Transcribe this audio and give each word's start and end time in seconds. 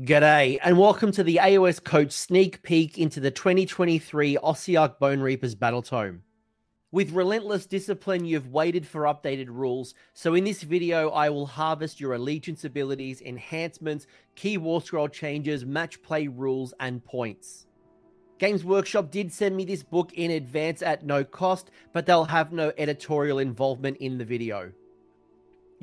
G'day, 0.00 0.58
and 0.64 0.76
welcome 0.76 1.12
to 1.12 1.22
the 1.22 1.36
AOS 1.40 1.82
Coach 1.82 2.10
sneak 2.10 2.64
peek 2.64 2.98
into 2.98 3.20
the 3.20 3.30
2023 3.30 4.36
Ossiarch 4.42 4.98
Bone 4.98 5.20
Reapers 5.20 5.54
Battle 5.54 5.82
Tome. 5.82 6.24
With 6.90 7.12
relentless 7.12 7.64
discipline, 7.66 8.24
you've 8.24 8.48
waited 8.48 8.88
for 8.88 9.02
updated 9.02 9.46
rules, 9.50 9.94
so 10.12 10.34
in 10.34 10.42
this 10.42 10.64
video, 10.64 11.10
I 11.10 11.30
will 11.30 11.46
harvest 11.46 12.00
your 12.00 12.14
allegiance 12.14 12.64
abilities, 12.64 13.22
enhancements, 13.22 14.08
key 14.34 14.58
war 14.58 14.82
scroll 14.82 15.06
changes, 15.06 15.64
match 15.64 16.02
play 16.02 16.26
rules, 16.26 16.74
and 16.80 17.04
points. 17.04 17.68
Games 18.38 18.64
Workshop 18.64 19.12
did 19.12 19.32
send 19.32 19.56
me 19.56 19.64
this 19.64 19.84
book 19.84 20.12
in 20.14 20.32
advance 20.32 20.82
at 20.82 21.06
no 21.06 21.22
cost, 21.22 21.70
but 21.92 22.04
they'll 22.04 22.24
have 22.24 22.52
no 22.52 22.72
editorial 22.78 23.38
involvement 23.38 23.98
in 23.98 24.18
the 24.18 24.24
video. 24.24 24.72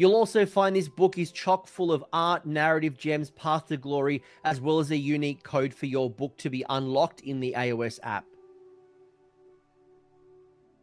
You'll 0.02 0.16
also 0.16 0.48
find 0.48 0.76
this 0.76 0.90
book 0.90 1.20
is 1.20 1.32
chock 1.32 1.68
full 1.68 1.92
of 1.92 2.04
art, 2.12 2.44
narrative 2.44 2.98
gems, 2.98 3.30
path 3.30 3.68
to 3.68 3.78
glory, 3.78 4.24
as 4.44 4.60
well 4.60 4.80
as 4.80 4.90
a 4.90 4.98
unique 4.98 5.44
code 5.44 5.76
for 5.76 5.86
your 5.86 6.10
book 6.10 6.36
to 6.40 6.50
be 6.50 6.66
unlocked 6.70 7.22
in 7.22 7.40
the 7.40 7.54
AOS 7.56 8.00
app. 8.02 8.26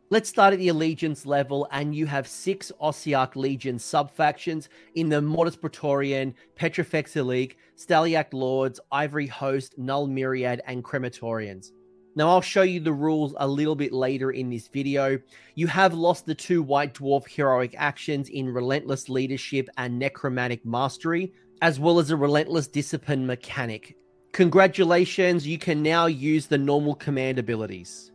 Let's 0.08 0.28
start 0.28 0.52
at 0.52 0.60
the 0.60 0.68
allegiance 0.68 1.26
level, 1.26 1.66
and 1.72 1.96
you 1.96 2.06
have 2.06 2.28
six 2.28 2.70
Ossiarch 2.80 3.34
Legion 3.34 3.78
subfactions 3.78 4.68
in 4.94 5.08
the 5.08 5.20
Mortis 5.20 5.56
Praetorian, 5.56 6.32
Petrifex 6.54 7.16
Elite, 7.16 7.56
Stalliarch 7.76 8.32
Lords, 8.32 8.78
Ivory 8.92 9.26
Host, 9.26 9.76
Null 9.76 10.06
Myriad, 10.06 10.62
and 10.64 10.84
Crematorians. 10.84 11.72
Now, 12.18 12.30
I'll 12.30 12.40
show 12.40 12.62
you 12.62 12.80
the 12.80 12.92
rules 12.92 13.32
a 13.38 13.46
little 13.46 13.76
bit 13.76 13.92
later 13.92 14.32
in 14.32 14.50
this 14.50 14.66
video. 14.66 15.20
You 15.54 15.68
have 15.68 15.94
lost 15.94 16.26
the 16.26 16.34
two 16.34 16.64
White 16.64 16.94
Dwarf 16.94 17.28
heroic 17.28 17.76
actions 17.78 18.28
in 18.28 18.48
Relentless 18.48 19.08
Leadership 19.08 19.68
and 19.78 20.00
Necromantic 20.00 20.66
Mastery, 20.66 21.32
as 21.62 21.78
well 21.78 22.00
as 22.00 22.10
a 22.10 22.16
Relentless 22.16 22.66
Discipline 22.66 23.24
mechanic. 23.24 23.94
Congratulations, 24.32 25.46
you 25.46 25.58
can 25.58 25.80
now 25.80 26.06
use 26.06 26.48
the 26.48 26.58
normal 26.58 26.96
command 26.96 27.38
abilities. 27.38 28.10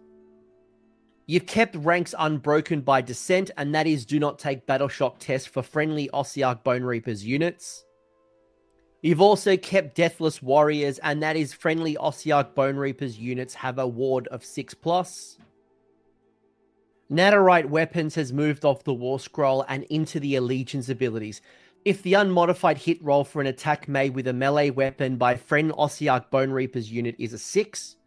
You've 1.25 1.45
kept 1.45 1.77
ranks 1.77 2.13
unbroken 2.19 2.81
by 2.81 2.99
Dissent, 2.99 3.51
and 3.55 3.73
that 3.73 3.87
is 3.87 4.05
do 4.05 4.19
not 4.19 4.37
take 4.37 4.65
Battle 4.65 4.89
Shock 4.89 5.19
tests 5.19 5.47
for 5.47 5.63
friendly 5.63 6.09
Ossiarch 6.13 6.61
Bone 6.65 6.83
Reapers 6.83 7.25
units. 7.25 7.85
You've 9.03 9.19
also 9.19 9.57
kept 9.57 9.95
Deathless 9.95 10.41
Warriors, 10.41 10.97
and 10.99 11.21
that 11.21 11.35
is 11.35 11.51
friendly 11.51 11.95
Ossiarch 11.95 12.55
Bone 12.55 12.77
Reapers 12.77 13.19
units 13.19 13.53
have 13.53 13.77
a 13.77 13.85
ward 13.85 14.27
of 14.29 14.45
6 14.45 14.73
plus. 14.75 15.37
Nadirite 17.11 17.67
Weapons 17.67 18.15
has 18.15 18.31
moved 18.31 18.63
off 18.63 18.85
the 18.85 18.93
War 18.93 19.19
Scroll 19.19 19.65
and 19.67 19.83
into 19.89 20.21
the 20.21 20.37
Allegiance 20.37 20.87
abilities. 20.87 21.41
If 21.83 22.01
the 22.01 22.13
unmodified 22.13 22.77
hit 22.77 23.03
roll 23.03 23.25
for 23.25 23.41
an 23.41 23.47
attack 23.47 23.89
made 23.89 24.15
with 24.15 24.25
a 24.29 24.33
melee 24.33 24.69
weapon 24.69 25.17
by 25.17 25.35
friend 25.35 25.73
Ossiarch 25.73 26.31
Bone 26.31 26.51
Reapers 26.51 26.89
unit 26.89 27.17
is 27.19 27.33
a 27.33 27.37
6, 27.37 27.97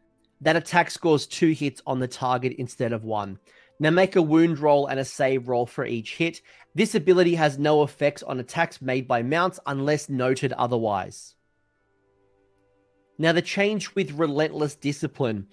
that 0.41 0.57
attack 0.57 0.91
scores 0.91 1.27
two 1.27 1.51
hits 1.51 1.83
on 1.87 2.01
the 2.01 2.09
target 2.09 2.55
instead 2.57 2.95
of 2.95 3.05
one. 3.05 3.39
Now 3.79 3.91
make 3.91 4.17
a 4.17 4.23
wound 4.23 4.61
roll 4.61 4.87
and 4.87 4.99
a 4.99 5.05
save 5.05 5.49
roll 5.49 5.67
for 5.67 5.85
each 5.85 6.17
hit. 6.17 6.41
This 6.77 6.95
ability 6.95 7.37
has 7.37 7.59
no 7.59 7.85
effects 7.85 8.23
on 8.23 8.39
attacks 8.39 8.83
made 8.83 9.09
by 9.09 9.23
mounts 9.23 9.59
unless 9.65 10.11
noted 10.11 10.53
otherwise. 10.53 11.35
Now 13.17 13.33
the 13.33 13.41
change 13.41 13.95
with 13.95 14.13
Relentless 14.13 14.75
Discipline. 14.75 15.47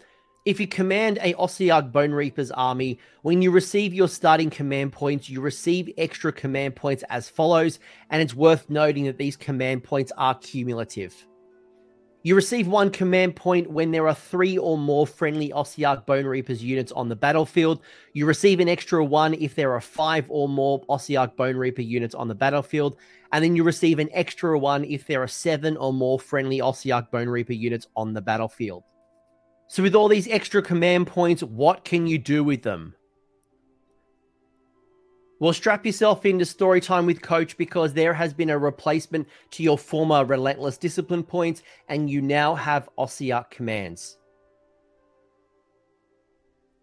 If 0.45 0.59
you 0.59 0.67
command 0.67 1.19
a 1.21 1.33
Ossiarch 1.35 1.93
Bone 1.93 2.11
Reapers 2.11 2.51
army, 2.51 2.99
when 3.21 3.41
you 3.41 3.51
receive 3.51 3.93
your 3.93 4.09
starting 4.09 4.49
command 4.49 4.91
points, 4.91 5.29
you 5.29 5.39
receive 5.39 5.93
extra 5.97 6.33
command 6.33 6.75
points 6.75 7.05
as 7.09 7.29
follows, 7.29 7.79
and 8.09 8.21
it's 8.21 8.35
worth 8.35 8.69
noting 8.69 9.05
that 9.05 9.17
these 9.17 9.37
command 9.37 9.85
points 9.85 10.11
are 10.17 10.35
cumulative. 10.35 11.15
You 12.25 12.35
receive 12.35 12.67
one 12.67 12.89
command 12.89 13.35
point 13.35 13.69
when 13.69 13.91
there 13.91 14.07
are 14.07 14.15
three 14.15 14.57
or 14.57 14.77
more 14.77 15.05
friendly 15.05 15.49
Ossiarch 15.49 16.05
Bone 16.05 16.25
Reapers 16.25 16.63
units 16.63 16.93
on 16.93 17.09
the 17.09 17.17
battlefield. 17.17 17.81
You 18.13 18.25
receive 18.25 18.61
an 18.61 18.69
extra 18.69 19.03
one 19.03 19.33
if 19.33 19.55
there 19.55 19.73
are 19.73 19.81
five 19.81 20.25
or 20.29 20.47
more 20.47 20.85
Ossiarch 20.85 21.35
Bone 21.35 21.57
Reaper 21.57 21.81
units 21.81 22.15
on 22.15 22.29
the 22.29 22.35
battlefield. 22.35 22.95
And 23.33 23.43
then 23.43 23.57
you 23.57 23.63
receive 23.63 23.99
an 23.99 24.07
extra 24.13 24.57
one 24.57 24.85
if 24.85 25.05
there 25.05 25.21
are 25.21 25.27
seven 25.27 25.75
or 25.75 25.91
more 25.91 26.17
friendly 26.17 26.59
Ossiarch 26.59 27.11
Bone 27.11 27.27
Reaper 27.27 27.51
units 27.51 27.87
on 27.97 28.13
the 28.13 28.21
battlefield. 28.21 28.85
So, 29.67 29.83
with 29.83 29.93
all 29.93 30.07
these 30.07 30.29
extra 30.29 30.61
command 30.61 31.07
points, 31.07 31.43
what 31.43 31.83
can 31.83 32.07
you 32.07 32.19
do 32.19 32.41
with 32.41 32.61
them? 32.61 32.95
Well, 35.43 35.51
strap 35.51 35.85
yourself 35.85 36.25
into 36.25 36.45
story 36.45 36.79
time 36.79 37.05
with 37.05 37.21
Coach 37.21 37.57
because 37.57 37.91
there 37.91 38.13
has 38.13 38.33
been 38.33 38.49
a 38.49 38.57
replacement 38.57 39.27
to 39.51 39.61
your 39.61 39.77
former 39.77 40.23
relentless 40.23 40.77
discipline 40.77 41.21
points, 41.23 41.63
and 41.89 42.09
you 42.09 42.21
now 42.21 42.55
have 42.55 42.87
Ossiarch 42.97 43.49
commands. 43.49 44.17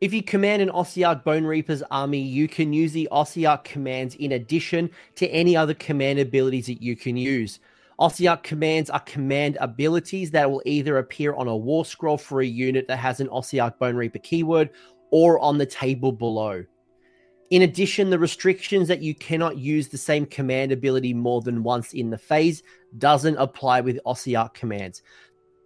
If 0.02 0.12
you 0.12 0.22
command 0.22 0.60
an 0.60 0.68
Ossiarch 0.68 1.24
Bone 1.24 1.46
Reapers 1.46 1.82
army, 1.90 2.20
you 2.20 2.48
can 2.48 2.74
use 2.74 2.92
the 2.92 3.08
Ossiarch 3.10 3.64
commands 3.64 4.14
in 4.16 4.32
addition 4.32 4.90
to 5.14 5.26
any 5.28 5.56
other 5.56 5.72
command 5.72 6.18
abilities 6.18 6.66
that 6.66 6.82
you 6.82 6.96
can 6.96 7.16
use. 7.16 7.60
Ossiarch 7.98 8.42
commands 8.42 8.90
are 8.90 9.00
command 9.00 9.56
abilities 9.58 10.32
that 10.32 10.50
will 10.50 10.60
either 10.66 10.98
appear 10.98 11.32
on 11.32 11.48
a 11.48 11.56
war 11.56 11.86
scroll 11.86 12.18
for 12.18 12.42
a 12.42 12.46
unit 12.46 12.88
that 12.88 12.98
has 12.98 13.20
an 13.20 13.28
Ossiarch 13.28 13.78
Bone 13.78 13.96
Reaper 13.96 14.18
keyword 14.18 14.68
or 15.10 15.38
on 15.38 15.56
the 15.56 15.64
table 15.64 16.12
below. 16.12 16.62
In 17.50 17.62
addition, 17.62 18.10
the 18.10 18.18
restrictions 18.18 18.86
that 18.86 19.02
you 19.02 19.12
cannot 19.12 19.58
use 19.58 19.88
the 19.88 19.98
same 19.98 20.24
command 20.24 20.70
ability 20.70 21.12
more 21.12 21.40
than 21.42 21.64
once 21.64 21.92
in 21.92 22.10
the 22.10 22.18
phase 22.18 22.62
doesn't 22.96 23.36
apply 23.36 23.80
with 23.80 23.98
Ossiarch 24.06 24.54
commands. 24.54 25.02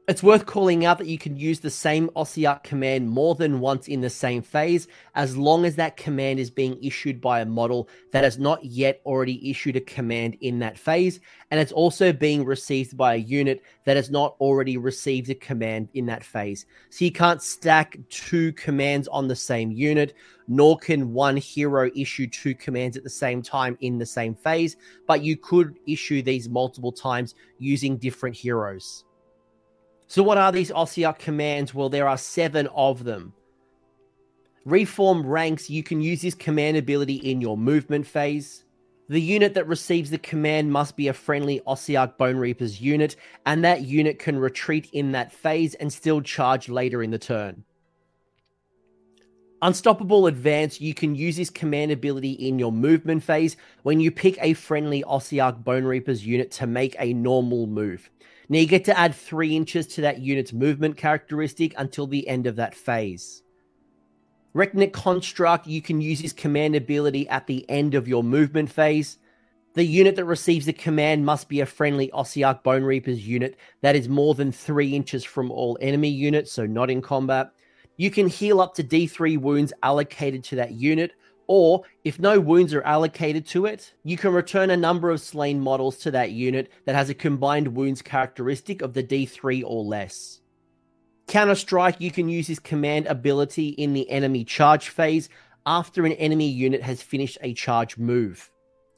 It's 0.06 0.22
worth 0.22 0.44
calling 0.44 0.84
out 0.84 0.98
that 0.98 1.06
you 1.06 1.16
can 1.16 1.34
use 1.34 1.60
the 1.60 1.70
same 1.70 2.10
Ossiarch 2.10 2.62
command 2.62 3.08
more 3.08 3.34
than 3.34 3.58
once 3.58 3.88
in 3.88 4.02
the 4.02 4.10
same 4.10 4.42
phase, 4.42 4.86
as 5.14 5.34
long 5.34 5.64
as 5.64 5.76
that 5.76 5.96
command 5.96 6.38
is 6.38 6.50
being 6.50 6.76
issued 6.84 7.22
by 7.22 7.40
a 7.40 7.46
model 7.46 7.88
that 8.12 8.22
has 8.22 8.38
not 8.38 8.62
yet 8.62 9.00
already 9.06 9.48
issued 9.48 9.76
a 9.76 9.80
command 9.80 10.36
in 10.42 10.58
that 10.58 10.78
phase, 10.78 11.20
and 11.50 11.58
it's 11.58 11.72
also 11.72 12.12
being 12.12 12.44
received 12.44 12.98
by 12.98 13.14
a 13.14 13.16
unit 13.16 13.62
that 13.86 13.96
has 13.96 14.10
not 14.10 14.36
already 14.40 14.76
received 14.76 15.30
a 15.30 15.34
command 15.34 15.88
in 15.94 16.04
that 16.04 16.22
phase. 16.22 16.66
So 16.90 17.06
you 17.06 17.10
can't 17.10 17.42
stack 17.42 17.96
two 18.10 18.52
commands 18.52 19.08
on 19.08 19.26
the 19.26 19.34
same 19.34 19.70
unit, 19.70 20.12
nor 20.46 20.76
can 20.76 21.14
one 21.14 21.38
hero 21.38 21.90
issue 21.96 22.26
two 22.26 22.54
commands 22.54 22.98
at 22.98 23.04
the 23.04 23.08
same 23.08 23.40
time 23.40 23.78
in 23.80 23.96
the 23.96 24.04
same 24.04 24.34
phase, 24.34 24.76
but 25.06 25.22
you 25.22 25.38
could 25.38 25.78
issue 25.86 26.20
these 26.20 26.46
multiple 26.46 26.92
times 26.92 27.34
using 27.58 27.96
different 27.96 28.36
heroes. 28.36 29.04
So, 30.06 30.22
what 30.22 30.38
are 30.38 30.52
these 30.52 30.70
Ossiarch 30.70 31.18
commands? 31.18 31.74
Well, 31.74 31.88
there 31.88 32.08
are 32.08 32.18
seven 32.18 32.66
of 32.68 33.04
them. 33.04 33.32
Reform 34.64 35.26
ranks, 35.26 35.68
you 35.68 35.82
can 35.82 36.00
use 36.00 36.22
this 36.22 36.34
command 36.34 36.76
ability 36.76 37.16
in 37.16 37.40
your 37.40 37.56
movement 37.56 38.06
phase. 38.06 38.64
The 39.08 39.20
unit 39.20 39.52
that 39.54 39.68
receives 39.68 40.08
the 40.08 40.18
command 40.18 40.72
must 40.72 40.96
be 40.96 41.08
a 41.08 41.12
friendly 41.12 41.60
Ossiarch 41.66 42.16
Bone 42.16 42.38
Reapers 42.38 42.80
unit, 42.80 43.16
and 43.44 43.62
that 43.62 43.82
unit 43.82 44.18
can 44.18 44.38
retreat 44.38 44.88
in 44.94 45.12
that 45.12 45.32
phase 45.32 45.74
and 45.74 45.92
still 45.92 46.22
charge 46.22 46.70
later 46.70 47.02
in 47.02 47.10
the 47.10 47.18
turn. 47.18 47.64
Unstoppable 49.60 50.26
Advance, 50.26 50.80
you 50.80 50.94
can 50.94 51.14
use 51.14 51.36
this 51.36 51.50
command 51.50 51.90
ability 51.90 52.32
in 52.32 52.58
your 52.58 52.72
movement 52.72 53.22
phase 53.22 53.56
when 53.82 54.00
you 54.00 54.10
pick 54.10 54.38
a 54.40 54.54
friendly 54.54 55.02
Ossiarch 55.04 55.62
Bone 55.62 55.84
Reapers 55.84 56.24
unit 56.26 56.50
to 56.52 56.66
make 56.66 56.96
a 56.98 57.12
normal 57.12 57.66
move. 57.66 58.10
Now 58.48 58.58
you 58.58 58.66
get 58.66 58.84
to 58.86 58.98
add 58.98 59.14
three 59.14 59.56
inches 59.56 59.86
to 59.88 60.02
that 60.02 60.20
unit's 60.20 60.52
movement 60.52 60.96
characteristic 60.96 61.74
until 61.78 62.06
the 62.06 62.26
end 62.28 62.46
of 62.46 62.56
that 62.56 62.74
phase. 62.74 63.42
Reknit 64.54 64.92
Construct, 64.92 65.66
you 65.66 65.82
can 65.82 66.00
use 66.00 66.22
this 66.22 66.32
command 66.32 66.76
ability 66.76 67.28
at 67.28 67.46
the 67.46 67.68
end 67.68 67.94
of 67.94 68.06
your 68.06 68.22
movement 68.22 68.70
phase. 68.70 69.18
The 69.74 69.84
unit 69.84 70.14
that 70.14 70.26
receives 70.26 70.66
the 70.66 70.72
command 70.72 71.26
must 71.26 71.48
be 71.48 71.60
a 71.60 71.66
friendly 71.66 72.08
Ossiarch 72.14 72.62
Bone 72.62 72.84
Reapers 72.84 73.26
unit 73.26 73.56
that 73.80 73.96
is 73.96 74.08
more 74.08 74.34
than 74.34 74.52
three 74.52 74.94
inches 74.94 75.24
from 75.24 75.50
all 75.50 75.76
enemy 75.80 76.10
units, 76.10 76.52
so 76.52 76.66
not 76.66 76.90
in 76.90 77.02
combat. 77.02 77.50
You 77.96 78.10
can 78.10 78.28
heal 78.28 78.60
up 78.60 78.74
to 78.74 78.84
D3 78.84 79.38
wounds 79.38 79.72
allocated 79.82 80.44
to 80.44 80.56
that 80.56 80.72
unit, 80.72 81.12
or 81.46 81.82
if 82.04 82.18
no 82.18 82.40
wounds 82.40 82.74
are 82.74 82.82
allocated 82.82 83.46
to 83.48 83.66
it, 83.66 83.94
you 84.02 84.16
can 84.16 84.32
return 84.32 84.70
a 84.70 84.76
number 84.76 85.10
of 85.10 85.20
slain 85.20 85.60
models 85.60 85.98
to 85.98 86.10
that 86.10 86.32
unit 86.32 86.70
that 86.84 86.94
has 86.94 87.10
a 87.10 87.14
combined 87.14 87.68
wounds 87.68 88.02
characteristic 88.02 88.82
of 88.82 88.94
the 88.94 89.02
D3 89.02 89.62
or 89.66 89.84
less. 89.84 90.40
Counter 91.26 91.54
Strike, 91.54 92.00
you 92.00 92.10
can 92.10 92.28
use 92.28 92.46
this 92.46 92.58
command 92.58 93.06
ability 93.06 93.68
in 93.68 93.94
the 93.94 94.08
enemy 94.10 94.44
charge 94.44 94.90
phase 94.90 95.28
after 95.66 96.04
an 96.04 96.12
enemy 96.12 96.48
unit 96.48 96.82
has 96.82 97.02
finished 97.02 97.38
a 97.40 97.54
charge 97.54 97.96
move. 97.96 98.50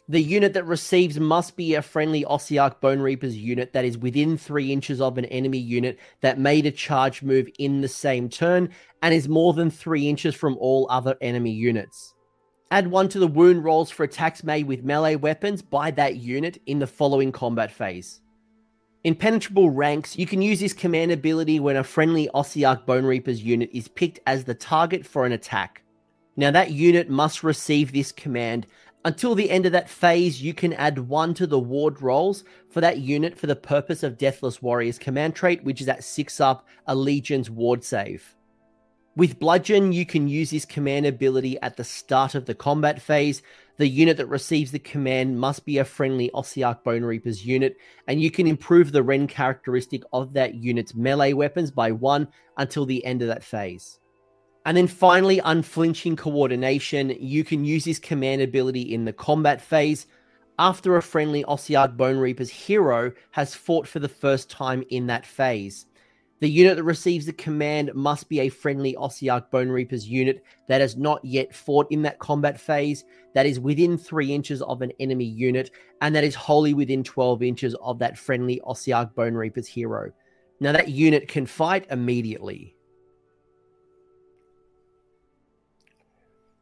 The 0.08 0.22
unit 0.22 0.52
that 0.54 0.66
receives 0.66 1.18
must 1.18 1.56
be 1.56 1.74
a 1.74 1.82
friendly 1.82 2.24
Ossiarch 2.24 2.80
Bone 2.80 3.00
Reapers 3.00 3.36
unit 3.36 3.72
that 3.72 3.84
is 3.84 3.98
within 3.98 4.38
3 4.38 4.72
inches 4.72 5.00
of 5.00 5.18
an 5.18 5.24
enemy 5.26 5.58
unit 5.58 5.98
that 6.20 6.38
made 6.38 6.64
a 6.64 6.70
charge 6.70 7.22
move 7.22 7.48
in 7.58 7.80
the 7.80 7.88
same 7.88 8.28
turn 8.28 8.70
and 9.02 9.12
is 9.12 9.28
more 9.28 9.52
than 9.52 9.68
3 9.68 10.08
inches 10.08 10.34
from 10.34 10.56
all 10.58 10.86
other 10.90 11.16
enemy 11.20 11.50
units. 11.50 12.14
Add 12.70 12.88
one 12.88 13.08
to 13.10 13.20
the 13.20 13.28
wound 13.28 13.62
rolls 13.62 13.90
for 13.90 14.02
attacks 14.02 14.42
made 14.42 14.66
with 14.66 14.82
melee 14.82 15.14
weapons 15.14 15.62
by 15.62 15.92
that 15.92 16.16
unit 16.16 16.60
in 16.66 16.80
the 16.80 16.86
following 16.86 17.30
combat 17.30 17.70
phase. 17.70 18.20
Impenetrable 19.04 19.70
ranks, 19.70 20.18
you 20.18 20.26
can 20.26 20.42
use 20.42 20.58
this 20.58 20.72
command 20.72 21.12
ability 21.12 21.60
when 21.60 21.76
a 21.76 21.84
friendly 21.84 22.28
Ossiarch 22.34 22.84
Bone 22.84 23.04
Reapers 23.04 23.40
unit 23.40 23.70
is 23.72 23.86
picked 23.86 24.18
as 24.26 24.42
the 24.42 24.54
target 24.54 25.06
for 25.06 25.24
an 25.24 25.30
attack. 25.30 25.82
Now, 26.36 26.50
that 26.50 26.72
unit 26.72 27.08
must 27.08 27.44
receive 27.44 27.92
this 27.92 28.10
command. 28.10 28.66
Until 29.04 29.36
the 29.36 29.48
end 29.48 29.64
of 29.64 29.72
that 29.72 29.88
phase, 29.88 30.42
you 30.42 30.52
can 30.52 30.72
add 30.72 30.98
one 30.98 31.34
to 31.34 31.46
the 31.46 31.60
ward 31.60 32.02
rolls 32.02 32.42
for 32.68 32.80
that 32.80 32.98
unit 32.98 33.38
for 33.38 33.46
the 33.46 33.54
purpose 33.54 34.02
of 34.02 34.18
Deathless 34.18 34.60
Warrior's 34.60 34.98
command 34.98 35.36
trait, 35.36 35.62
which 35.62 35.80
is 35.80 35.88
at 35.88 36.02
6 36.02 36.40
up 36.40 36.66
Allegiance 36.88 37.48
ward 37.48 37.84
save. 37.84 38.35
With 39.16 39.38
Bludgeon, 39.38 39.92
you 39.92 40.04
can 40.04 40.28
use 40.28 40.50
this 40.50 40.66
command 40.66 41.06
ability 41.06 41.58
at 41.62 41.78
the 41.78 41.84
start 41.84 42.34
of 42.34 42.44
the 42.44 42.54
combat 42.54 43.00
phase. 43.00 43.40
The 43.78 43.88
unit 43.88 44.18
that 44.18 44.26
receives 44.26 44.72
the 44.72 44.78
command 44.78 45.40
must 45.40 45.64
be 45.64 45.78
a 45.78 45.86
friendly 45.86 46.30
Ossiarch 46.34 46.84
Bone 46.84 47.02
Reapers 47.02 47.44
unit, 47.46 47.78
and 48.06 48.20
you 48.20 48.30
can 48.30 48.46
improve 48.46 48.92
the 48.92 49.02
Ren 49.02 49.26
characteristic 49.26 50.02
of 50.12 50.34
that 50.34 50.56
unit's 50.56 50.94
melee 50.94 51.32
weapons 51.32 51.70
by 51.70 51.92
one 51.92 52.28
until 52.58 52.84
the 52.84 53.02
end 53.06 53.22
of 53.22 53.28
that 53.28 53.42
phase. 53.42 54.00
And 54.66 54.76
then 54.76 54.86
finally, 54.86 55.38
unflinching 55.38 56.16
coordination. 56.16 57.16
You 57.18 57.42
can 57.42 57.64
use 57.64 57.86
this 57.86 57.98
command 57.98 58.42
ability 58.42 58.82
in 58.82 59.06
the 59.06 59.14
combat 59.14 59.62
phase 59.62 60.06
after 60.58 60.94
a 60.94 61.02
friendly 61.02 61.42
Ossiarch 61.44 61.96
Bone 61.96 62.18
Reapers 62.18 62.50
hero 62.50 63.12
has 63.30 63.54
fought 63.54 63.88
for 63.88 63.98
the 63.98 64.10
first 64.10 64.50
time 64.50 64.84
in 64.90 65.06
that 65.06 65.24
phase. 65.24 65.85
The 66.40 66.50
unit 66.50 66.76
that 66.76 66.84
receives 66.84 67.24
the 67.24 67.32
command 67.32 67.94
must 67.94 68.28
be 68.28 68.40
a 68.40 68.50
friendly 68.50 68.94
Ossiarch 68.94 69.50
Bone 69.50 69.70
Reapers 69.70 70.06
unit 70.06 70.44
that 70.68 70.82
has 70.82 70.94
not 70.94 71.24
yet 71.24 71.54
fought 71.54 71.86
in 71.90 72.02
that 72.02 72.18
combat 72.18 72.60
phase, 72.60 73.04
that 73.34 73.46
is 73.46 73.58
within 73.58 73.96
3 73.96 74.34
inches 74.34 74.60
of 74.60 74.82
an 74.82 74.92
enemy 75.00 75.24
unit, 75.24 75.70
and 76.02 76.14
that 76.14 76.24
is 76.24 76.34
wholly 76.34 76.74
within 76.74 77.02
12 77.02 77.42
inches 77.42 77.74
of 77.76 77.98
that 78.00 78.18
friendly 78.18 78.60
Ossiarch 78.66 79.14
Bone 79.14 79.32
Reapers 79.32 79.66
hero. 79.66 80.12
Now, 80.60 80.72
that 80.72 80.88
unit 80.88 81.26
can 81.26 81.46
fight 81.46 81.86
immediately. 81.90 82.76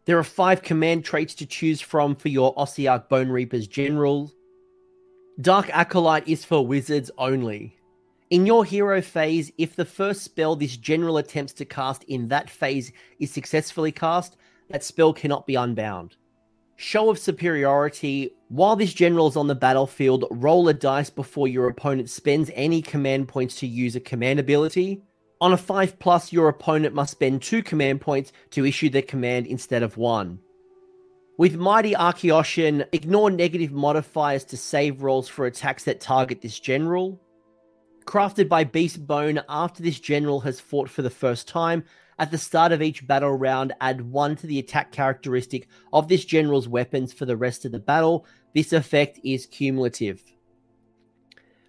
There 0.05 0.19
are 0.19 0.25
five 0.25 0.63
command 0.63 1.05
traits 1.05 1.35
to 1.37 1.47
choose 1.47 1.81
from 1.81 2.15
for 2.15 2.29
your 2.29 2.55
Ossiarch 2.55 3.09
Bone 3.09 3.29
Reapers 3.29 3.67
general. 3.67 4.31
Dark 5.41 5.69
Acolyte 5.71 6.29
is 6.29 6.45
for 6.45 6.65
wizards 6.65 7.11
only. 7.19 7.77
In 8.31 8.47
your 8.47 8.65
hero 8.65 9.03
phase, 9.03 9.53
if 9.59 9.77
the 9.77 9.85
first 9.85 10.23
spell 10.23 10.57
this 10.57 10.79
general 10.79 11.19
attempts 11.19 11.53
to 11.55 11.67
cast 11.67 12.05
in 12.05 12.29
that 12.29 12.49
phase 12.49 12.91
is 13.19 13.31
successfully 13.31 13.93
cast, 13.93 14.37
that 14.71 14.83
spell 14.83 15.13
cannot 15.13 15.47
be 15.47 15.57
unbound. 15.57 16.17
Show 16.77 17.11
of 17.11 17.19
Superiority. 17.19 18.31
While 18.49 18.77
this 18.77 18.95
general 18.95 19.29
is 19.29 19.37
on 19.37 19.47
the 19.47 19.55
battlefield, 19.55 20.25
roll 20.31 20.69
a 20.69 20.75
dice 20.75 21.11
before 21.11 21.49
your 21.49 21.69
opponent 21.69 22.09
spends 22.09 22.51
any 22.55 22.81
command 22.81 23.29
points 23.29 23.57
to 23.57 23.67
use 23.67 23.95
a 23.95 24.01
command 24.01 24.41
ability. 24.41 25.03
On 25.41 25.53
a 25.53 25.59
5 25.59 25.99
plus, 25.99 26.33
your 26.33 26.49
opponent 26.49 26.95
must 26.95 27.13
spend 27.13 27.43
2 27.43 27.63
command 27.63 28.01
points 28.01 28.33
to 28.51 28.65
issue 28.65 28.89
the 28.89 29.03
command 29.03 29.47
instead 29.47 29.83
of 29.83 29.99
1. 29.99 30.39
With 31.37 31.57
Mighty 31.57 31.95
Archaeossian, 31.95 32.87
ignore 32.93 33.31
negative 33.31 33.73
modifiers 33.73 34.45
to 34.45 34.57
save 34.57 35.03
rolls 35.03 35.29
for 35.29 35.45
attacks 35.45 35.85
that 35.85 36.01
target 36.01 36.41
this 36.41 36.59
general. 36.59 37.21
Crafted 38.05 38.49
by 38.49 38.65
Beast 38.65 39.07
Bone 39.07 39.41
after 39.49 39.83
this 39.83 39.99
general 39.99 40.41
has 40.41 40.61
fought 40.61 40.91
for 40.91 41.03
the 41.03 41.11
first 41.11 41.49
time. 41.49 41.85
At 42.19 42.31
the 42.31 42.39
start 42.39 42.71
of 42.71 42.83
each 42.83 43.07
battle 43.07 43.33
round, 43.33 43.73
add 43.81 44.03
one 44.03 44.37
to 44.37 44.47
the 44.47 44.59
attack 44.59 44.93
characteristic 44.93 45.69
of 45.93 46.07
this 46.07 46.25
general's 46.25 46.69
weapons 46.69 47.13
for 47.13 47.25
the 47.25 47.37
rest 47.37 47.65
of 47.65 47.73
the 47.73 47.81
battle. 47.81 48.27
This 48.55 48.73
effect 48.73 49.19
is 49.25 49.47
cumulative. 49.47 50.23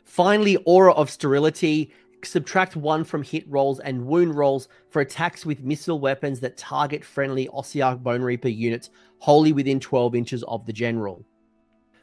Finally, 0.03 0.57
Aura 0.65 0.93
of 0.93 1.09
Sterility. 1.09 1.91
Subtract 2.23 2.75
one 2.75 3.03
from 3.03 3.21
hit 3.21 3.47
rolls 3.47 3.79
and 3.79 4.05
wound 4.05 4.35
rolls 4.35 4.67
for 4.89 5.01
attacks 5.01 5.45
with 5.45 5.63
missile 5.63 5.99
weapons 5.99 6.39
that 6.39 6.57
target 6.57 7.05
friendly 7.05 7.47
Ossiarch 7.49 8.01
Bone 8.01 8.23
Reaper 8.23 8.49
units 8.49 8.89
wholly 9.19 9.53
within 9.53 9.79
12 9.79 10.15
inches 10.15 10.43
of 10.43 10.65
the 10.65 10.73
general. 10.73 11.23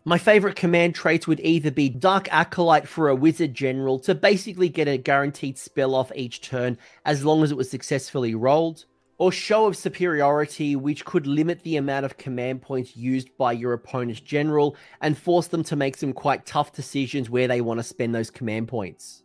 My 0.04 0.18
favorite 0.18 0.56
command 0.56 0.96
traits 0.96 1.28
would 1.28 1.38
either 1.40 1.70
be 1.70 1.88
Dark 1.88 2.26
Acolyte 2.32 2.88
for 2.88 3.08
a 3.08 3.14
Wizard 3.14 3.54
General 3.54 4.00
to 4.00 4.16
basically 4.16 4.68
get 4.68 4.88
a 4.88 4.96
guaranteed 4.96 5.56
spell 5.58 5.94
off 5.94 6.10
each 6.16 6.40
turn 6.40 6.76
as 7.04 7.24
long 7.24 7.44
as 7.44 7.52
it 7.52 7.56
was 7.56 7.70
successfully 7.70 8.34
rolled, 8.34 8.84
or 9.18 9.30
Show 9.30 9.66
of 9.66 9.76
Superiority, 9.76 10.74
which 10.74 11.04
could 11.04 11.28
limit 11.28 11.62
the 11.62 11.76
amount 11.76 12.04
of 12.04 12.18
command 12.18 12.62
points 12.62 12.96
used 12.96 13.28
by 13.38 13.52
your 13.52 13.74
opponent's 13.74 14.20
general 14.20 14.76
and 15.00 15.16
force 15.16 15.46
them 15.46 15.62
to 15.62 15.76
make 15.76 15.96
some 15.96 16.12
quite 16.12 16.46
tough 16.46 16.72
decisions 16.72 17.30
where 17.30 17.46
they 17.46 17.60
want 17.60 17.78
to 17.78 17.84
spend 17.84 18.12
those 18.12 18.28
command 18.28 18.66
points. 18.66 19.22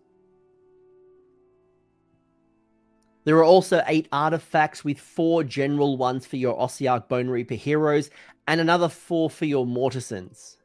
There 3.24 3.38
are 3.38 3.44
also 3.44 3.82
eight 3.88 4.08
artifacts 4.12 4.86
with 4.86 5.00
four 5.00 5.44
general 5.44 5.98
ones 5.98 6.28
for 6.28 6.38
your 6.38 6.56
Ossiarch 6.56 7.08
Bone 7.08 7.30
Reaper 7.30 7.56
heroes 7.56 8.12
and 8.48 8.62
another 8.62 8.90
four 8.90 9.32
for 9.32 9.46
your 9.46 9.66
Mortisans. 9.66 10.58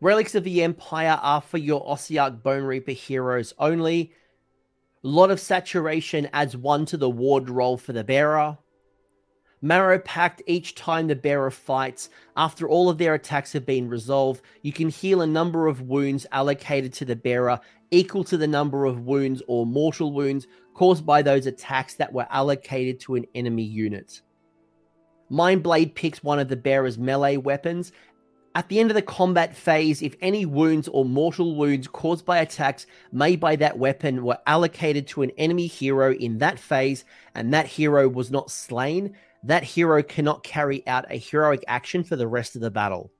Relics 0.00 0.36
of 0.36 0.44
the 0.44 0.62
Empire 0.62 1.18
are 1.20 1.40
for 1.40 1.58
your 1.58 1.84
Ossiarch 1.84 2.40
Bone 2.40 2.62
Reaper 2.62 2.92
heroes 2.92 3.52
only. 3.58 4.12
Lode 5.02 5.32
of 5.32 5.40
Saturation 5.40 6.28
adds 6.32 6.56
one 6.56 6.86
to 6.86 6.96
the 6.96 7.10
ward 7.10 7.50
roll 7.50 7.76
for 7.76 7.92
the 7.92 8.04
bearer. 8.04 8.58
Marrow 9.60 9.98
Pact 9.98 10.40
each 10.46 10.76
time 10.76 11.08
the 11.08 11.16
bearer 11.16 11.50
fights. 11.50 12.10
After 12.36 12.68
all 12.68 12.88
of 12.88 12.98
their 12.98 13.14
attacks 13.14 13.52
have 13.54 13.66
been 13.66 13.88
resolved, 13.88 14.42
you 14.62 14.72
can 14.72 14.88
heal 14.88 15.20
a 15.20 15.26
number 15.26 15.66
of 15.66 15.82
wounds 15.82 16.26
allocated 16.30 16.92
to 16.94 17.04
the 17.04 17.16
bearer 17.16 17.58
equal 17.90 18.22
to 18.22 18.36
the 18.36 18.46
number 18.46 18.84
of 18.84 19.00
wounds 19.00 19.42
or 19.48 19.66
mortal 19.66 20.12
wounds 20.12 20.46
caused 20.74 21.04
by 21.04 21.22
those 21.22 21.46
attacks 21.46 21.94
that 21.94 22.12
were 22.12 22.26
allocated 22.30 23.00
to 23.00 23.16
an 23.16 23.26
enemy 23.34 23.64
unit. 23.64 24.22
Mindblade 25.30 25.94
picks 25.94 26.22
one 26.22 26.38
of 26.38 26.48
the 26.48 26.56
bearer's 26.56 26.96
melee 26.96 27.36
weapons 27.36 27.92
at 28.58 28.68
the 28.68 28.80
end 28.80 28.90
of 28.90 28.96
the 28.96 29.02
combat 29.02 29.54
phase, 29.54 30.02
if 30.02 30.16
any 30.20 30.44
wounds 30.44 30.88
or 30.88 31.04
mortal 31.04 31.54
wounds 31.54 31.86
caused 31.86 32.24
by 32.24 32.38
attacks 32.38 32.88
made 33.12 33.38
by 33.38 33.54
that 33.54 33.78
weapon 33.78 34.24
were 34.24 34.36
allocated 34.48 35.06
to 35.06 35.22
an 35.22 35.30
enemy 35.38 35.68
hero 35.68 36.12
in 36.14 36.38
that 36.38 36.58
phase 36.58 37.04
and 37.36 37.54
that 37.54 37.68
hero 37.68 38.08
was 38.08 38.32
not 38.32 38.50
slain, 38.50 39.14
that 39.44 39.62
hero 39.62 40.02
cannot 40.02 40.42
carry 40.42 40.84
out 40.88 41.04
a 41.08 41.16
heroic 41.16 41.62
action 41.68 42.02
for 42.02 42.16
the 42.16 42.26
rest 42.26 42.56
of 42.56 42.60
the 42.60 42.68
battle. 42.68 43.12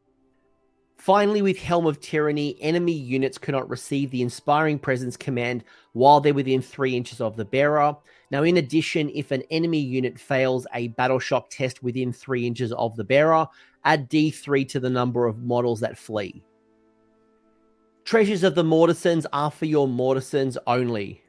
Finally, 0.96 1.42
with 1.42 1.56
Helm 1.56 1.86
of 1.86 2.00
Tyranny, 2.00 2.60
enemy 2.60 2.92
units 2.92 3.38
cannot 3.38 3.70
receive 3.70 4.10
the 4.10 4.22
Inspiring 4.22 4.80
Presence 4.80 5.16
command 5.16 5.62
while 5.92 6.20
they're 6.20 6.34
within 6.34 6.60
3 6.60 6.96
inches 6.96 7.20
of 7.20 7.36
the 7.36 7.44
bearer. 7.44 7.94
Now, 8.32 8.42
in 8.42 8.56
addition, 8.56 9.08
if 9.14 9.30
an 9.30 9.44
enemy 9.52 9.78
unit 9.78 10.18
fails 10.18 10.66
a 10.74 10.88
Battle 10.88 11.20
Shock 11.20 11.50
test 11.50 11.84
within 11.84 12.12
3 12.12 12.44
inches 12.44 12.72
of 12.72 12.96
the 12.96 13.04
bearer, 13.04 13.46
add 13.88 14.10
D3 14.10 14.68
to 14.68 14.80
the 14.80 14.90
number 14.90 15.26
of 15.26 15.38
models 15.38 15.80
that 15.80 15.96
flee. 15.96 16.44
Treasures 18.04 18.44
of 18.44 18.54
the 18.54 18.62
Mortisans 18.62 19.26
are 19.32 19.50
for 19.50 19.64
your 19.64 19.88
Mortisans 19.88 20.58
only. 20.66 21.22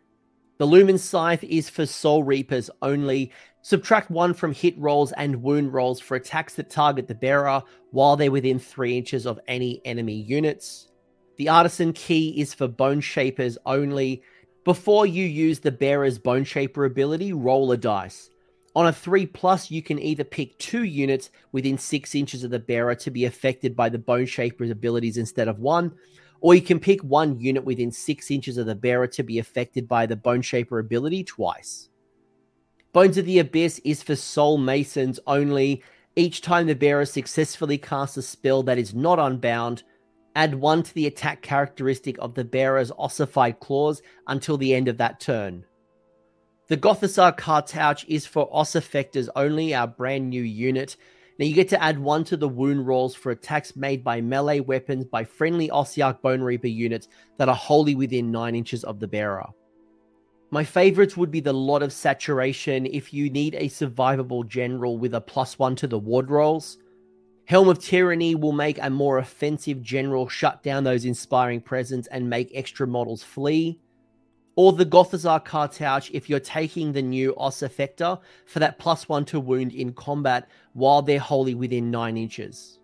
The 0.57 0.65
Lumen 0.65 0.97
Scythe 0.97 1.45
is 1.45 1.69
for 1.69 1.85
Soul 1.85 2.23
Reapers 2.23 2.69
only. 2.81 3.31
Subtract 3.61 4.11
one 4.11 4.33
from 4.33 4.51
hit 4.51 4.77
rolls 4.77 5.13
and 5.13 5.41
wound 5.41 5.73
rolls 5.73 6.01
for 6.01 6.15
attacks 6.15 6.55
that 6.55 6.69
target 6.69 7.07
the 7.07 7.15
bearer 7.15 7.63
while 7.91 8.17
they're 8.17 8.29
within 8.29 8.59
3 8.59 8.97
inches 8.97 9.25
of 9.25 9.39
any 9.47 9.81
enemy 9.85 10.21
units. 10.21 10.89
The 11.37 11.47
Artisan 11.47 11.93
Key 11.93 12.41
is 12.41 12.53
for 12.53 12.67
Bone 12.67 12.99
Shapers 12.99 13.57
only. 13.65 14.21
Before 14.65 15.05
you 15.05 15.23
use 15.23 15.59
the 15.59 15.71
bearer's 15.71 16.19
Bone 16.19 16.43
Shaper 16.43 16.83
ability, 16.83 17.31
roll 17.31 17.71
a 17.71 17.77
dice. 17.77 18.29
On 18.79 18.87
a 18.87 18.93
3 18.93 19.25
plus, 19.25 19.69
you 19.69 19.81
can 19.81 19.99
either 19.99 20.23
pick 20.23 20.57
two 20.57 20.85
units 20.85 21.31
within 21.51 21.77
6 21.77 22.15
inches 22.15 22.45
of 22.45 22.51
the 22.51 22.59
bearer 22.59 22.95
to 22.95 23.11
be 23.11 23.25
affected 23.25 23.75
by 23.75 23.89
the 23.89 23.99
Bone 23.99 24.25
Shaper's 24.25 24.69
abilities 24.69 25.17
instead 25.17 25.49
of 25.49 25.59
one, 25.59 25.91
or 26.39 26.55
you 26.55 26.61
can 26.61 26.79
pick 26.79 27.01
one 27.01 27.37
unit 27.41 27.65
within 27.65 27.91
6 27.91 28.31
inches 28.31 28.57
of 28.57 28.67
the 28.67 28.75
bearer 28.75 29.05
to 29.05 29.21
be 29.21 29.37
affected 29.37 29.85
by 29.85 30.05
the 30.05 30.15
Bone 30.15 30.41
Shaper 30.41 30.79
ability 30.79 31.25
twice. 31.25 31.89
Bones 32.93 33.17
of 33.17 33.25
the 33.25 33.39
Abyss 33.39 33.81
is 33.83 34.01
for 34.01 34.15
Soul 34.15 34.57
Masons 34.57 35.19
only. 35.27 35.83
Each 36.15 36.39
time 36.39 36.65
the 36.65 36.73
bearer 36.73 37.05
successfully 37.05 37.77
casts 37.77 38.15
a 38.15 38.21
spell 38.21 38.63
that 38.63 38.77
is 38.77 38.95
not 38.95 39.19
unbound, 39.19 39.83
add 40.37 40.55
one 40.55 40.83
to 40.83 40.93
the 40.93 41.07
attack 41.07 41.41
characteristic 41.41 42.15
of 42.19 42.33
the 42.33 42.45
bearer's 42.45 42.93
ossified 42.97 43.59
claws 43.59 44.01
until 44.27 44.55
the 44.55 44.73
end 44.73 44.87
of 44.87 44.95
that 44.99 45.19
turn. 45.19 45.65
The 46.69 46.77
Gothizzar 46.77 47.35
Cartouche 47.35 48.05
is 48.07 48.27
for 48.27 48.47
Ossifectors 48.51 49.27
only, 49.35 49.73
our 49.73 49.87
brand 49.87 50.29
new 50.29 50.43
unit. 50.43 50.97
Now 51.39 51.47
you 51.47 51.55
get 51.55 51.69
to 51.69 51.81
add 51.81 51.97
one 51.97 52.23
to 52.25 52.37
the 52.37 52.47
wound 52.47 52.85
rolls 52.85 53.15
for 53.15 53.31
attacks 53.31 53.75
made 53.75 54.03
by 54.03 54.21
melee 54.21 54.59
weapons 54.59 55.05
by 55.05 55.23
friendly 55.23 55.69
Ossiarch 55.69 56.21
Bone 56.21 56.41
Reaper 56.41 56.67
units 56.67 57.07
that 57.39 57.49
are 57.49 57.55
wholly 57.55 57.95
within 57.95 58.29
9 58.29 58.55
inches 58.55 58.83
of 58.83 58.99
the 58.99 59.07
bearer. 59.07 59.47
My 60.51 60.63
favorites 60.63 61.17
would 61.17 61.31
be 61.31 61.39
the 61.39 61.51
Lode 61.51 61.81
of 61.81 61.91
Saturation 61.91 62.85
if 62.85 63.11
you 63.15 63.31
need 63.31 63.55
a 63.55 63.67
survivable 63.67 64.47
general 64.47 64.99
with 64.99 65.15
a 65.15 65.21
plus 65.21 65.57
one 65.57 65.75
to 65.77 65.87
the 65.87 65.97
ward 65.97 66.29
rolls. 66.29 66.77
Helm 67.45 67.67
of 67.67 67.79
Tyranny 67.79 68.35
will 68.35 68.51
make 68.51 68.77
a 68.79 68.91
more 68.91 69.17
offensive 69.17 69.81
general 69.81 70.29
shut 70.29 70.61
down 70.61 70.83
those 70.83 71.05
inspiring 71.05 71.61
presence 71.61 72.05
and 72.11 72.29
make 72.29 72.51
extra 72.53 72.85
models 72.85 73.23
flee. 73.23 73.79
Or 74.61 74.73
the 74.73 74.85
Gothizzar 74.85 75.45
Cartouche 75.45 76.11
if 76.11 76.29
you're 76.29 76.41
taking 76.41 76.91
the 76.91 77.01
new 77.01 77.33
Ossifector 77.35 78.19
for 78.45 78.59
that 78.59 78.77
plus 78.77 79.07
one 79.07 79.23
to 79.27 79.39
wound 79.39 79.71
in 79.71 79.93
combat 79.93 80.49
while 80.73 81.01
they're 81.01 81.17
wholly 81.17 81.55
within 81.55 81.89
9 81.89 82.17
inches. 82.17 82.77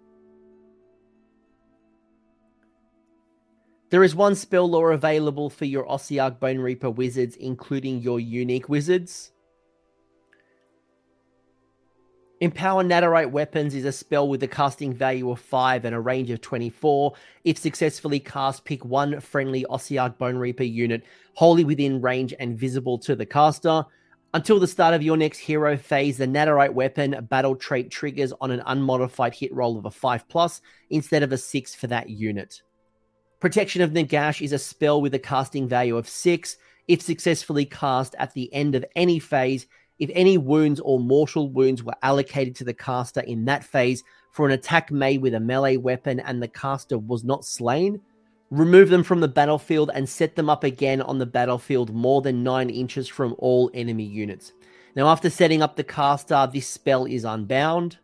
There 3.89 4.05
is 4.05 4.15
one 4.15 4.35
spell 4.35 4.69
lore 4.69 4.93
available 4.93 5.49
for 5.49 5.65
your 5.65 5.85
Ossiarch 5.85 6.39
Bone 6.39 6.59
Reaper 6.59 6.91
wizards, 6.91 7.35
including 7.35 7.99
your 7.99 8.21
unique 8.21 8.69
wizards. 8.69 9.33
Empower 12.41 12.83
Nadirite 12.83 13.31
Weapons 13.31 13.73
is 13.73 13.85
a 13.85 13.93
spell 13.93 14.27
with 14.27 14.43
a 14.43 14.47
casting 14.47 14.93
value 14.93 15.31
of 15.31 15.39
5 15.39 15.85
and 15.85 15.95
a 15.95 15.99
range 16.01 16.29
of 16.31 16.41
24. 16.41 17.13
If 17.45 17.57
successfully 17.57 18.19
cast, 18.19 18.65
pick 18.65 18.83
one 18.83 19.21
friendly 19.21 19.65
Ossiarch 19.69 20.17
Bone 20.17 20.37
Reaper 20.37 20.63
unit 20.63 21.03
wholly 21.35 21.63
within 21.63 22.01
range 22.01 22.33
and 22.37 22.59
visible 22.59 22.97
to 22.99 23.15
the 23.15 23.25
caster. 23.25 23.85
Until 24.33 24.59
the 24.59 24.67
start 24.67 24.93
of 24.93 25.01
your 25.01 25.15
next 25.15 25.37
hero 25.37 25.77
phase, 25.77 26.17
the 26.17 26.27
Nadirite 26.27 26.73
Weapon 26.73 27.25
battle 27.29 27.55
trait 27.55 27.89
triggers 27.89 28.33
on 28.41 28.51
an 28.51 28.61
unmodified 28.65 29.33
hit 29.33 29.53
roll 29.53 29.77
of 29.77 29.85
a 29.85 29.91
5 29.91 30.27
plus 30.27 30.59
instead 30.89 31.23
of 31.23 31.31
a 31.31 31.37
6 31.37 31.75
for 31.75 31.87
that 31.87 32.09
unit. 32.09 32.61
Protection 33.39 33.81
of 33.81 33.91
Nagash 33.91 34.41
is 34.41 34.51
a 34.51 34.59
spell 34.59 35.01
with 35.01 35.13
a 35.13 35.19
casting 35.19 35.69
value 35.69 35.95
of 35.95 36.09
6. 36.09 36.57
If 36.89 37.01
successfully 37.01 37.63
cast 37.63 38.13
at 38.19 38.33
the 38.33 38.53
end 38.53 38.75
of 38.75 38.83
any 38.93 39.19
phase, 39.19 39.67
if 39.99 40.09
any 40.13 40.37
wounds 40.37 40.79
or 40.79 40.99
mortal 40.99 41.49
wounds 41.49 41.83
were 41.83 41.95
allocated 42.01 42.55
to 42.55 42.63
the 42.63 42.73
caster 42.73 43.21
in 43.21 43.45
that 43.45 43.63
phase 43.63 44.03
for 44.31 44.45
an 44.45 44.51
attack 44.51 44.91
made 44.91 45.21
with 45.21 45.33
a 45.33 45.39
melee 45.39 45.77
weapon 45.77 46.19
and 46.19 46.41
the 46.41 46.47
caster 46.47 46.97
was 46.97 47.23
not 47.23 47.45
slain, 47.45 48.01
remove 48.51 48.89
them 48.89 49.03
from 49.03 49.21
the 49.21 49.27
battlefield 49.27 49.91
and 49.93 50.07
set 50.07 50.35
them 50.35 50.49
up 50.49 50.63
again 50.63 51.01
on 51.01 51.17
the 51.17 51.25
battlefield 51.25 51.93
more 51.93 52.21
than 52.21 52.43
9 52.43 52.69
inches 52.69 53.07
from 53.07 53.35
all 53.39 53.71
enemy 53.73 54.03
units. 54.03 54.53
Now, 54.95 55.07
after 55.07 55.29
setting 55.29 55.61
up 55.61 55.75
the 55.75 55.83
caster, 55.83 56.49
this 56.51 56.67
spell 56.67 57.05
is 57.05 57.25
unbound. 57.25 57.97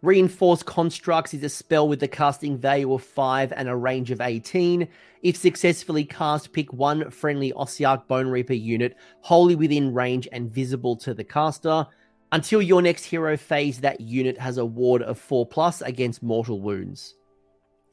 Reinforced 0.00 0.64
Constructs 0.64 1.34
is 1.34 1.42
a 1.42 1.48
spell 1.48 1.88
with 1.88 2.00
a 2.04 2.08
casting 2.08 2.56
value 2.56 2.92
of 2.94 3.02
5 3.02 3.52
and 3.52 3.68
a 3.68 3.74
range 3.74 4.12
of 4.12 4.20
18. 4.20 4.86
If 5.22 5.36
successfully 5.36 6.04
cast, 6.04 6.52
pick 6.52 6.72
one 6.72 7.10
friendly 7.10 7.52
Ossiarch 7.52 8.06
Bone 8.06 8.28
Reaper 8.28 8.52
unit 8.52 8.96
wholly 9.22 9.56
within 9.56 9.92
range 9.92 10.28
and 10.30 10.52
visible 10.52 10.94
to 10.98 11.14
the 11.14 11.24
caster. 11.24 11.84
Until 12.30 12.62
your 12.62 12.80
next 12.80 13.04
hero 13.04 13.36
phase, 13.36 13.80
that 13.80 14.00
unit 14.00 14.38
has 14.38 14.58
a 14.58 14.64
ward 14.64 15.02
of 15.02 15.18
4 15.18 15.46
plus 15.46 15.82
against 15.82 16.22
mortal 16.22 16.60
wounds. 16.60 17.16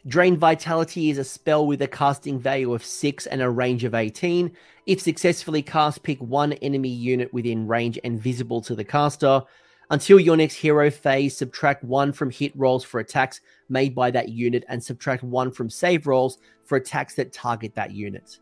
Drain 0.07 0.37
Vitality 0.37 1.09
is 1.09 1.17
a 1.17 1.23
spell 1.23 1.65
with 1.65 1.81
a 1.81 1.87
casting 1.87 2.39
value 2.39 2.75
of 2.75 2.85
6 2.85 3.25
and 3.25 3.41
a 3.41 3.49
range 3.49 3.83
of 3.83 3.95
18. 3.95 4.51
If 4.85 5.01
successfully 5.01 5.63
cast, 5.63 6.03
pick 6.03 6.19
one 6.19 6.53
enemy 6.53 6.89
unit 6.89 7.33
within 7.33 7.65
range 7.65 7.97
and 8.03 8.21
visible 8.21 8.61
to 8.61 8.75
the 8.75 8.83
caster. 8.83 9.41
Until 9.91 10.19
your 10.19 10.35
next 10.35 10.55
hero 10.55 10.89
phase, 10.89 11.37
subtract 11.37 11.83
one 11.83 12.11
from 12.11 12.31
hit 12.31 12.51
rolls 12.55 12.83
for 12.83 12.99
attacks 12.99 13.41
made 13.69 13.93
by 13.93 14.09
that 14.11 14.29
unit 14.29 14.65
and 14.67 14.83
subtract 14.83 15.23
one 15.23 15.51
from 15.51 15.69
save 15.69 16.07
rolls 16.07 16.39
for 16.63 16.77
attacks 16.77 17.15
that 17.15 17.33
target 17.33 17.75
that 17.75 17.91
unit. 17.91 18.39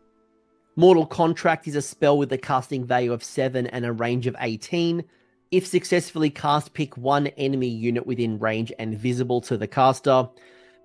Mortal 0.76 1.06
Contract 1.06 1.68
is 1.68 1.76
a 1.76 1.82
spell 1.82 2.18
with 2.18 2.32
a 2.32 2.38
casting 2.38 2.84
value 2.84 3.12
of 3.12 3.22
7 3.22 3.66
and 3.68 3.84
a 3.84 3.92
range 3.92 4.26
of 4.26 4.34
18. 4.40 5.04
If 5.50 5.66
successfully 5.66 6.30
cast, 6.30 6.72
pick 6.72 6.96
one 6.96 7.28
enemy 7.28 7.68
unit 7.68 8.06
within 8.06 8.38
range 8.38 8.72
and 8.78 8.98
visible 8.98 9.40
to 9.42 9.56
the 9.56 9.68
caster. 9.68 10.28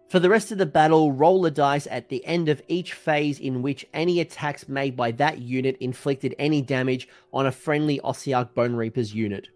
For 0.09 0.19
the 0.19 0.29
rest 0.29 0.51
of 0.51 0.57
the 0.57 0.65
battle, 0.65 1.11
roll 1.11 1.45
a 1.45 1.51
dice 1.51 1.87
at 1.89 2.09
the 2.09 2.23
end 2.25 2.49
of 2.49 2.61
each 2.67 2.93
phase 2.93 3.39
in 3.39 3.61
which 3.61 3.87
any 3.93 4.19
attacks 4.19 4.67
made 4.67 4.95
by 4.95 5.11
that 5.13 5.39
unit 5.39 5.77
inflicted 5.79 6.35
any 6.37 6.61
damage 6.61 7.07
on 7.31 7.47
a 7.47 7.51
friendly 7.51 7.99
Ossiarch 8.03 8.53
Bone 8.53 8.75
Reaper's 8.75 9.13
unit. 9.13 9.47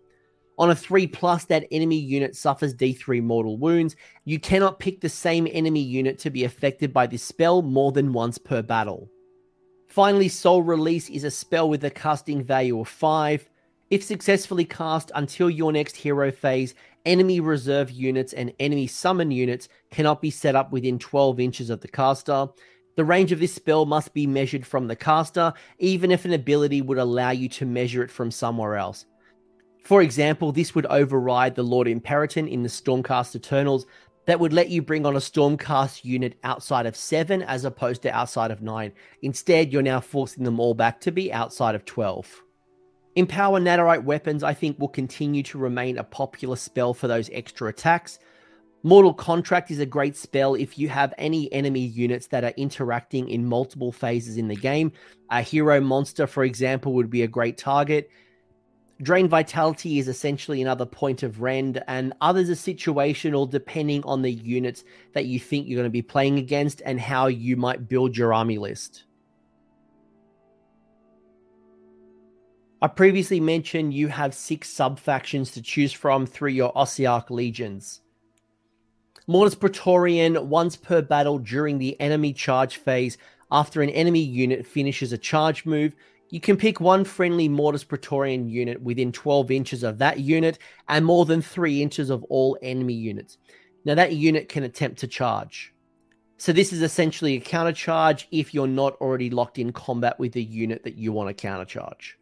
On 0.59 0.69
a 0.69 0.75
3 0.75 1.07
plus, 1.07 1.45
that 1.45 1.65
enemy 1.71 1.97
unit 1.97 2.35
suffers 2.35 2.75
D3 2.75 3.23
mortal 3.23 3.57
wounds. 3.57 3.95
You 4.25 4.39
cannot 4.39 4.79
pick 4.79 5.01
the 5.01 5.09
same 5.09 5.47
enemy 5.51 5.81
unit 5.81 6.19
to 6.19 6.29
be 6.29 6.43
affected 6.43 6.93
by 6.93 7.07
this 7.07 7.23
spell 7.23 7.61
more 7.61 7.91
than 7.91 8.13
once 8.13 8.37
per 8.37 8.61
battle. 8.61 9.09
Finally, 9.87 10.29
Soul 10.29 10.61
Release 10.61 11.09
is 11.09 11.23
a 11.23 11.31
spell 11.31 11.69
with 11.69 11.83
a 11.83 11.89
casting 11.89 12.43
value 12.43 12.79
of 12.79 12.87
5. 12.87 13.49
If 13.89 14.03
successfully 14.03 14.65
cast 14.65 15.11
until 15.15 15.49
your 15.49 15.71
next 15.71 15.95
hero 15.95 16.31
phase, 16.31 16.75
enemy 17.05 17.39
reserve 17.39 17.91
units 17.91 18.33
and 18.33 18.53
enemy 18.59 18.87
summon 18.87 19.31
units 19.31 19.69
cannot 19.91 20.21
be 20.21 20.31
set 20.31 20.55
up 20.55 20.71
within 20.71 20.97
12 20.97 21.39
inches 21.39 21.69
of 21.69 21.81
the 21.81 21.87
caster. 21.87 22.47
The 22.95 23.05
range 23.05 23.31
of 23.31 23.39
this 23.39 23.53
spell 23.53 23.85
must 23.85 24.13
be 24.13 24.27
measured 24.27 24.65
from 24.65 24.87
the 24.87 24.95
caster, 24.95 25.53
even 25.79 26.11
if 26.11 26.25
an 26.25 26.33
ability 26.33 26.81
would 26.81 26.99
allow 26.99 27.31
you 27.31 27.49
to 27.49 27.65
measure 27.65 28.03
it 28.03 28.11
from 28.11 28.29
somewhere 28.29 28.75
else. 28.75 29.05
For 29.83 30.01
example, 30.01 30.51
this 30.51 30.73
would 30.73 30.85
override 30.85 31.55
the 31.55 31.63
Lord-Imperatant 31.63 32.49
in 32.49 32.63
the 32.63 32.69
Stormcast 32.69 33.35
Eternals 33.35 33.85
that 34.25 34.39
would 34.39 34.53
let 34.53 34.69
you 34.69 34.81
bring 34.81 35.05
on 35.05 35.17
a 35.17 35.19
Stormcast 35.19 36.05
unit 36.05 36.37
outside 36.45 36.85
of 36.85 36.95
7 36.95 37.41
as 37.41 37.65
opposed 37.65 38.01
to 38.03 38.15
outside 38.15 38.51
of 38.51 38.61
9. 38.61 38.93
Instead, 39.21 39.73
you're 39.73 39.81
now 39.81 39.99
forcing 39.99 40.45
them 40.45 40.61
all 40.61 40.73
back 40.73 41.01
to 41.01 41.11
be 41.11 41.33
outside 41.33 41.75
of 41.75 41.83
12. 41.83 42.43
Empower 43.15 43.59
Nadirite 43.59 44.05
weapons, 44.05 44.41
I 44.41 44.53
think, 44.53 44.79
will 44.79 44.87
continue 44.87 45.43
to 45.43 45.57
remain 45.57 45.97
a 45.97 46.03
popular 46.03 46.55
spell 46.55 46.93
for 46.93 47.09
those 47.09 47.29
extra 47.33 47.67
attacks. 47.67 48.19
Mortal 48.83 49.13
Contract 49.13 49.69
is 49.69 49.79
a 49.79 49.85
great 49.85 50.15
spell 50.15 50.55
if 50.55 50.79
you 50.79 50.87
have 50.89 51.13
any 51.17 51.51
enemy 51.51 51.81
units 51.81 52.27
that 52.27 52.45
are 52.45 52.53
interacting 52.55 53.29
in 53.29 53.45
multiple 53.45 53.91
phases 53.91 54.37
in 54.37 54.47
the 54.47 54.55
game. 54.55 54.93
A 55.29 55.41
hero 55.41 55.81
monster, 55.81 56.25
for 56.25 56.45
example, 56.45 56.93
would 56.93 57.09
be 57.09 57.23
a 57.23 57.27
great 57.27 57.57
target. 57.57 58.09
Drain 59.03 59.27
Vitality 59.27 59.99
is 59.99 60.07
essentially 60.07 60.61
another 60.61 60.85
point 60.85 61.23
of 61.23 61.41
rend, 61.41 61.83
and 61.87 62.13
others 62.21 62.49
are 62.49 62.53
situational 62.53 63.49
depending 63.49 64.01
on 64.05 64.21
the 64.21 64.31
units 64.31 64.85
that 65.13 65.25
you 65.25 65.39
think 65.39 65.67
you're 65.67 65.77
going 65.77 65.85
to 65.85 65.91
be 65.91 66.01
playing 66.01 66.39
against 66.39 66.81
and 66.85 66.99
how 66.99 67.27
you 67.27 67.57
might 67.57 67.89
build 67.89 68.15
your 68.15 68.33
army 68.33 68.57
list. 68.57 69.03
I 72.81 72.87
previously 72.87 73.39
mentioned 73.39 73.93
you 73.93 74.07
have 74.07 74.33
six 74.33 74.69
sub 74.69 74.99
factions 74.99 75.51
to 75.51 75.61
choose 75.61 75.93
from 75.93 76.25
through 76.25 76.51
your 76.51 76.73
Ossiarch 76.73 77.29
legions. 77.29 78.01
Mortis 79.27 79.55
Praetorian, 79.55 80.49
once 80.49 80.75
per 80.75 81.01
battle 81.01 81.39
during 81.39 81.77
the 81.77 81.99
enemy 81.99 82.33
charge 82.33 82.77
phase, 82.77 83.17
after 83.51 83.81
an 83.81 83.89
enemy 83.89 84.19
unit 84.19 84.65
finishes 84.65 85.13
a 85.13 85.17
charge 85.17 85.65
move, 85.65 85.95
you 86.33 86.39
can 86.39 86.57
pick 86.57 86.79
one 86.79 87.05
friendly 87.05 87.47
Mortis 87.47 87.83
Praetorian 87.83 88.49
unit 88.49 88.81
within 88.81 89.11
12 89.11 89.51
inches 89.51 89.83
of 89.83 89.99
that 89.99 90.19
unit 90.19 90.57
and 90.87 91.05
more 91.05 91.25
than 91.25 91.43
3 91.43 91.79
inches 91.79 92.09
of 92.09 92.23
all 92.23 92.57
enemy 92.63 92.95
units. 92.95 93.37
Now, 93.85 93.93
that 93.93 94.15
unit 94.15 94.49
can 94.49 94.63
attempt 94.63 94.97
to 95.01 95.07
charge. 95.07 95.75
So, 96.37 96.51
this 96.51 96.73
is 96.73 96.81
essentially 96.81 97.35
a 97.35 97.39
counter 97.39 97.71
charge 97.71 98.27
if 98.31 98.51
you're 98.51 98.65
not 98.65 98.95
already 98.95 99.29
locked 99.29 99.59
in 99.59 99.71
combat 99.73 100.17
with 100.17 100.31
the 100.31 100.43
unit 100.43 100.81
that 100.85 100.97
you 100.97 101.11
want 101.11 101.29
to 101.29 101.35
counter 101.35 101.65
charge. 101.65 102.17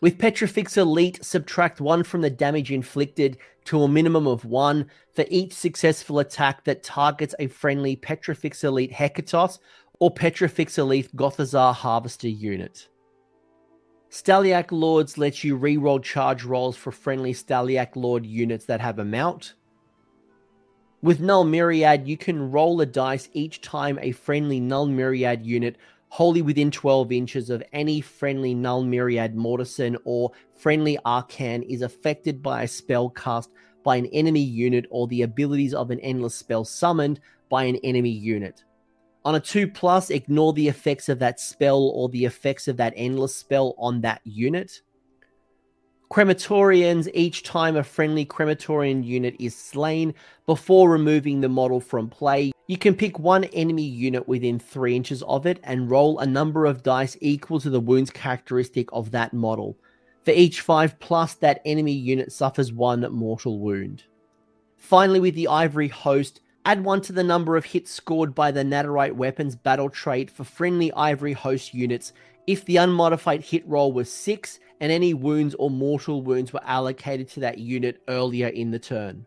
With 0.00 0.18
Petrifex 0.18 0.76
Elite, 0.76 1.24
subtract 1.24 1.80
1 1.80 2.02
from 2.02 2.22
the 2.22 2.30
damage 2.30 2.72
inflicted 2.72 3.38
to 3.66 3.82
a 3.82 3.88
minimum 3.88 4.26
of 4.26 4.44
1 4.44 4.90
for 5.14 5.24
each 5.30 5.52
successful 5.52 6.18
attack 6.18 6.64
that 6.64 6.82
targets 6.82 7.36
a 7.38 7.46
friendly 7.46 7.94
Petrifex 7.94 8.64
Elite 8.64 8.92
Hekatos 8.92 9.60
or 9.98 10.10
Petrifex 10.10 10.78
Elite 10.78 11.14
Gothizzar 11.16 11.74
Harvester 11.74 12.28
unit. 12.28 12.88
Stalliarch 14.10 14.70
Lords 14.70 15.18
lets 15.18 15.42
you 15.42 15.58
reroll 15.58 16.02
charge 16.02 16.44
rolls 16.44 16.76
for 16.76 16.92
friendly 16.92 17.32
Stalliarch 17.32 17.96
Lord 17.96 18.24
units 18.24 18.64
that 18.66 18.80
have 18.80 18.98
a 18.98 19.04
mount. 19.04 19.54
With 21.02 21.20
Null 21.20 21.44
Myriad, 21.44 22.08
you 22.08 22.16
can 22.16 22.50
roll 22.50 22.80
a 22.80 22.86
dice 22.86 23.28
each 23.32 23.60
time 23.60 23.98
a 24.00 24.12
friendly 24.12 24.60
Null 24.60 24.86
Myriad 24.86 25.44
unit 25.44 25.76
wholly 26.08 26.40
within 26.40 26.70
12 26.70 27.12
inches 27.12 27.50
of 27.50 27.62
any 27.72 28.00
friendly 28.00 28.54
Null 28.54 28.84
Myriad 28.84 29.34
Mortisan 29.34 29.96
or 30.04 30.32
friendly 30.54 30.98
Arkhan 31.04 31.62
is 31.68 31.82
affected 31.82 32.42
by 32.42 32.62
a 32.62 32.68
spell 32.68 33.10
cast 33.10 33.50
by 33.84 33.96
an 33.96 34.06
enemy 34.06 34.40
unit 34.40 34.86
or 34.90 35.06
the 35.08 35.22
abilities 35.22 35.74
of 35.74 35.90
an 35.90 36.00
endless 36.00 36.34
spell 36.34 36.64
summoned 36.64 37.20
by 37.48 37.64
an 37.64 37.76
enemy 37.84 38.10
unit. 38.10 38.64
On 39.26 39.34
a 39.34 39.40
2 39.40 39.66
plus, 39.66 40.10
ignore 40.10 40.52
the 40.52 40.68
effects 40.68 41.08
of 41.08 41.18
that 41.18 41.40
spell 41.40 41.90
or 41.96 42.08
the 42.08 42.24
effects 42.24 42.68
of 42.68 42.76
that 42.76 42.92
endless 42.94 43.34
spell 43.34 43.74
on 43.76 44.00
that 44.02 44.20
unit. 44.22 44.82
Crematorians, 46.12 47.08
each 47.12 47.42
time 47.42 47.74
a 47.74 47.82
friendly 47.82 48.24
crematorian 48.24 49.04
unit 49.04 49.34
is 49.40 49.56
slain 49.56 50.14
before 50.46 50.88
removing 50.88 51.40
the 51.40 51.48
model 51.48 51.80
from 51.80 52.08
play, 52.08 52.52
you 52.68 52.78
can 52.78 52.94
pick 52.94 53.18
one 53.18 53.42
enemy 53.46 53.82
unit 53.82 54.28
within 54.28 54.60
3 54.60 54.94
inches 54.94 55.24
of 55.24 55.44
it 55.44 55.58
and 55.64 55.90
roll 55.90 56.20
a 56.20 56.26
number 56.26 56.64
of 56.64 56.84
dice 56.84 57.16
equal 57.20 57.58
to 57.58 57.68
the 57.68 57.80
wounds 57.80 58.10
characteristic 58.10 58.88
of 58.92 59.10
that 59.10 59.34
model. 59.34 59.76
For 60.24 60.30
each 60.30 60.60
5 60.60 61.00
plus, 61.00 61.34
that 61.34 61.62
enemy 61.64 61.94
unit 61.94 62.30
suffers 62.30 62.72
one 62.72 63.00
mortal 63.12 63.58
wound. 63.58 64.04
Finally, 64.76 65.18
with 65.18 65.34
the 65.34 65.48
Ivory 65.48 65.88
Host, 65.88 66.42
add 66.66 66.82
one 66.82 67.00
to 67.00 67.12
the 67.12 67.22
number 67.22 67.56
of 67.56 67.64
hits 67.64 67.92
scored 67.92 68.34
by 68.34 68.50
the 68.50 68.64
Nadirite 68.64 69.14
Weapons 69.14 69.54
battle 69.54 69.88
trait 69.88 70.28
for 70.28 70.42
friendly 70.42 70.92
Ivory 70.92 71.32
Host 71.32 71.72
units 71.72 72.12
if 72.48 72.64
the 72.64 72.78
unmodified 72.78 73.40
hit 73.40 73.66
roll 73.68 73.92
was 73.92 74.10
6 74.10 74.58
and 74.80 74.90
any 74.90 75.14
wounds 75.14 75.54
or 75.60 75.70
mortal 75.70 76.22
wounds 76.22 76.52
were 76.52 76.64
allocated 76.64 77.28
to 77.28 77.40
that 77.40 77.58
unit 77.58 78.02
earlier 78.08 78.48
in 78.48 78.72
the 78.72 78.80
turn. 78.80 79.24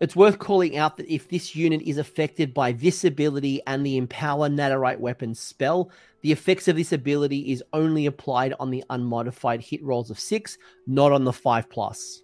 It's 0.00 0.14
worth 0.14 0.38
calling 0.38 0.76
out 0.76 0.96
that 0.98 1.12
if 1.12 1.28
this 1.28 1.56
unit 1.56 1.82
is 1.82 1.98
affected 1.98 2.54
by 2.54 2.70
this 2.70 3.04
ability 3.04 3.60
and 3.66 3.84
the 3.84 3.96
Empower 3.96 4.48
Nadirite 4.48 5.00
Weapons 5.00 5.40
spell, 5.40 5.90
the 6.22 6.30
effects 6.30 6.68
of 6.68 6.76
this 6.76 6.92
ability 6.92 7.50
is 7.50 7.64
only 7.72 8.06
applied 8.06 8.54
on 8.60 8.70
the 8.70 8.84
unmodified 8.88 9.60
hit 9.60 9.82
rolls 9.82 10.10
of 10.10 10.18
6, 10.20 10.58
not 10.86 11.10
on 11.10 11.24
the 11.24 11.32
5 11.32 11.68
plus. 11.68 12.22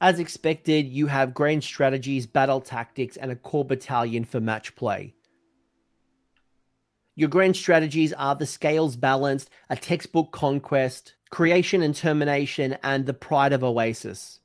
As 0.00 0.20
expected, 0.20 0.86
you 0.86 1.08
have 1.08 1.34
grand 1.34 1.64
strategies, 1.64 2.26
battle 2.26 2.60
tactics, 2.60 3.16
and 3.16 3.32
a 3.32 3.36
core 3.36 3.64
battalion 3.64 4.24
for 4.24 4.40
match 4.40 4.76
play. 4.76 5.14
Your 7.16 7.28
grand 7.28 7.56
strategies 7.56 8.12
are 8.12 8.36
the 8.36 8.46
scales 8.46 8.94
balanced, 8.94 9.50
a 9.68 9.74
textbook 9.74 10.30
conquest, 10.30 11.16
creation 11.30 11.82
and 11.82 11.96
termination, 11.96 12.78
and 12.84 13.06
the 13.06 13.14
pride 13.14 13.52
of 13.52 13.64
Oasis. 13.64 14.38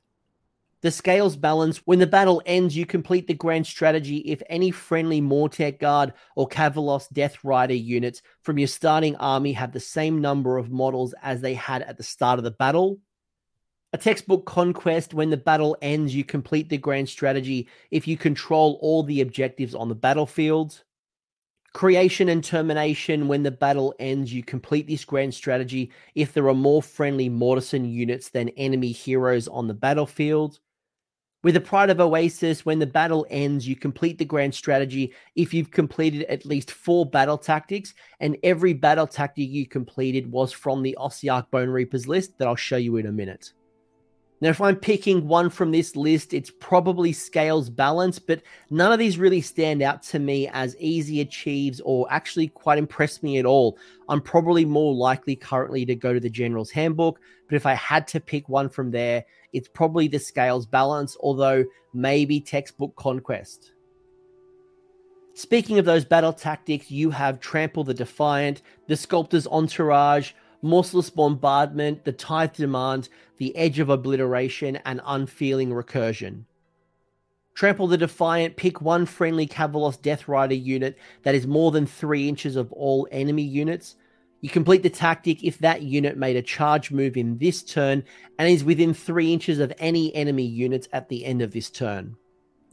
The 0.80 0.90
scales 0.90 1.36
balance. 1.36 1.78
When 1.86 2.00
the 2.00 2.06
battle 2.08 2.42
ends, 2.44 2.76
you 2.76 2.84
complete 2.84 3.28
the 3.28 3.32
grand 3.32 3.68
strategy 3.68 4.16
if 4.18 4.42
any 4.50 4.72
friendly 4.72 5.22
Mortek 5.22 5.78
Guard 5.78 6.14
or 6.34 6.48
Kavalos 6.48 7.06
Death 7.12 7.44
Rider 7.44 7.74
units 7.74 8.22
from 8.42 8.58
your 8.58 8.68
starting 8.68 9.14
army 9.16 9.52
have 9.52 9.72
the 9.72 9.80
same 9.80 10.20
number 10.20 10.58
of 10.58 10.72
models 10.72 11.14
as 11.22 11.40
they 11.40 11.54
had 11.54 11.82
at 11.82 11.96
the 11.96 12.02
start 12.02 12.40
of 12.40 12.44
the 12.44 12.50
battle. 12.50 12.98
A 13.94 13.96
textbook 13.96 14.44
conquest, 14.44 15.14
when 15.14 15.30
the 15.30 15.36
battle 15.36 15.76
ends, 15.80 16.16
you 16.16 16.24
complete 16.24 16.68
the 16.68 16.76
grand 16.76 17.08
strategy 17.08 17.68
if 17.92 18.08
you 18.08 18.16
control 18.16 18.76
all 18.82 19.04
the 19.04 19.20
objectives 19.20 19.72
on 19.72 19.88
the 19.88 19.94
battlefield. 19.94 20.82
Creation 21.74 22.28
and 22.28 22.42
termination, 22.42 23.28
when 23.28 23.44
the 23.44 23.52
battle 23.52 23.94
ends, 24.00 24.34
you 24.34 24.42
complete 24.42 24.88
this 24.88 25.04
grand 25.04 25.32
strategy 25.32 25.92
if 26.16 26.32
there 26.32 26.48
are 26.48 26.54
more 26.54 26.82
friendly 26.82 27.30
Mortisan 27.30 27.88
units 27.88 28.30
than 28.30 28.48
enemy 28.56 28.90
heroes 28.90 29.46
on 29.46 29.68
the 29.68 29.74
battlefield. 29.74 30.58
With 31.44 31.54
the 31.54 31.60
Pride 31.60 31.90
of 31.90 32.00
Oasis, 32.00 32.66
when 32.66 32.80
the 32.80 32.86
battle 32.86 33.24
ends, 33.30 33.68
you 33.68 33.76
complete 33.76 34.18
the 34.18 34.24
grand 34.24 34.56
strategy 34.56 35.14
if 35.36 35.54
you've 35.54 35.70
completed 35.70 36.24
at 36.24 36.44
least 36.44 36.72
four 36.72 37.06
battle 37.06 37.38
tactics, 37.38 37.94
and 38.18 38.38
every 38.42 38.72
battle 38.72 39.06
tactic 39.06 39.48
you 39.50 39.68
completed 39.68 40.32
was 40.32 40.50
from 40.50 40.82
the 40.82 40.96
Ossiarch 40.98 41.48
Bone 41.52 41.68
Reapers 41.68 42.08
list 42.08 42.36
that 42.38 42.48
I'll 42.48 42.56
show 42.56 42.76
you 42.76 42.96
in 42.96 43.06
a 43.06 43.12
minute. 43.12 43.52
Now, 44.44 44.50
if 44.50 44.60
I'm 44.60 44.76
picking 44.76 45.26
one 45.26 45.48
from 45.48 45.70
this 45.70 45.96
list, 45.96 46.34
it's 46.34 46.52
probably 46.60 47.14
Scales 47.14 47.70
Balance, 47.70 48.18
but 48.18 48.42
none 48.68 48.92
of 48.92 48.98
these 48.98 49.16
really 49.16 49.40
stand 49.40 49.80
out 49.80 50.02
to 50.02 50.18
me 50.18 50.50
as 50.52 50.76
easy 50.78 51.22
achieves 51.22 51.80
or 51.82 52.06
actually 52.10 52.48
quite 52.48 52.76
impress 52.76 53.22
me 53.22 53.38
at 53.38 53.46
all. 53.46 53.78
I'm 54.06 54.20
probably 54.20 54.66
more 54.66 54.92
likely 54.92 55.34
currently 55.34 55.86
to 55.86 55.94
go 55.94 56.12
to 56.12 56.20
the 56.20 56.28
General's 56.28 56.70
Handbook, 56.70 57.20
but 57.48 57.56
if 57.56 57.64
I 57.64 57.72
had 57.72 58.06
to 58.08 58.20
pick 58.20 58.46
one 58.50 58.68
from 58.68 58.90
there, 58.90 59.24
it's 59.54 59.68
probably 59.68 60.08
the 60.08 60.18
Scales 60.18 60.66
Balance, 60.66 61.16
although 61.20 61.64
maybe 61.94 62.38
Textbook 62.38 62.94
Conquest. 62.96 63.72
Speaking 65.32 65.78
of 65.78 65.86
those 65.86 66.04
battle 66.04 66.34
tactics, 66.34 66.90
you 66.90 67.08
have 67.08 67.40
Trample 67.40 67.82
the 67.82 67.94
Defiant, 67.94 68.60
the 68.88 68.96
Sculptor's 68.96 69.46
Entourage, 69.46 70.32
Merciless 70.64 71.10
Bombardment, 71.10 72.04
the 72.04 72.12
Tithe 72.12 72.54
Demand, 72.54 73.10
the 73.36 73.54
Edge 73.54 73.78
of 73.78 73.90
Obliteration, 73.90 74.76
and 74.86 75.02
Unfeeling 75.04 75.70
Recursion. 75.70 76.44
Trample 77.54 77.86
the 77.86 77.98
Defiant, 77.98 78.56
pick 78.56 78.80
one 78.80 79.04
friendly 79.04 79.46
Kavalos 79.46 80.00
Death 80.00 80.26
Rider 80.26 80.54
unit 80.54 80.96
that 81.22 81.34
is 81.34 81.46
more 81.46 81.70
than 81.70 81.86
3 81.86 82.28
inches 82.28 82.56
of 82.56 82.72
all 82.72 83.06
enemy 83.12 83.42
units. 83.42 83.96
You 84.40 84.48
complete 84.48 84.82
the 84.82 84.90
tactic 84.90 85.44
if 85.44 85.58
that 85.58 85.82
unit 85.82 86.16
made 86.16 86.36
a 86.36 86.42
charge 86.42 86.90
move 86.90 87.16
in 87.18 87.36
this 87.36 87.62
turn 87.62 88.02
and 88.38 88.48
is 88.48 88.64
within 88.64 88.94
3 88.94 89.32
inches 89.32 89.58
of 89.58 89.72
any 89.78 90.14
enemy 90.14 90.46
units 90.46 90.88
at 90.92 91.10
the 91.10 91.26
end 91.26 91.42
of 91.42 91.52
this 91.52 91.70
turn. 91.70 92.16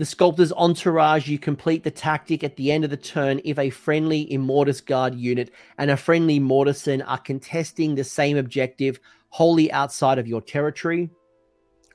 The 0.02 0.08
Sculptor's 0.08 0.52
Entourage, 0.54 1.28
you 1.28 1.38
complete 1.38 1.84
the 1.84 1.92
tactic 1.92 2.44
at 2.44 2.56
the 2.56 2.72
end 2.72 2.84
of 2.84 2.90
the 2.90 2.98
turn 2.98 3.40
if 3.46 3.60
a 3.60 3.70
friendly 3.70 4.24
Immortis 4.34 4.82
Guard 4.82 5.14
unit 5.14 5.52
and 5.78 5.92
a 5.92 5.96
friendly 5.96 6.40
Mortisan 6.40 7.04
are 7.08 7.20
contesting 7.20 7.94
the 7.94 8.04
same 8.04 8.36
objective 8.36 9.00
wholly 9.30 9.72
outside 9.72 10.18
of 10.18 10.28
your 10.28 10.42
territory. 10.42 11.12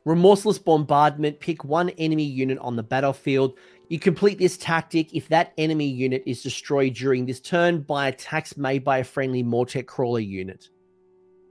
Remorseless 0.05 0.57
Bombardment, 0.57 1.41
pick 1.41 1.65
one 1.65 1.91
enemy 1.99 2.23
unit 2.23 2.59
on 2.59 2.77
the 2.77 2.85
battlefield. 2.85 3.59
You 3.89 3.99
complete 3.99 4.39
this 4.39 4.57
tactic 4.57 5.13
if 5.13 5.27
that 5.31 5.53
enemy 5.59 5.89
unit 5.89 6.23
is 6.27 6.45
destroyed 6.45 6.95
during 6.95 7.27
this 7.27 7.41
turn 7.41 7.81
by 7.81 8.07
attacks 8.07 8.57
made 8.57 8.85
by 8.85 8.99
a 8.99 9.05
friendly 9.05 9.43
Mortek 9.43 9.87
Crawler 9.87 10.21
unit. 10.21 10.69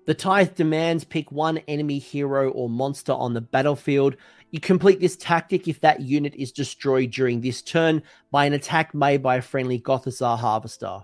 The 0.06 0.14
Tithe 0.14 0.54
demands 0.54 1.04
pick 1.04 1.32
one 1.32 1.58
enemy 1.68 1.98
hero 1.98 2.52
or 2.52 2.70
monster 2.70 3.12
on 3.12 3.34
the 3.34 3.42
battlefield. 3.42 4.16
You 4.52 4.60
complete 4.60 5.00
this 5.00 5.18
tactic 5.18 5.68
if 5.68 5.82
that 5.82 6.02
unit 6.02 6.36
is 6.36 6.52
destroyed 6.52 7.10
during 7.10 7.42
this 7.42 7.64
turn 7.64 8.04
by 8.30 8.46
an 8.46 8.54
attack 8.54 8.94
made 8.94 9.24
by 9.24 9.38
a 9.38 9.42
friendly 9.42 9.80
Gothizzar 9.80 10.38
Harvester. 10.38 11.00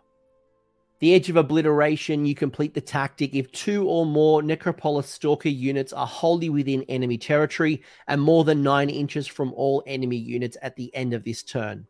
The 1.00 1.16
Edge 1.16 1.32
of 1.32 1.36
Obliteration, 1.36 2.28
you 2.28 2.36
complete 2.36 2.76
the 2.76 2.82
tactic 2.82 3.34
if 3.34 3.52
two 3.52 3.88
or 3.88 4.06
more 4.06 4.44
Necropolis 4.44 5.10
Stalker 5.10 5.50
units 5.50 5.94
are 5.94 6.06
wholly 6.06 6.52
within 6.52 6.84
enemy 6.84 7.18
territory 7.18 7.82
and 8.08 8.22
more 8.22 8.44
than 8.44 8.62
9 8.62 8.88
inches 8.88 9.26
from 9.26 9.52
all 9.54 9.82
enemy 9.88 10.18
units 10.18 10.58
at 10.62 10.76
the 10.76 10.96
end 10.96 11.14
of 11.14 11.24
this 11.24 11.42
turn. 11.42 11.88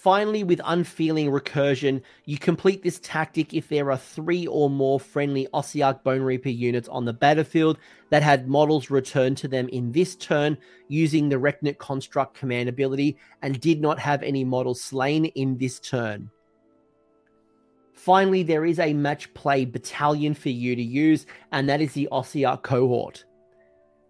Finally, 0.00 0.42
with 0.44 0.62
Unfeeling 0.64 1.30
Recursion, 1.30 2.00
you 2.24 2.38
complete 2.38 2.82
this 2.82 2.98
tactic 3.00 3.52
if 3.52 3.68
there 3.68 3.90
are 3.90 3.98
three 3.98 4.46
or 4.46 4.70
more 4.70 4.98
friendly 4.98 5.46
Ossiarch 5.52 6.02
Bone 6.02 6.22
Reaper 6.22 6.48
units 6.48 6.88
on 6.88 7.04
the 7.04 7.12
battlefield 7.12 7.76
that 8.08 8.22
had 8.22 8.48
models 8.48 8.88
returned 8.88 9.36
to 9.36 9.46
them 9.46 9.68
in 9.68 9.92
this 9.92 10.16
turn 10.16 10.56
using 10.88 11.28
the 11.28 11.36
Reknit 11.36 11.76
Construct 11.76 12.32
command 12.32 12.70
ability 12.70 13.18
and 13.42 13.60
did 13.60 13.82
not 13.82 13.98
have 13.98 14.22
any 14.22 14.42
models 14.42 14.80
slain 14.80 15.26
in 15.26 15.58
this 15.58 15.78
turn. 15.78 16.30
Finally, 17.92 18.42
there 18.42 18.64
is 18.64 18.78
a 18.78 18.94
match 18.94 19.34
play 19.34 19.66
battalion 19.66 20.32
for 20.32 20.48
you 20.48 20.74
to 20.74 20.82
use, 20.82 21.26
and 21.52 21.68
that 21.68 21.82
is 21.82 21.92
the 21.92 22.08
Ossiarch 22.10 22.62
cohort. 22.62 23.26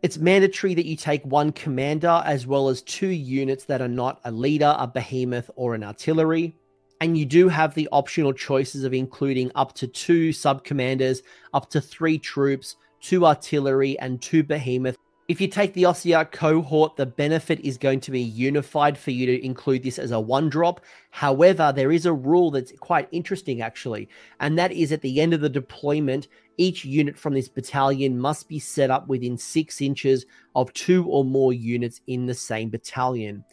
It's 0.03 0.17
mandatory 0.17 0.73
that 0.75 0.87
you 0.87 0.97
take 0.97 1.23
one 1.27 1.53
commander 1.53 2.23
as 2.25 2.47
well 2.47 2.71
as 2.71 2.81
two 2.81 3.09
units 3.09 3.65
that 3.67 3.83
are 3.83 3.89
not 3.89 4.19
a 4.25 4.31
leader, 4.31 4.75
a 4.79 4.87
behemoth, 4.87 5.51
or 5.57 5.75
an 5.75 5.85
artillery. 5.85 6.55
And 7.03 7.19
you 7.19 7.27
do 7.27 7.49
have 7.49 7.75
the 7.75 7.89
optional 7.93 8.33
choices 8.33 8.85
of 8.85 8.95
including 8.95 9.53
up 9.55 9.75
to 9.75 9.87
two 9.87 10.33
sub 10.33 10.65
commanders, 10.65 11.23
up 11.53 11.69
to 11.71 11.83
three 11.83 12.19
troops, 12.19 12.77
two 13.03 13.27
artillery, 13.27 13.99
and 13.99 14.23
two 14.23 14.43
behemoth 14.43 14.97
if 15.31 15.41
you 15.41 15.47
take 15.47 15.75
the 15.75 15.85
Ossiarch 15.85 16.33
cohort, 16.33 16.97
the 16.97 17.07
benefit 17.07 17.61
is 17.61 17.79
going 17.79 18.01
to 18.01 18.11
be 18.11 18.21
unified 18.21 18.99
for 18.99 19.13
you 19.13 19.27
to 19.27 19.47
include 19.47 19.85
this 19.85 19.97
as 19.97 20.11
a 20.11 20.19
one 20.19 20.49
drop. 20.49 20.81
However, 21.11 21.73
there 21.73 21.93
is 21.93 22.05
a 22.05 22.13
rule 22.13 22.51
that's 22.51 22.73
quite 22.81 23.07
interesting 23.13 23.63
actually, 23.63 24.09
and 24.41 24.59
that 24.59 24.73
is 24.73 24.91
at 24.91 25.03
the 25.03 25.21
end 25.21 25.33
of 25.33 25.41
the 25.41 25.49
deployment, 25.49 26.27
each 26.57 26.85
unit 26.85 27.17
from 27.17 27.35
this 27.35 27.49
battalion 27.49 28.19
must 28.19 28.49
be 28.49 28.59
set 28.59 28.91
up 28.91 29.07
within 29.07 29.39
six 29.39 29.81
inches 29.81 30.27
of 30.57 30.73
two 30.73 31.07
or 31.07 31.25
more 31.25 31.53
units 31.53 32.01
in 32.09 32.27
the 32.27 32.35
same 32.35 32.69
battalion. 32.69 33.45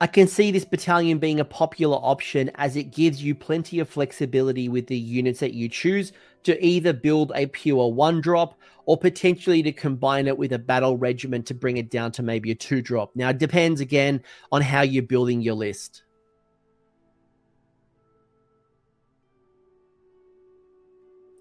I 0.00 0.06
can 0.06 0.28
see 0.28 0.52
this 0.52 0.64
battalion 0.64 1.18
being 1.18 1.40
a 1.40 1.44
popular 1.44 1.96
option 1.96 2.52
as 2.54 2.76
it 2.76 2.84
gives 2.84 3.20
you 3.20 3.34
plenty 3.34 3.80
of 3.80 3.88
flexibility 3.88 4.68
with 4.68 4.86
the 4.86 4.96
units 4.96 5.40
that 5.40 5.54
you 5.54 5.68
choose 5.68 6.12
to 6.44 6.64
either 6.64 6.92
build 6.92 7.32
a 7.34 7.46
pure 7.46 7.92
one 7.92 8.20
drop 8.20 8.58
or 8.86 8.96
potentially 8.96 9.62
to 9.62 9.72
combine 9.72 10.26
it 10.26 10.36
with 10.36 10.52
a 10.52 10.58
battle 10.58 10.96
regiment 10.96 11.46
to 11.46 11.54
bring 11.54 11.76
it 11.76 11.90
down 11.90 12.10
to 12.12 12.22
maybe 12.22 12.50
a 12.50 12.54
two 12.54 12.82
drop. 12.82 13.14
Now, 13.14 13.28
it 13.30 13.38
depends 13.38 13.80
again 13.80 14.22
on 14.50 14.62
how 14.62 14.82
you're 14.82 15.02
building 15.02 15.42
your 15.42 15.54
list. 15.54 16.02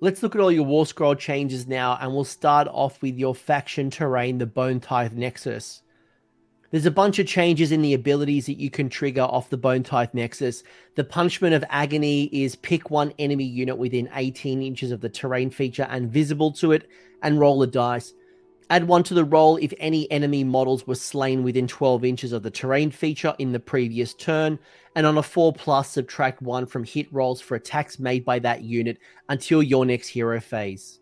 Let's 0.02 0.24
look 0.24 0.34
at 0.34 0.42
all 0.42 0.52
your 0.52 0.64
War 0.64 0.86
Scroll 0.86 1.16
changes 1.16 1.68
now, 1.68 1.98
and 2.00 2.14
we'll 2.14 2.24
start 2.24 2.70
off 2.70 3.02
with 3.02 3.18
your 3.18 3.36
faction 3.36 3.90
terrain, 3.90 4.38
the 4.38 4.46
Bone 4.46 4.80
Tithe 4.80 5.14
Nexus. 5.14 5.82
There's 6.72 6.86
a 6.86 6.92
bunch 6.92 7.18
of 7.18 7.26
changes 7.26 7.72
in 7.72 7.82
the 7.82 7.96
abilities 7.96 8.46
that 8.46 8.60
you 8.60 8.70
can 8.70 8.90
trigger 8.90 9.24
off 9.24 9.50
the 9.50 9.58
Bone 9.58 9.82
Tithe 9.82 10.14
Nexus. 10.14 10.62
The 10.94 11.04
Punishment 11.04 11.56
of 11.56 11.64
Agony 11.68 12.26
is 12.26 12.56
pick 12.56 12.92
one 12.92 13.12
enemy 13.18 13.44
unit 13.44 13.76
within 13.76 14.08
18 14.14 14.62
inches 14.62 14.92
of 14.92 15.02
the 15.02 15.10
terrain 15.10 15.50
feature 15.50 15.88
and 15.90 16.12
visible 16.12 16.52
to 16.54 16.74
it, 16.74 16.88
and 17.24 17.40
roll 17.40 17.64
a 17.64 17.68
dice. 17.68 18.14
Add 18.70 18.88
one 18.88 19.02
to 19.06 19.16
the 19.16 19.26
roll 19.26 19.58
if 19.58 19.74
any 19.80 20.10
enemy 20.12 20.44
models 20.44 20.86
were 20.86 20.94
slain 20.94 21.42
within 21.42 21.68
12 21.68 22.06
inches 22.06 22.34
of 22.34 22.44
the 22.44 22.52
terrain 22.52 22.92
feature 22.92 23.34
in 23.40 23.52
the 23.52 23.60
previous 23.60 24.14
turn, 24.14 24.60
and 24.96 25.08
on 25.08 25.18
a 25.18 25.24
4 25.24 25.52
plus, 25.54 25.90
subtract 25.90 26.40
one 26.40 26.68
from 26.68 26.84
hit 26.84 27.12
rolls 27.12 27.42
for 27.42 27.56
attacks 27.56 27.98
made 27.98 28.24
by 28.24 28.38
that 28.38 28.62
unit 28.62 29.00
until 29.28 29.64
your 29.64 29.88
next 29.88 30.10
hero 30.10 30.40
phase. 30.40 30.99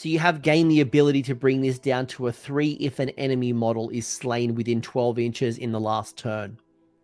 So 0.00 0.08
you 0.08 0.18
have 0.20 0.40
gained 0.40 0.70
the 0.70 0.80
ability 0.80 1.20
to 1.24 1.34
bring 1.34 1.60
this 1.60 1.78
down 1.78 2.06
to 2.06 2.28
a 2.28 2.32
3 2.32 2.70
if 2.80 3.00
an 3.00 3.10
enemy 3.18 3.52
model 3.52 3.90
is 3.90 4.06
slain 4.06 4.54
within 4.54 4.80
12 4.80 5.18
inches 5.18 5.58
in 5.58 5.72
the 5.72 5.78
last 5.78 6.16
turn. 6.16 6.58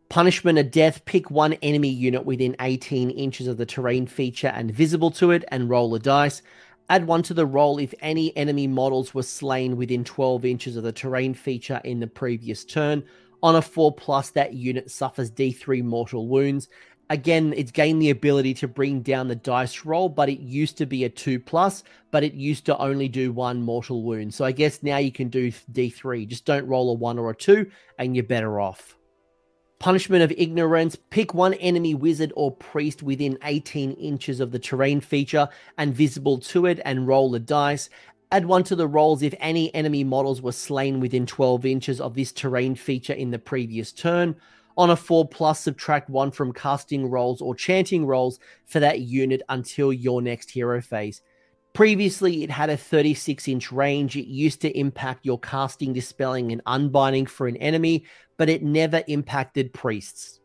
Punishment 0.09 0.59
of 0.59 0.70
death 0.70 1.04
pick 1.04 1.30
one 1.30 1.52
enemy 1.61 1.90
unit 1.90 2.24
within 2.24 2.56
18 2.59 3.11
inches 3.11 3.48
of 3.48 3.59
the 3.59 3.66
terrain 3.66 4.06
feature 4.06 4.46
and 4.48 4.74
visible 4.74 5.11
to 5.11 5.30
it 5.30 5.44
and 5.48 5.68
roll 5.68 5.94
a 5.94 5.98
dice. 5.98 6.40
Add 6.88 7.06
one 7.06 7.22
to 7.24 7.35
the 7.35 7.44
roll 7.44 7.76
if 7.76 7.92
any 8.00 8.35
enemy 8.35 8.66
models 8.66 9.12
were 9.12 9.22
slain 9.22 9.76
within 9.76 10.02
12 10.02 10.46
inches 10.46 10.76
of 10.78 10.82
the 10.82 10.90
terrain 10.90 11.35
feature 11.35 11.82
in 11.85 12.00
the 12.00 12.06
previous 12.06 12.64
turn. 12.64 13.04
On 13.42 13.56
a 13.56 13.61
4 13.61 13.94
plus, 13.94 14.30
that 14.30 14.54
unit 14.54 14.90
suffers 14.90 15.30
D3 15.30 15.85
mortal 15.85 16.28
wounds. 16.28 16.70
Again, 17.09 17.55
it's 17.57 17.71
gained 17.71 18.03
the 18.03 18.11
ability 18.11 18.55
to 18.55 18.69
bring 18.69 19.01
down 19.01 19.29
the 19.29 19.37
dice 19.37 19.85
roll, 19.85 20.09
but 20.09 20.29
it 20.29 20.40
used 20.40 20.77
to 20.79 20.87
be 20.87 21.05
a 21.05 21.09
2 21.09 21.38
plus, 21.38 21.85
but 22.11 22.25
it 22.25 22.35
used 22.35 22.66
to 22.66 22.77
only 22.79 23.09
do 23.09 23.33
one 23.33 23.62
mortal 23.62 24.03
wound. 24.03 24.35
So 24.35 24.45
I 24.45 24.51
guess 24.51 24.83
now 24.83 24.97
you 24.97 25.12
can 25.12 25.29
do 25.29 25.53
D3. 25.73 26.27
Just 26.27 26.45
don't 26.45 26.66
roll 26.66 26.90
a 26.90 26.95
1 26.95 27.19
or 27.19 27.31
a 27.31 27.37
2, 27.37 27.71
and 27.99 28.16
you're 28.16 28.25
better 28.25 28.59
off. 28.59 28.97
Punishment 29.79 30.23
of 30.23 30.33
Ignorance. 30.37 30.97
Pick 31.11 31.33
one 31.33 31.55
enemy 31.55 31.95
wizard 31.95 32.33
or 32.35 32.51
priest 32.51 33.03
within 33.03 33.38
18 33.45 33.92
inches 33.92 34.40
of 34.40 34.51
the 34.51 34.59
terrain 34.59 35.01
feature 35.01 35.49
and 35.79 35.95
visible 35.95 36.38
to 36.38 36.66
it 36.66 36.81
and 36.85 37.07
roll 37.07 37.35
a 37.35 37.38
dice. 37.38 37.88
Add 38.33 38.47
one 38.47 38.64
to 38.64 38.75
the 38.75 38.88
rolls 38.88 39.23
if 39.23 39.35
any 39.38 39.73
enemy 39.75 40.03
models 40.03 40.42
were 40.42 40.51
slain 40.51 40.99
within 40.99 41.27
12 41.27 41.64
inches 41.66 42.01
of 42.01 42.14
this 42.14 42.33
terrain 42.33 42.75
feature 42.75 43.12
in 43.12 43.31
the 43.31 43.38
previous 43.38 43.92
turn. 43.92 44.35
On 44.77 44.91
a 44.91 44.97
4 44.97 45.27
plus, 45.29 45.61
subtract 45.61 46.11
1 46.11 46.31
from 46.33 46.53
casting 46.53 47.07
rolls 47.09 47.41
or 47.41 47.55
chanting 47.55 48.05
rolls 48.05 48.39
for 48.67 48.81
that 48.81 49.01
unit 49.01 49.43
until 49.49 49.93
your 49.93 50.21
next 50.21 50.51
hero 50.51 50.83
phase. 50.83 51.23
Previously, 51.73 52.43
it 52.43 52.51
had 52.51 52.71
a 52.71 52.77
36 52.77 53.49
inch 53.49 53.73
range. 53.73 54.17
It 54.17 54.27
used 54.27 54.61
to 54.62 54.79
impact 54.79 55.27
your 55.27 55.39
casting, 55.39 55.93
dispelling, 55.93 56.53
and 56.53 56.62
unbinding 56.67 57.27
for 57.27 57.47
an 57.47 57.57
enemy, 57.57 58.05
but 58.37 58.49
it 58.49 58.62
never 58.62 59.03
impacted 59.09 59.73
priests. 59.73 60.41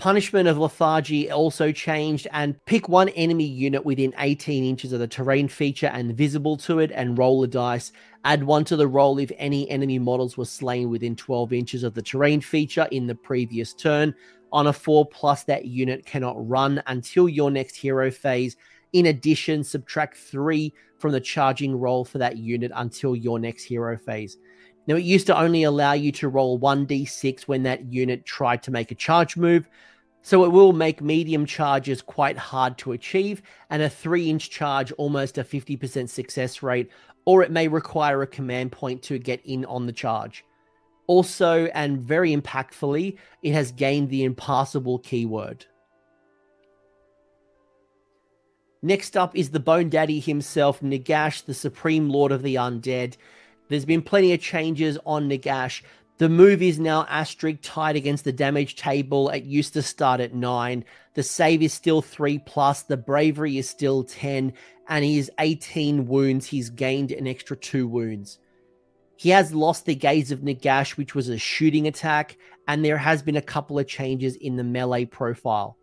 Punishment 0.00 0.48
of 0.48 0.56
lethargy 0.56 1.30
also 1.30 1.70
changed 1.70 2.26
and 2.32 2.56
pick 2.64 2.88
one 2.88 3.10
enemy 3.10 3.44
unit 3.44 3.84
within 3.84 4.14
18 4.18 4.64
inches 4.64 4.94
of 4.94 4.98
the 4.98 5.06
terrain 5.06 5.46
feature 5.46 5.88
and 5.88 6.16
visible 6.16 6.56
to 6.56 6.78
it 6.78 6.90
and 6.90 7.18
roll 7.18 7.42
a 7.44 7.46
dice. 7.46 7.92
Add 8.24 8.42
one 8.42 8.64
to 8.64 8.76
the 8.76 8.88
roll 8.88 9.18
if 9.18 9.30
any 9.36 9.68
enemy 9.68 9.98
models 9.98 10.38
were 10.38 10.46
slain 10.46 10.88
within 10.88 11.16
12 11.16 11.52
inches 11.52 11.82
of 11.82 11.92
the 11.92 12.00
terrain 12.00 12.40
feature 12.40 12.88
in 12.90 13.06
the 13.06 13.14
previous 13.14 13.74
turn. 13.74 14.14
On 14.52 14.68
a 14.68 14.72
4 14.72 15.04
plus, 15.04 15.44
that 15.44 15.66
unit 15.66 16.06
cannot 16.06 16.48
run 16.48 16.82
until 16.86 17.28
your 17.28 17.50
next 17.50 17.76
hero 17.76 18.10
phase 18.10 18.56
in 18.92 19.06
addition, 19.06 19.62
subtract 19.62 20.16
three 20.16 20.72
from 20.98 21.12
the 21.12 21.20
charging 21.20 21.76
roll 21.76 22.04
for 22.04 22.18
that 22.18 22.36
unit 22.36 22.72
until 22.74 23.14
your 23.14 23.38
next 23.38 23.64
hero 23.64 23.96
phase. 23.96 24.36
Now, 24.86 24.96
it 24.96 25.04
used 25.04 25.26
to 25.28 25.38
only 25.38 25.62
allow 25.62 25.92
you 25.92 26.10
to 26.12 26.28
roll 26.28 26.58
1d6 26.58 27.42
when 27.42 27.62
that 27.64 27.92
unit 27.92 28.24
tried 28.24 28.62
to 28.64 28.70
make 28.70 28.90
a 28.90 28.96
charge 28.96 29.36
move, 29.36 29.68
so 30.22 30.44
it 30.44 30.52
will 30.52 30.72
make 30.72 31.00
medium 31.00 31.46
charges 31.46 32.02
quite 32.02 32.36
hard 32.36 32.76
to 32.78 32.92
achieve, 32.92 33.42
and 33.70 33.82
a 33.82 33.90
3 33.90 34.28
inch 34.28 34.50
charge 34.50 34.92
almost 34.92 35.38
a 35.38 35.44
50% 35.44 36.08
success 36.08 36.62
rate, 36.62 36.90
or 37.24 37.42
it 37.42 37.50
may 37.50 37.68
require 37.68 38.22
a 38.22 38.26
command 38.26 38.72
point 38.72 39.02
to 39.02 39.18
get 39.18 39.40
in 39.44 39.64
on 39.66 39.86
the 39.86 39.92
charge. 39.92 40.44
Also, 41.06 41.66
and 41.66 42.00
very 42.00 42.34
impactfully, 42.34 43.18
it 43.42 43.52
has 43.52 43.72
gained 43.72 44.10
the 44.10 44.24
impassable 44.24 44.98
keyword. 44.98 45.66
Next 48.82 49.16
up 49.16 49.36
is 49.36 49.50
the 49.50 49.60
Bone 49.60 49.90
Daddy 49.90 50.20
himself, 50.20 50.80
Nagash, 50.80 51.44
the 51.44 51.52
Supreme 51.52 52.08
Lord 52.08 52.32
of 52.32 52.42
the 52.42 52.54
Undead. 52.54 53.16
There's 53.70 53.84
been 53.84 54.02
plenty 54.02 54.34
of 54.34 54.40
changes 54.40 54.98
on 55.06 55.30
Nagash. 55.30 55.82
The 56.18 56.28
move 56.28 56.60
is 56.60 56.80
now 56.80 57.06
asterisk 57.08 57.60
tied 57.62 57.94
against 57.94 58.24
the 58.24 58.32
damage 58.32 58.74
table. 58.74 59.30
It 59.30 59.44
used 59.44 59.72
to 59.74 59.82
start 59.82 60.20
at 60.20 60.34
9. 60.34 60.84
The 61.14 61.22
save 61.22 61.62
is 61.62 61.72
still 61.72 62.02
3 62.02 62.40
plus. 62.40 62.82
The 62.82 62.96
bravery 62.96 63.58
is 63.58 63.70
still 63.70 64.02
10. 64.02 64.52
And 64.88 65.04
he 65.04 65.18
is 65.18 65.30
18 65.38 66.08
wounds. 66.08 66.46
He's 66.46 66.68
gained 66.68 67.12
an 67.12 67.28
extra 67.28 67.56
2 67.56 67.86
wounds. 67.86 68.40
He 69.14 69.30
has 69.30 69.54
lost 69.54 69.86
the 69.86 69.94
Gaze 69.94 70.32
of 70.32 70.40
Nagash, 70.40 70.96
which 70.96 71.14
was 71.14 71.28
a 71.28 71.38
shooting 71.38 71.86
attack. 71.86 72.36
And 72.66 72.84
there 72.84 72.98
has 72.98 73.22
been 73.22 73.36
a 73.36 73.42
couple 73.42 73.78
of 73.78 73.86
changes 73.86 74.34
in 74.34 74.56
the 74.56 74.64
melee 74.64 75.04
profile. 75.04 75.78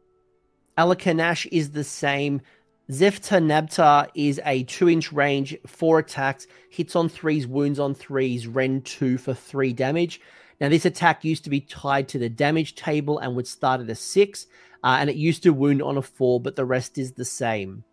Alakanash 0.78 1.48
is 1.52 1.72
the 1.72 1.86
same. 1.86 2.42
Zefet-nebtar 2.90 4.08
is 4.16 4.40
a 4.46 4.64
two 4.64 4.90
inch 4.90 5.12
range, 5.12 5.58
four 5.68 6.00
attacks, 6.00 6.48
hits 6.70 6.96
on 6.96 7.10
threes, 7.10 7.46
wounds 7.46 7.80
on 7.80 7.94
threes, 7.94 8.48
Rend 8.48 8.86
two 8.86 9.18
for 9.18 9.34
three 9.34 9.74
damage. 9.74 10.22
Now, 10.62 10.70
this 10.70 10.86
attack 10.86 11.26
used 11.26 11.44
to 11.44 11.50
be 11.50 11.60
tied 11.60 12.08
to 12.10 12.20
the 12.20 12.30
damage 12.30 12.76
table 12.76 13.20
and 13.20 13.36
would 13.36 13.48
start 13.48 13.82
at 13.82 13.90
a 13.90 13.96
six, 13.96 14.48
uh, 14.84 14.98
and 15.00 15.10
it 15.10 15.18
used 15.18 15.44
to 15.44 15.54
wound 15.54 15.82
on 15.82 15.98
a 15.98 16.02
four, 16.02 16.40
but 16.40 16.56
the 16.56 16.66
rest 16.66 16.98
is 16.98 17.12
the 17.12 17.26
same. 17.26 17.84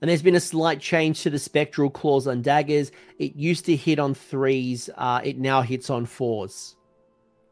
And 0.00 0.10
there's 0.10 0.22
been 0.22 0.36
a 0.36 0.40
slight 0.40 0.80
change 0.80 1.22
to 1.22 1.30
the 1.30 1.38
spectral 1.38 1.88
claws 1.88 2.26
on 2.26 2.42
daggers. 2.42 2.92
It 3.18 3.36
used 3.36 3.64
to 3.64 3.74
hit 3.74 3.98
on 3.98 4.14
threes, 4.14 4.90
uh, 4.96 5.22
it 5.24 5.38
now 5.38 5.62
hits 5.62 5.88
on 5.88 6.04
fours. 6.04 6.76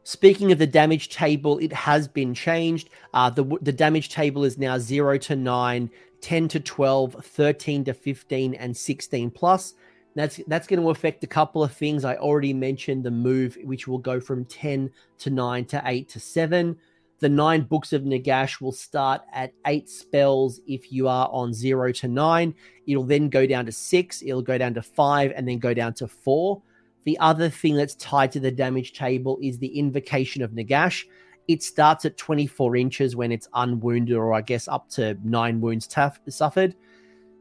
Speaking 0.07 0.51
of 0.51 0.59
the 0.59 0.67
damage 0.67 1.09
table, 1.09 1.57
it 1.57 1.73
has 1.73 2.07
been 2.07 2.35
changed. 2.35 2.91
Uh, 3.11 3.31
the, 3.31 3.43
the 3.63 3.73
damage 3.73 4.09
table 4.09 4.43
is 4.43 4.55
now 4.55 4.77
0 4.77 5.17
to 5.17 5.35
9, 5.35 5.89
10 6.25 6.47
to 6.47 6.59
12, 6.59 7.23
13 7.23 7.83
to 7.83 7.93
15, 7.93 8.55
and 8.55 8.75
16 8.75 9.29
plus. 9.29 9.75
That's 10.15 10.41
that's 10.47 10.65
going 10.65 10.81
to 10.81 10.89
affect 10.89 11.23
a 11.23 11.27
couple 11.27 11.63
of 11.63 11.71
things. 11.71 12.03
I 12.03 12.15
already 12.15 12.51
mentioned 12.51 13.03
the 13.03 13.11
move, 13.11 13.59
which 13.63 13.87
will 13.87 13.99
go 13.99 14.19
from 14.19 14.43
10 14.45 14.89
to 15.19 15.29
9 15.29 15.65
to 15.65 15.83
8 15.85 16.09
to 16.09 16.19
7. 16.19 16.75
The 17.19 17.29
nine 17.29 17.61
books 17.61 17.93
of 17.93 18.01
Nagash 18.01 18.59
will 18.59 18.71
start 18.71 19.21
at 19.33 19.53
eight 19.67 19.87
spells 19.87 20.61
if 20.67 20.91
you 20.91 21.07
are 21.07 21.29
on 21.31 21.53
zero 21.53 21.91
to 21.91 22.07
nine. 22.07 22.55
It'll 22.87 23.03
then 23.03 23.29
go 23.29 23.45
down 23.45 23.67
to 23.67 23.71
six, 23.71 24.23
it'll 24.23 24.41
go 24.41 24.57
down 24.57 24.73
to 24.73 24.81
five, 24.81 25.31
and 25.35 25.47
then 25.47 25.59
go 25.59 25.75
down 25.75 25.93
to 25.95 26.07
four. 26.07 26.61
The 27.03 27.19
other 27.19 27.49
thing 27.49 27.75
that's 27.75 27.95
tied 27.95 28.31
to 28.31 28.39
the 28.39 28.51
damage 28.51 28.93
table 28.93 29.37
is 29.43 29.59
the 29.59 29.77
invocation 29.79 30.41
of 30.41 30.51
Nagash. 30.51 31.05
It 31.47 31.63
starts 31.63 32.05
at 32.05 32.17
24 32.17 32.75
inches 32.75 33.15
when 33.15 33.31
it's 33.31 33.47
unwounded, 33.53 34.15
or 34.15 34.33
I 34.33 34.41
guess 34.41 34.67
up 34.67 34.89
to 34.91 35.17
nine 35.23 35.61
wounds 35.61 35.87
suffered. 36.29 36.75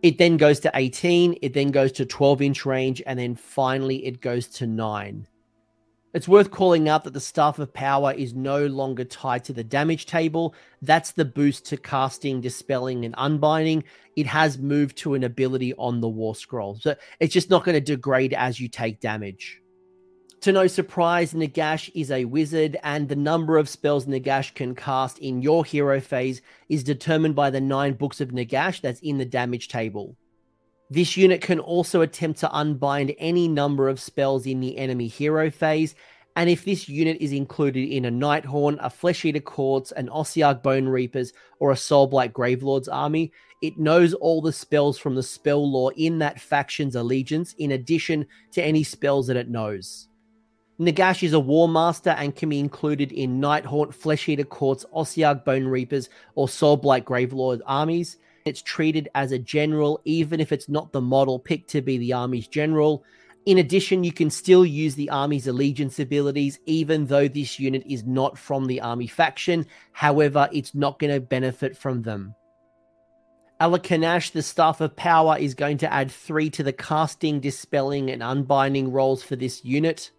It 0.03 0.19
then 0.19 0.37
goes 0.37 0.61
to 0.61 0.71
18, 0.75 1.39
it 1.41 1.55
then 1.55 1.71
goes 1.71 1.91
to 1.93 2.05
12 2.05 2.43
inch 2.43 2.67
range, 2.67 3.03
and 3.07 3.19
then 3.19 3.35
finally 3.35 4.05
it 4.05 4.21
goes 4.21 4.47
to 4.49 4.67
nine. 4.67 5.27
It's 6.13 6.29
worth 6.29 6.53
calling 6.53 6.89
out 6.89 7.03
that 7.05 7.13
the 7.13 7.21
Staff 7.21 7.59
of 7.59 7.73
Power 7.73 8.13
is 8.13 8.35
no 8.35 8.67
longer 8.67 9.05
tied 9.05 9.43
to 9.45 9.53
the 9.53 9.65
damage 9.65 10.07
table. 10.07 10.55
That's 10.81 11.11
the 11.11 11.25
boost 11.25 11.65
to 11.67 11.77
casting, 11.77 12.41
dispelling, 12.41 13.05
and 13.05 13.17
unbinding. 13.19 13.83
It 14.15 14.27
has 14.29 14.57
moved 14.57 14.97
to 14.99 15.15
an 15.15 15.25
ability 15.25 15.75
on 15.75 16.01
the 16.01 16.09
War 16.09 16.37
Scroll. 16.37 16.77
So 16.77 16.95
it's 17.19 17.35
just 17.35 17.51
not 17.51 17.65
going 17.65 17.75
to 17.75 17.81
degrade 17.81 18.33
as 18.33 18.61
you 18.61 18.69
take 18.69 19.01
damage. 19.01 19.61
To 20.45 20.53
no 20.53 20.67
surprise, 20.67 21.33
Nagash 21.33 21.91
is 21.95 22.11
a 22.11 22.27
wizard, 22.27 22.77
and 22.83 23.09
the 23.09 23.17
number 23.17 23.57
of 23.57 23.67
spells 23.67 24.05
Nagash 24.05 24.53
can 24.55 24.75
cast 24.75 25.19
in 25.21 25.41
your 25.41 25.65
hero 25.65 26.03
phase 26.03 26.43
is 26.69 26.85
determined 26.85 27.35
by 27.35 27.49
the 27.49 27.63
nine 27.63 27.95
books 27.95 28.21
of 28.21 28.29
Nagash 28.29 28.83
that's 28.83 29.01
in 29.01 29.17
the 29.17 29.25
damage 29.25 29.69
table. 29.69 30.19
This 30.91 31.17
unit 31.17 31.41
can 31.41 31.61
also 31.61 32.03
attempt 32.03 32.41
to 32.41 32.53
unbind 32.53 33.15
any 33.17 33.49
number 33.49 33.89
of 33.89 33.99
spells 33.99 34.45
in 34.45 34.61
the 34.61 34.77
enemy 34.77 35.09
hero 35.09 35.51
phase, 35.51 35.95
and 36.37 36.51
if 36.51 36.67
this 36.67 36.91
unit 36.91 37.17
is 37.23 37.33
included 37.33 37.89
in 37.89 38.05
a 38.05 38.11
Nighthaunt, 38.11 38.77
a 38.83 38.91
Flesh 38.91 39.25
Eater 39.25 39.41
Courts, 39.41 39.93
an 39.93 40.09
Ossiarch 40.09 40.63
Bone 40.63 40.87
Reapers, 40.87 41.33
or 41.59 41.71
a 41.73 41.75
Soulblight 41.75 42.35
Gravelord's 42.35 42.89
army, 42.89 43.33
it 43.63 43.79
knows 43.79 44.13
all 44.13 44.43
the 44.43 44.53
spells 44.53 44.99
from 44.99 45.15
the 45.15 45.23
spell 45.23 45.67
lore 45.67 45.95
in 45.97 46.19
that 46.19 46.39
faction's 46.39 46.97
allegiance, 46.97 47.55
in 47.55 47.73
addition 47.73 48.27
to 48.53 48.63
any 48.63 48.83
spells 48.83 49.27
that 49.29 49.39
it 49.39 49.49
knows. 49.49 50.09
Nagash 50.81 51.23
is 51.23 51.33
a 51.33 51.39
War 51.39 51.69
Master 51.69 52.11
and 52.11 52.35
can 52.35 52.49
be 52.49 52.59
included 52.59 53.13
in 53.13 53.41
Nighthaunt, 53.41 53.95
Flesh 53.95 54.29
Eater 54.29 54.43
Courts, 54.43 54.85
Ossiarch 54.93 55.45
Bone 55.45 55.67
Reapers, 55.67 56.09
or 56.35 56.49
Soulblight 56.49 57.05
Gravelord 57.05 57.61
armies. 57.65 58.17
It's 58.45 58.61
treated 58.61 59.09
as 59.15 59.31
a 59.31 59.39
general, 59.39 60.01
even 60.05 60.41
if 60.41 60.51
it's 60.51 60.69
not 60.69 60.93
the 60.93 61.01
model 61.01 61.39
picked 61.39 61.71
to 61.71 61.81
be 61.81 61.99
the 61.99 62.13
army's 62.13 62.49
general. 62.49 63.05
In 63.47 63.59
addition, 63.59 64.03
you 64.03 64.13
can 64.13 64.31
still 64.31 64.67
use 64.67 64.97
the 64.97 65.11
army's 65.11 65.47
allegiance 65.47 66.01
abilities, 66.01 66.59
even 66.67 67.07
though 67.07 67.29
this 67.29 67.61
unit 67.61 67.85
is 67.87 68.05
not 68.05 68.37
from 68.37 68.67
the 68.67 68.81
army 68.81 69.07
faction. 69.07 69.67
However, 69.93 70.49
it's 70.53 70.75
not 70.75 70.99
going 70.99 71.13
to 71.13 71.21
benefit 71.21 71.77
from 71.77 72.03
them. 72.03 72.35
Alakanash, 73.61 74.33
the 74.33 74.43
Staff 74.43 74.81
of 74.81 74.97
Power, 74.97 75.39
is 75.39 75.55
going 75.55 75.79
to 75.79 75.93
add 75.93 76.11
three 76.11 76.51
to 76.51 76.65
the 76.65 76.73
casting, 76.73 77.39
dispelling, 77.39 78.11
and 78.11 78.23
unbinding 78.23 78.91
rolls 78.91 79.23
for 79.23 79.37
this 79.37 79.65
unit. 79.65 80.11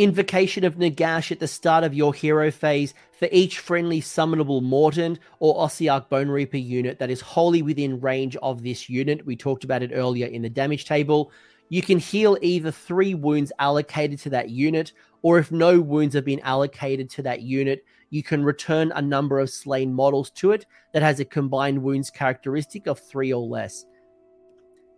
Invocation 0.00 0.64
of 0.64 0.76
Nagash 0.76 1.30
at 1.30 1.40
the 1.40 1.46
start 1.46 1.84
of 1.84 1.92
your 1.92 2.14
hero 2.14 2.50
phase 2.50 2.94
for 3.18 3.28
each 3.30 3.58
friendly 3.58 4.00
summonable 4.00 4.62
Mortant 4.62 5.18
or 5.40 5.54
Ossiarch 5.56 6.08
Bone 6.08 6.30
Reaper 6.30 6.56
unit 6.56 6.98
that 6.98 7.10
is 7.10 7.20
wholly 7.20 7.60
within 7.60 8.00
range 8.00 8.34
of 8.36 8.62
this 8.62 8.88
unit. 8.88 9.26
We 9.26 9.36
talked 9.36 9.62
about 9.62 9.82
it 9.82 9.90
earlier 9.92 10.26
in 10.26 10.40
the 10.40 10.48
damage 10.48 10.86
table. 10.86 11.30
You 11.68 11.82
can 11.82 11.98
heal 11.98 12.38
either 12.40 12.70
three 12.70 13.12
wounds 13.12 13.52
allocated 13.58 14.18
to 14.20 14.30
that 14.30 14.48
unit, 14.48 14.94
or 15.20 15.38
if 15.38 15.52
no 15.52 15.78
wounds 15.78 16.14
have 16.14 16.24
been 16.24 16.40
allocated 16.40 17.10
to 17.10 17.22
that 17.24 17.42
unit, 17.42 17.84
you 18.08 18.22
can 18.22 18.42
return 18.42 18.92
a 18.94 19.02
number 19.02 19.38
of 19.38 19.50
slain 19.50 19.92
models 19.92 20.30
to 20.30 20.52
it 20.52 20.64
that 20.94 21.02
has 21.02 21.20
a 21.20 21.26
combined 21.26 21.82
wounds 21.82 22.08
characteristic 22.08 22.86
of 22.86 22.98
three 22.98 23.34
or 23.34 23.46
less. 23.46 23.84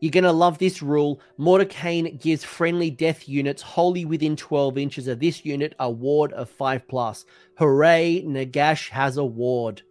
You're 0.02 0.10
going 0.10 0.24
to 0.24 0.32
love 0.32 0.58
this 0.58 0.82
rule. 0.82 1.20
Morikhane 1.38 2.20
gives 2.20 2.42
friendly 2.42 2.90
death 2.90 3.28
units 3.28 3.62
wholly 3.62 4.04
within 4.04 4.34
12 4.34 4.76
inches 4.76 5.06
of 5.06 5.20
this 5.20 5.44
unit 5.44 5.76
a 5.78 5.88
ward 5.88 6.32
of 6.32 6.50
5 6.50 6.88
plus. 6.88 7.24
Hooray, 7.56 8.24
Nagash 8.26 8.88
has 8.88 9.16
a 9.16 9.24
ward. 9.24 9.82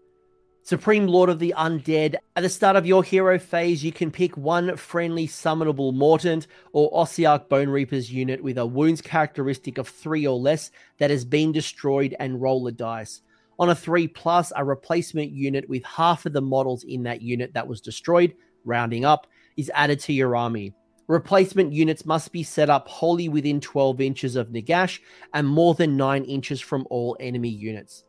Supreme 0.64 1.08
Lord 1.08 1.30
of 1.30 1.40
the 1.40 1.54
Undead. 1.58 2.16
At 2.36 2.44
the 2.44 2.50
start 2.50 2.76
of 2.76 2.86
your 2.86 3.06
hero 3.06 3.40
phase, 3.40 3.86
you 3.86 3.94
can 3.94 4.12
pick 4.12 4.36
one 4.36 4.76
friendly 4.76 5.30
summonable 5.30 5.94
Mortant 5.94 6.46
or 6.74 6.92
Ossiarch 6.92 7.48
Bone 7.48 7.70
Reaper's 7.70 8.12
unit 8.12 8.44
with 8.44 8.58
a 8.58 8.66
wounds 8.66 9.00
characteristic 9.00 9.78
of 9.78 9.88
3 9.88 10.28
or 10.28 10.38
less 10.38 10.72
that 11.00 11.10
has 11.10 11.24
been 11.24 11.54
destroyed 11.54 12.18
and 12.20 12.42
roll 12.42 12.68
a 12.68 12.74
dice. 12.74 13.22
On 13.60 13.70
a 13.70 13.76
3 13.76 14.10
plus, 14.10 14.52
a 14.58 14.66
replacement 14.66 15.32
unit 15.32 15.70
with 15.70 15.86
half 15.86 16.26
of 16.26 16.34
the 16.34 16.42
models 16.42 16.84
in 16.84 17.04
that 17.04 17.22
unit 17.22 17.54
that 17.54 17.70
was 17.70 17.80
destroyed, 17.80 18.36
rounding 18.66 19.06
up, 19.06 19.28
is 19.62 19.72
added 19.74 20.00
to 20.02 20.14
your 20.14 20.36
army. 20.36 20.74
Replacement 21.08 21.74
units 21.74 22.06
must 22.06 22.32
be 22.32 22.44
set 22.44 22.70
up 22.70 22.88
wholly 22.88 23.30
within 23.30 23.60
12 23.60 24.02
inches 24.02 24.36
of 24.36 24.50
Nagash 24.50 25.00
and 25.34 25.48
more 25.48 25.74
than 25.74 25.98
9 25.98 26.24
inches 26.26 26.60
from 26.60 26.86
all 26.90 27.18
enemy 27.20 27.50
units. 27.50 28.04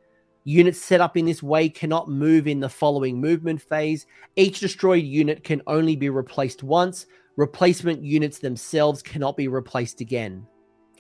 Units 0.45 0.81
set 0.81 1.01
up 1.01 1.17
in 1.17 1.25
this 1.25 1.43
way 1.43 1.69
cannot 1.69 2.09
move 2.09 2.49
in 2.49 2.59
the 2.59 2.69
following 2.69 3.21
movement 3.21 3.62
phase. 3.62 4.07
Each 4.35 4.59
destroyed 4.59 5.05
unit 5.05 5.45
can 5.45 5.62
only 5.67 5.95
be 5.95 6.11
replaced 6.11 6.62
once. 6.62 7.07
Replacement 7.37 8.03
units 8.03 8.38
themselves 8.38 9.03
cannot 9.03 9.37
be 9.37 9.49
replaced 9.49 10.01
again. 10.01 10.47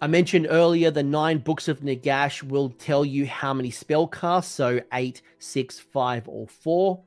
I 0.00 0.06
mentioned 0.08 0.48
earlier 0.50 0.90
the 0.90 1.02
nine 1.02 1.38
books 1.38 1.68
of 1.68 1.80
Nagash 1.80 2.42
will 2.42 2.70
tell 2.70 3.04
you 3.04 3.26
how 3.26 3.54
many 3.54 3.70
spell 3.70 4.06
casts, 4.08 4.52
so 4.52 4.80
8, 4.92 5.22
6, 5.38 5.78
5, 5.78 6.28
or 6.28 6.48
4. 6.48 7.00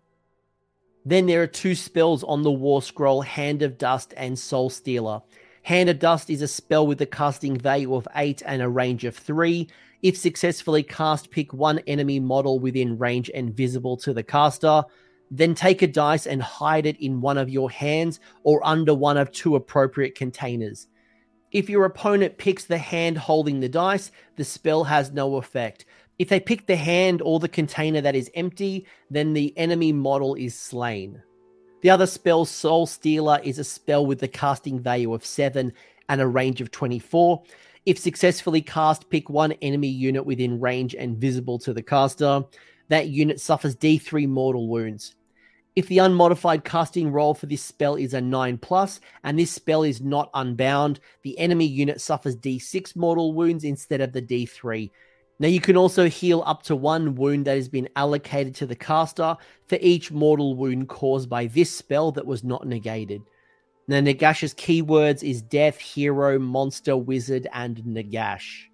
Then 1.06 1.28
there 1.28 1.44
are 1.44 1.48
two 1.48 1.76
spells 1.76 2.24
on 2.24 2.42
the 2.42 2.52
War 2.52 2.82
Scroll 2.82 3.22
Hand 3.22 3.62
of 3.62 3.78
Dust 3.78 4.14
and 4.18 4.38
Soul 4.38 4.72
Stealer. 4.72 5.22
Hand 5.62 5.88
of 5.88 6.00
Dust 6.00 6.32
is 6.32 6.42
a 6.42 6.48
spell 6.48 6.88
with 6.88 7.00
a 7.00 7.06
casting 7.06 7.58
value 7.58 7.94
of 7.94 8.08
8 8.16 8.42
and 8.44 8.62
a 8.62 8.70
range 8.70 9.06
of 9.06 9.16
3. 9.16 9.68
If 10.02 10.18
successfully 10.18 10.82
cast, 10.82 11.30
pick 11.30 11.54
one 11.54 11.80
enemy 11.86 12.20
model 12.20 12.60
within 12.60 12.98
range 12.98 13.30
and 13.34 13.56
visible 13.56 13.98
to 13.98 14.14
the 14.14 14.24
caster. 14.24 14.84
Then 15.30 15.54
take 15.54 15.84
a 15.84 15.88
dice 15.88 16.26
and 16.26 16.42
hide 16.42 16.88
it 16.88 17.00
in 17.00 17.22
one 17.22 17.38
of 17.38 17.50
your 17.50 17.70
hands 17.70 18.20
or 18.44 18.66
under 18.66 18.96
one 18.96 19.18
of 19.18 19.32
two 19.32 19.56
appropriate 19.56 20.16
containers. 20.16 20.88
If 21.52 21.70
your 21.70 21.86
opponent 21.86 22.38
picks 22.38 22.66
the 22.66 22.78
hand 22.78 23.18
holding 23.18 23.60
the 23.60 23.70
dice, 23.70 24.12
the 24.36 24.44
spell 24.44 24.84
has 24.86 25.12
no 25.12 25.38
effect. 25.38 25.86
If 26.18 26.30
they 26.30 26.40
pick 26.40 26.66
the 26.66 26.76
hand 26.76 27.22
or 27.22 27.40
the 27.40 27.50
container 27.50 28.02
that 28.02 28.16
is 28.16 28.32
empty, 28.36 28.86
then 29.10 29.34
the 29.34 29.58
enemy 29.58 29.92
model 29.92 30.36
is 30.36 30.58
slain. 30.58 31.22
The 31.82 31.90
other 31.90 32.08
spell, 32.08 32.46
Soul 32.46 32.88
Stealer, 32.88 33.40
is 33.44 33.60
a 33.60 33.64
spell 33.64 34.06
with 34.06 34.20
the 34.20 34.28
casting 34.28 34.80
value 34.80 35.14
of 35.14 35.26
7 35.26 35.74
and 36.10 36.22
a 36.22 36.28
range 36.28 36.62
of 36.62 36.72
24. 36.72 37.44
If 37.86 38.00
successfully 38.00 38.62
cast, 38.62 39.10
pick 39.10 39.30
one 39.30 39.52
enemy 39.62 39.90
unit 39.90 40.26
within 40.26 40.60
range 40.60 40.96
and 40.96 41.18
visible 41.18 41.60
to 41.60 41.74
the 41.74 41.84
caster. 41.84 42.44
That 42.88 43.10
unit 43.10 43.40
suffers 43.40 43.76
D3 43.76 44.28
mortal 44.28 44.68
wounds. 44.68 45.16
If 45.76 45.88
the 45.90 46.00
unmodified 46.00 46.64
casting 46.64 47.12
roll 47.12 47.34
for 47.34 47.48
this 47.48 47.62
spell 47.62 47.96
is 47.96 48.14
a 48.14 48.22
9 48.22 48.58
plus, 48.60 49.02
and 49.24 49.38
this 49.38 49.52
spell 49.52 49.84
is 49.84 50.02
not 50.02 50.30
unbound, 50.34 51.02
the 51.22 51.38
enemy 51.38 51.66
unit 51.66 52.00
suffers 52.00 52.38
D6 52.38 52.96
mortal 52.96 53.34
wounds 53.34 53.66
instead 53.66 54.00
of 54.00 54.14
the 54.14 54.22
D3. 54.22 54.90
Now, 55.38 55.50
you 55.50 55.60
can 55.60 55.76
also 55.76 56.08
heal 56.08 56.44
up 56.46 56.64
to 56.64 56.76
one 56.76 57.16
wound 57.16 57.46
that 57.46 57.58
has 57.58 57.68
been 57.68 57.90
allocated 57.96 58.56
to 58.56 58.66
the 58.66 58.76
caster 58.76 59.36
for 59.68 59.78
each 59.82 60.12
mortal 60.12 60.56
wound 60.56 60.88
caused 60.88 61.30
by 61.30 61.48
this 61.48 61.70
spell 61.70 62.14
that 62.14 62.26
was 62.26 62.44
not 62.44 62.66
negated. 62.66 63.22
Now, 63.88 64.00
Nagash's 64.00 64.54
keywords 64.54 65.30
is 65.30 65.42
death, 65.42 65.78
hero, 65.78 66.40
monster, 66.40 66.96
wizard, 66.96 67.48
and 67.54 67.78
Nagash. 67.84 68.68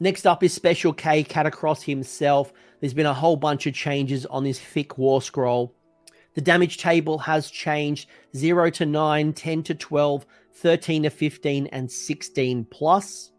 Next 0.00 0.26
up 0.26 0.42
is 0.42 0.52
Special 0.52 0.92
K 0.92 1.22
Katakros 1.22 1.82
himself. 1.82 2.52
There's 2.80 2.94
been 2.94 3.06
a 3.06 3.14
whole 3.14 3.36
bunch 3.36 3.66
of 3.66 3.74
changes 3.74 4.26
on 4.26 4.44
this 4.44 4.58
thick 4.58 4.98
war 4.98 5.22
scroll. 5.22 5.74
The 6.34 6.42
damage 6.42 6.76
table 6.76 7.18
has 7.18 7.50
changed 7.50 8.08
0 8.34 8.70
to 8.70 8.84
9, 8.84 9.32
10 9.32 9.62
to 9.62 9.74
12, 9.74 10.26
13 10.56 11.04
to 11.04 11.10
15, 11.10 11.66
and 11.68 11.90
16 11.90 12.64
plus. 12.70 13.30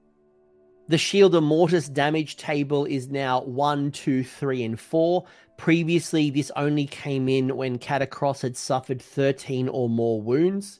The 0.87 0.97
Shield 0.97 1.35
of 1.35 1.43
Mortis 1.43 1.89
damage 1.89 2.37
table 2.37 2.85
is 2.85 3.09
now 3.09 3.41
1, 3.41 3.91
2, 3.91 4.23
3, 4.23 4.63
and 4.63 4.79
4. 4.79 5.25
Previously, 5.57 6.29
this 6.29 6.51
only 6.55 6.85
came 6.85 7.27
in 7.27 7.57
when 7.57 7.79
Katakros 7.79 8.41
had 8.41 8.55
suffered 8.55 9.01
13 9.01 9.67
or 9.67 9.89
more 9.89 10.21
wounds. 10.21 10.79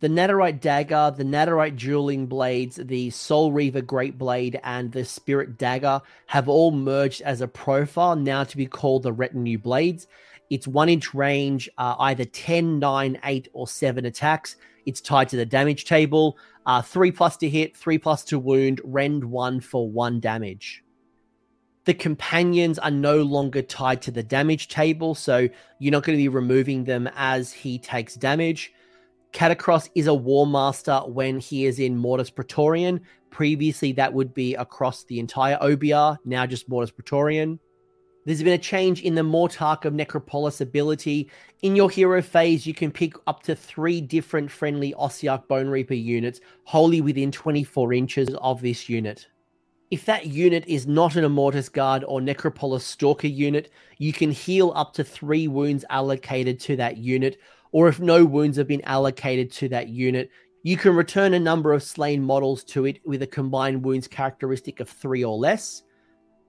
The 0.00 0.08
Nadirite 0.08 0.60
Dagger, 0.60 1.14
the 1.16 1.24
Nadirite 1.24 1.76
Dueling 1.76 2.26
Blades, 2.26 2.76
the 2.76 3.10
Soul 3.10 3.52
Reaver 3.52 3.82
Great 3.82 4.18
Blade, 4.18 4.60
and 4.64 4.90
the 4.90 5.04
Spirit 5.04 5.56
Dagger 5.56 6.02
have 6.26 6.48
all 6.48 6.72
merged 6.72 7.22
as 7.22 7.40
a 7.40 7.46
profile, 7.46 8.16
now 8.16 8.42
to 8.42 8.56
be 8.56 8.66
called 8.66 9.04
the 9.04 9.12
Retinue 9.12 9.58
Blades. 9.58 10.08
It's 10.50 10.66
one 10.66 10.88
inch 10.88 11.14
range, 11.14 11.70
uh, 11.78 11.94
either 12.00 12.24
10, 12.24 12.80
9, 12.80 13.18
8, 13.24 13.48
or 13.52 13.68
7 13.68 14.04
attacks. 14.04 14.56
It's 14.86 15.00
tied 15.00 15.28
to 15.30 15.36
the 15.36 15.46
damage 15.46 15.84
table. 15.84 16.38
Uh, 16.66 16.82
three 16.82 17.10
plus 17.10 17.36
to 17.38 17.48
hit, 17.48 17.76
three 17.76 17.98
plus 17.98 18.24
to 18.24 18.38
wound, 18.38 18.80
rend 18.84 19.24
one 19.24 19.60
for 19.60 19.90
one 19.90 20.20
damage. 20.20 20.82
The 21.84 21.94
companions 21.94 22.78
are 22.78 22.92
no 22.92 23.22
longer 23.22 23.62
tied 23.62 24.02
to 24.02 24.12
the 24.12 24.22
damage 24.22 24.68
table, 24.68 25.16
so 25.16 25.48
you're 25.80 25.90
not 25.90 26.04
going 26.04 26.16
to 26.16 26.22
be 26.22 26.28
removing 26.28 26.84
them 26.84 27.10
as 27.16 27.52
he 27.52 27.78
takes 27.78 28.14
damage. 28.14 28.72
Katakros 29.32 29.88
is 29.96 30.06
a 30.06 30.14
War 30.14 30.46
Master 30.46 31.00
when 31.06 31.40
he 31.40 31.66
is 31.66 31.80
in 31.80 31.96
Mortis 31.96 32.30
Praetorian. 32.30 33.00
Previously, 33.30 33.92
that 33.92 34.12
would 34.12 34.32
be 34.32 34.54
across 34.54 35.04
the 35.04 35.18
entire 35.18 35.56
OBR, 35.58 36.18
now 36.24 36.46
just 36.46 36.68
Mortis 36.68 36.92
Praetorian. 36.92 37.58
There's 38.24 38.42
been 38.42 38.52
a 38.52 38.58
change 38.58 39.02
in 39.02 39.16
the 39.16 39.22
Mortarch 39.22 39.84
of 39.84 39.94
Necropolis 39.94 40.60
ability. 40.60 41.28
In 41.62 41.74
your 41.74 41.90
hero 41.90 42.22
phase, 42.22 42.64
you 42.64 42.72
can 42.72 42.92
pick 42.92 43.14
up 43.26 43.42
to 43.42 43.56
three 43.56 44.00
different 44.00 44.48
friendly 44.48 44.94
Ossiarch 44.94 45.48
Bone 45.48 45.66
Reaper 45.66 45.94
units 45.94 46.40
wholly 46.62 47.00
within 47.00 47.32
24 47.32 47.92
inches 47.92 48.32
of 48.36 48.60
this 48.60 48.88
unit. 48.88 49.26
If 49.90 50.04
that 50.04 50.26
unit 50.26 50.64
is 50.68 50.86
not 50.86 51.16
an 51.16 51.24
Immortis 51.24 51.68
Guard 51.68 52.04
or 52.06 52.20
Necropolis 52.20 52.86
Stalker 52.86 53.26
unit, 53.26 53.72
you 53.98 54.12
can 54.12 54.30
heal 54.30 54.72
up 54.76 54.92
to 54.94 55.04
three 55.04 55.48
wounds 55.48 55.84
allocated 55.90 56.60
to 56.60 56.76
that 56.76 56.98
unit, 56.98 57.40
or 57.72 57.88
if 57.88 57.98
no 57.98 58.24
wounds 58.24 58.56
have 58.56 58.68
been 58.68 58.84
allocated 58.84 59.50
to 59.52 59.68
that 59.70 59.88
unit, 59.88 60.30
you 60.62 60.76
can 60.76 60.94
return 60.94 61.34
a 61.34 61.40
number 61.40 61.72
of 61.72 61.82
slain 61.82 62.22
models 62.22 62.62
to 62.64 62.86
it 62.86 63.00
with 63.04 63.22
a 63.22 63.26
combined 63.26 63.84
wounds 63.84 64.06
characteristic 64.06 64.78
of 64.78 64.88
three 64.88 65.24
or 65.24 65.36
less. 65.36 65.82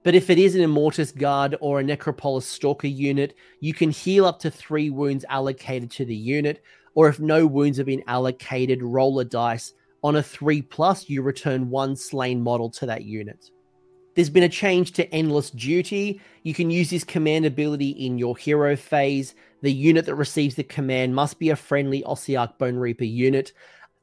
But 0.04 0.14
if 0.14 0.28
it 0.28 0.38
is 0.38 0.54
an 0.54 0.60
Immortis 0.60 1.16
Guard 1.16 1.56
or 1.60 1.80
a 1.80 1.82
Necropolis 1.82 2.46
Stalker 2.46 2.86
unit, 2.86 3.34
you 3.60 3.72
can 3.72 3.90
heal 3.90 4.26
up 4.26 4.38
to 4.40 4.50
three 4.50 4.90
wounds 4.90 5.24
allocated 5.30 5.90
to 5.92 6.04
the 6.04 6.14
unit, 6.14 6.62
or 6.94 7.08
if 7.08 7.18
no 7.18 7.46
wounds 7.46 7.78
have 7.78 7.86
been 7.86 8.04
allocated, 8.06 8.82
roll 8.82 9.18
a 9.18 9.24
dice. 9.24 9.72
On 10.02 10.16
a 10.16 10.22
3 10.22 10.60
plus, 10.60 11.08
you 11.08 11.22
return 11.22 11.70
one 11.70 11.96
slain 11.96 12.42
model 12.42 12.68
to 12.68 12.84
that 12.84 13.04
unit. 13.04 13.50
There's 14.14 14.28
been 14.28 14.42
a 14.42 14.48
change 14.50 14.92
to 14.92 15.12
Endless 15.12 15.50
Duty. 15.50 16.20
You 16.42 16.52
can 16.52 16.70
use 16.70 16.90
this 16.90 17.02
command 17.02 17.46
ability 17.46 17.88
in 17.88 18.18
your 18.18 18.36
hero 18.36 18.76
phase. 18.76 19.34
The 19.62 19.72
unit 19.72 20.04
that 20.04 20.14
receives 20.16 20.54
the 20.54 20.62
command 20.62 21.14
must 21.14 21.38
be 21.38 21.48
a 21.48 21.56
friendly 21.56 22.02
Ossiarch 22.02 22.58
Bone 22.58 22.76
Reaper 22.76 23.04
unit. 23.04 23.54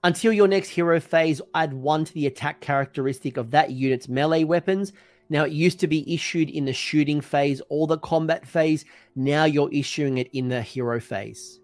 Until 0.03 0.33
your 0.33 0.47
next 0.47 0.69
hero 0.69 0.99
phase, 0.99 1.39
add 1.53 1.71
one 1.71 2.03
to 2.05 2.13
the 2.13 2.25
attack 2.25 2.59
characteristic 2.59 3.37
of 3.37 3.51
that 3.51 3.69
unit's 3.69 4.09
melee 4.09 4.43
weapons 4.43 4.91
now, 5.31 5.45
it 5.45 5.53
used 5.53 5.79
to 5.79 5.87
be 5.87 6.13
issued 6.13 6.49
in 6.49 6.65
the 6.65 6.73
shooting 6.73 7.21
phase 7.21 7.61
or 7.69 7.87
the 7.87 7.97
combat 7.97 8.45
phase. 8.45 8.83
Now 9.15 9.45
you're 9.45 9.71
issuing 9.71 10.17
it 10.17 10.29
in 10.33 10.49
the 10.49 10.61
hero 10.61 10.99
phase. 10.99 11.61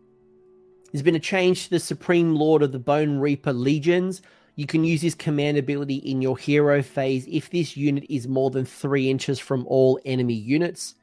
There's 0.94 1.04
been 1.04 1.16
a 1.16 1.20
change 1.20 1.66
to 1.66 1.72
the 1.72 1.80
Supreme 1.82 2.34
Lord 2.34 2.64
of 2.64 2.72
the 2.72 2.80
Bone 2.80 3.20
Reaper 3.20 3.52
Legions. 3.52 4.22
You 4.56 4.68
can 4.68 4.86
use 4.86 5.02
this 5.02 5.16
command 5.16 5.58
ability 5.58 5.98
in 5.98 6.22
your 6.22 6.38
hero 6.38 6.82
phase 6.82 7.28
if 7.28 7.50
this 7.50 7.76
unit 7.76 8.06
is 8.10 8.26
more 8.26 8.52
than 8.52 8.64
three 8.64 9.10
inches 9.10 9.38
from 9.38 9.66
all 9.68 10.00
enemy 10.06 10.34
units. 10.34 10.96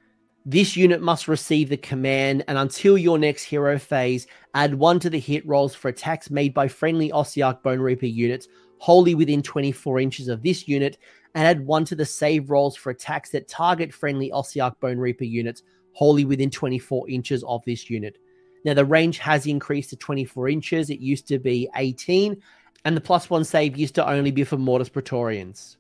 This 0.47 0.75
unit 0.75 1.03
must 1.03 1.29
receive 1.29 1.69
the 1.69 1.77
command, 1.77 2.45
and 2.49 2.57
until 2.57 2.97
your 2.97 3.19
next 3.19 3.43
hero 3.43 3.79
phase, 3.79 4.27
add 4.55 4.75
one 4.75 5.01
to 5.01 5.11
the 5.11 5.21
hit 5.21 5.47
rolls 5.47 5.75
for 5.75 5.89
attacks 5.89 6.31
made 6.31 6.55
by 6.55 6.69
friendly 6.69 7.11
Ossiarch 7.11 7.63
Bone 7.63 7.81
Reaper 7.81 8.07
units 8.07 8.49
wholly 8.85 9.15
within 9.15 9.43
24 9.43 9.99
inches 9.99 10.29
of 10.29 10.43
this 10.43 10.69
unit, 10.69 10.99
and 11.35 11.47
add 11.47 11.65
one 11.65 11.85
to 11.87 11.95
the 11.95 12.07
save 12.07 12.51
rolls 12.51 12.77
for 12.77 12.91
attacks 12.91 13.31
that 13.31 13.49
target 13.49 13.93
friendly 13.93 14.31
Ossiarch 14.31 14.79
Bone 14.81 14.99
Reaper 14.99 15.25
units 15.25 15.63
wholly 15.93 16.25
within 16.25 16.51
24 16.51 17.09
inches 17.09 17.43
of 17.45 17.65
this 17.65 17.89
unit. 17.89 18.19
Now, 18.65 18.75
the 18.75 18.85
range 18.85 19.19
has 19.19 19.47
increased 19.47 19.91
to 19.91 19.97
24 19.97 20.49
inches. 20.49 20.91
It 20.91 21.01
used 21.01 21.29
to 21.29 21.39
be 21.39 21.69
18, 21.77 22.41
and 22.85 22.97
the 22.97 23.01
plus 23.01 23.31
one 23.31 23.45
save 23.45 23.77
used 23.77 23.95
to 23.97 24.09
only 24.09 24.31
be 24.31 24.45
for 24.45 24.57
Mortis 24.57 24.89
Praetorians. 24.89 25.77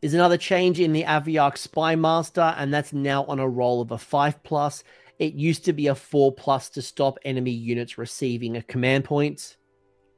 There's 0.00 0.14
another 0.14 0.36
change 0.36 0.80
in 0.80 0.92
the 0.92 1.04
Aviarch 1.04 1.58
Spy 1.58 1.94
Master, 1.94 2.54
and 2.56 2.72
that's 2.74 2.92
now 2.92 3.24
on 3.26 3.38
a 3.38 3.48
roll 3.48 3.80
of 3.80 3.92
a 3.92 3.98
5 3.98 4.42
plus. 4.42 4.82
It 5.18 5.34
used 5.34 5.64
to 5.66 5.72
be 5.72 5.86
a 5.86 5.94
4 5.94 6.32
plus 6.32 6.70
to 6.70 6.82
stop 6.82 7.18
enemy 7.24 7.52
units 7.52 7.98
receiving 7.98 8.56
a 8.56 8.62
command 8.62 9.04
point. 9.04 9.56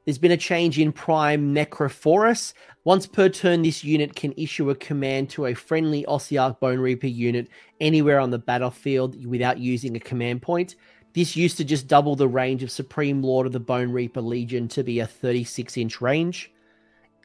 There's 0.05 0.19
been 0.19 0.31
a 0.31 0.37
change 0.37 0.77
in 0.77 0.91
Prime 0.91 1.55
Necrophorus. 1.55 2.53
Once 2.83 3.07
per 3.07 3.27
turn, 3.27 3.63
this 3.63 3.83
unit 3.83 4.15
can 4.15 4.33
issue 4.37 4.69
a 4.69 4.75
command 4.75 5.31
to 5.31 5.47
a 5.47 5.55
friendly 5.55 6.05
Ossiarch 6.07 6.59
Bone 6.59 6.77
Reaper 6.77 7.07
unit 7.07 7.47
anywhere 7.81 8.19
on 8.19 8.29
the 8.29 8.37
battlefield 8.37 9.25
without 9.25 9.57
using 9.57 9.95
a 9.95 9.99
command 9.99 10.43
point. 10.43 10.75
This 11.15 11.35
used 11.35 11.57
to 11.57 11.63
just 11.63 11.87
double 11.87 12.15
the 12.15 12.27
range 12.27 12.61
of 12.61 12.69
Supreme 12.69 13.23
Lord 13.23 13.47
of 13.47 13.53
the 13.53 13.59
Bone 13.59 13.91
Reaper 13.91 14.21
Legion 14.21 14.67
to 14.69 14.83
be 14.83 14.99
a 14.99 15.07
36 15.07 15.75
inch 15.75 15.99
range. 16.01 16.51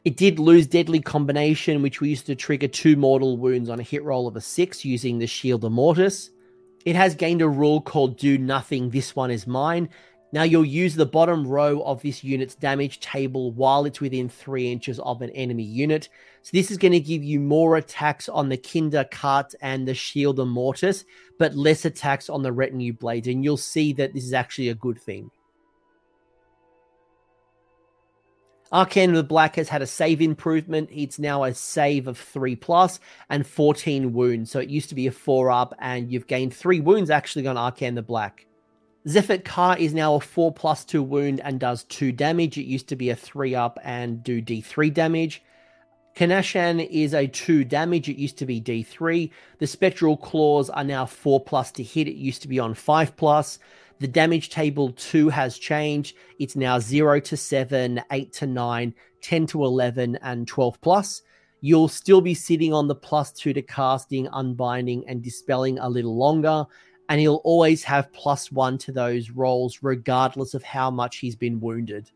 It 0.07 0.17
did 0.17 0.39
lose 0.39 0.67
Deadly 0.67 1.01
Combination, 1.01 1.83
which 1.83 2.01
we 2.01 2.09
used 2.09 2.25
to 2.27 2.35
trigger 2.35 2.69
two 2.69 2.97
mortal 2.97 3.37
wounds 3.37 3.69
on 3.69 3.79
a 3.79 3.83
hit 3.83 4.03
roll 4.03 4.27
of 4.27 4.37
a 4.37 4.41
six 4.41 4.87
using 4.87 5.19
the 5.19 5.27
Shield 5.27 5.67
of 5.67 5.73
Mortis. 5.73 6.31
It 6.87 6.97
has 6.97 7.15
gained 7.15 7.43
a 7.43 7.49
rule 7.49 7.83
called 7.83 8.17
Do 8.17 8.39
Nothing, 8.39 8.89
This 8.89 9.15
One 9.15 9.31
Is 9.31 9.47
Mine. 9.47 9.91
Now 10.33 10.45
you'll 10.45 10.65
use 10.65 10.95
the 10.95 11.07
bottom 11.07 11.47
row 11.47 11.83
of 11.83 12.03
this 12.03 12.23
unit's 12.23 12.55
damage 12.55 13.01
table 13.01 13.51
while 13.51 13.85
it's 13.85 14.01
within 14.01 14.29
three 14.29 14.71
inches 14.71 15.01
of 15.01 15.23
an 15.23 15.31
enemy 15.31 15.65
unit. 15.65 16.09
So 16.43 16.51
this 16.53 16.71
is 16.71 16.79
going 16.79 16.93
to 16.93 17.01
give 17.01 17.25
you 17.25 17.41
more 17.41 17.77
attacks 17.77 18.29
on 18.29 18.49
the 18.49 18.57
Kinder 18.57 19.05
Cart 19.11 19.55
and 19.61 19.89
the 19.89 19.95
Shield 19.95 20.39
of 20.39 20.47
Mortis, 20.47 21.05
but 21.39 21.57
less 21.57 21.85
attacks 21.85 22.31
on 22.31 22.43
the 22.43 22.53
Retinue 22.53 22.93
Blades. 22.93 23.27
And 23.27 23.43
you'll 23.43 23.57
see 23.57 23.93
that 23.95 24.15
this 24.15 24.25
is 24.25 24.33
actually 24.33 24.69
a 24.69 24.75
good 24.75 25.01
thing. 25.01 25.33
Arkhan 28.73 29.09
of 29.09 29.17
the 29.17 29.25
Black 29.25 29.57
has 29.57 29.69
had 29.69 29.83
a 29.83 29.87
save 29.87 30.21
improvement. 30.21 30.91
It's 30.93 31.19
now 31.19 31.43
a 31.43 31.53
save 31.53 32.07
of 32.07 32.17
3 32.17 32.55
plus 32.55 33.01
and 33.29 33.45
14 33.45 34.13
wounds. 34.13 34.53
So 34.53 34.61
it 34.61 34.71
used 34.71 34.91
to 34.91 34.95
be 34.95 35.09
a 35.09 35.13
4 35.13 35.51
up, 35.51 35.75
and 35.81 36.13
you've 36.13 36.29
gained 36.29 36.55
3 36.55 36.81
wounds 36.81 37.11
actually 37.11 37.49
on 37.49 37.57
Arkhan 37.57 37.97
the 37.97 38.03
Black. 38.03 38.47
Zefet-nebtar 39.07 39.79
is 39.79 39.95
now 39.95 40.17
a 40.17 40.21
4 40.21 40.53
plus 40.53 40.85
2 40.85 41.03
wound 41.03 41.41
and 41.41 41.59
does 41.59 41.85
2 41.85 42.13
damage. 42.13 42.59
It 42.59 42.67
used 42.67 42.89
to 42.89 42.97
be 42.97 43.09
a 43.09 43.17
3 43.17 43.55
up 43.55 43.79
and 43.83 44.23
do 44.23 44.43
D3 44.43 44.93
damage. 44.93 45.43
Khenash-an 46.17 46.81
is 46.81 47.15
a 47.15 47.27
2 47.27 47.65
damage. 47.65 48.11
It 48.11 48.19
used 48.19 48.37
to 48.39 48.47
be 48.47 48.61
D3. 48.61 49.31
The 49.59 49.67
Spectral 49.67 50.19
Claws 50.19 50.69
are 50.69 50.85
now 50.85 51.07
4 51.07 51.43
plus 51.43 51.73
to 51.73 51.83
hit. 51.83 52.09
It 52.09 52.17
used 52.17 52.43
to 52.43 52.49
be 52.49 52.59
on 52.59 52.75
5 52.75 53.17
plus. 53.17 53.59
The 54.01 54.09
damage 54.09 54.51
table 54.51 54.93
2 54.93 55.31
has 55.31 55.57
changed. 55.57 56.15
It's 56.39 56.57
now 56.57 56.79
0 56.79 57.21
to 57.21 57.37
7, 57.39 58.03
8 58.11 58.33
to 58.35 58.47
9, 58.47 58.95
10 59.23 59.47
to 59.47 59.65
11, 59.65 60.17
and 60.17 60.47
12 60.47 60.81
plus. 60.83 61.23
You'll 61.63 61.89
still 61.89 62.21
be 62.21 62.35
sitting 62.35 62.75
on 62.75 62.87
the 62.87 62.95
plus 62.95 63.33
2 63.33 63.55
to 63.55 63.63
casting, 63.63 64.27
unbinding, 64.27 65.05
and 65.07 65.23
dispelling 65.23 65.79
a 65.79 65.89
little 65.89 66.17
longer. 66.17 66.67
And 67.11 67.21
he'll 67.21 67.43
always 67.45 67.83
have 67.85 68.13
plus 68.15 68.51
1 68.51 68.79
to 68.79 68.93
those 68.93 69.31
rolls, 69.31 69.81
regardless 69.83 70.55
of 70.55 70.63
how 70.63 70.91
much 70.91 71.19
he's 71.19 71.37
been 71.37 71.61
wounded. 71.61 72.11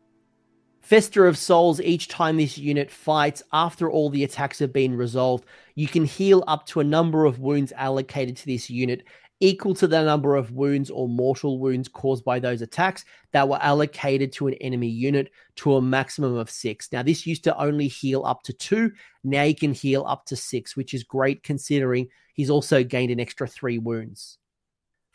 Feaster 0.81 1.27
of 1.27 1.37
Souls, 1.37 1.81
each 1.81 2.07
time 2.07 2.37
this 2.37 2.57
unit 2.57 2.89
fights, 2.89 3.43
after 3.51 3.89
all 3.89 4.09
the 4.09 4.23
attacks 4.23 4.59
have 4.59 4.71
been 4.71 4.95
resolved, 4.95 5.45
you 5.75 5.87
can 5.87 6.05
heal 6.05 6.43
up 6.47 6.65
to 6.67 6.79
a 6.79 6.83
number 6.83 7.25
of 7.25 7.39
wounds 7.39 7.71
allocated 7.75 8.37
to 8.37 8.45
this 8.45 8.69
unit 8.69 9.03
equal 9.39 9.73
to 9.75 9.87
the 9.87 10.03
number 10.03 10.35
of 10.35 10.51
wounds 10.51 10.89
or 10.89 11.09
mortal 11.09 11.59
wounds 11.59 11.87
caused 11.87 12.23
by 12.23 12.39
those 12.39 12.61
attacks 12.61 13.03
that 13.31 13.49
were 13.49 13.61
allocated 13.61 14.31
to 14.31 14.47
an 14.47 14.53
enemy 14.55 14.87
unit 14.87 15.29
to 15.55 15.75
a 15.75 15.81
maximum 15.81 16.35
of 16.37 16.49
six. 16.49 16.89
Now, 16.91 17.03
this 17.03 17.27
used 17.27 17.43
to 17.43 17.57
only 17.57 17.87
heal 17.87 18.23
up 18.25 18.43
to 18.43 18.53
two. 18.53 18.91
Now 19.23 19.43
you 19.43 19.55
can 19.55 19.73
heal 19.73 20.05
up 20.07 20.25
to 20.27 20.35
six, 20.35 20.75
which 20.75 20.93
is 20.93 21.03
great 21.03 21.43
considering 21.43 22.07
he's 22.33 22.49
also 22.49 22.83
gained 22.83 23.11
an 23.11 23.19
extra 23.19 23.47
three 23.47 23.77
wounds. 23.77 24.37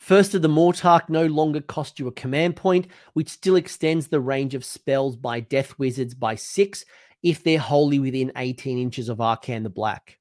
First 0.01 0.35
of 0.35 0.41
the 0.41 0.49
Mortarch 0.49 1.11
no 1.11 1.27
longer 1.27 1.61
cost 1.61 1.99
you 1.99 2.09
a 2.09 2.13
command 2.13 2.57
point, 2.57 2.87
which 3.13 3.29
still 3.29 3.55
extends 3.55 4.09
the 4.09 4.19
range 4.19 4.55
of 4.55 4.65
spells 4.65 5.15
by 5.15 5.41
Death 5.41 5.79
Wizards 5.79 6.15
by 6.15 6.37
six 6.37 6.87
if 7.23 7.45
they're 7.45 7.59
wholly 7.59 7.99
within 7.99 8.33
18 8.35 8.79
inches 8.79 9.11
of 9.11 9.19
Arkhan 9.19 9.63
the 9.63 9.69
Black. 9.69 10.19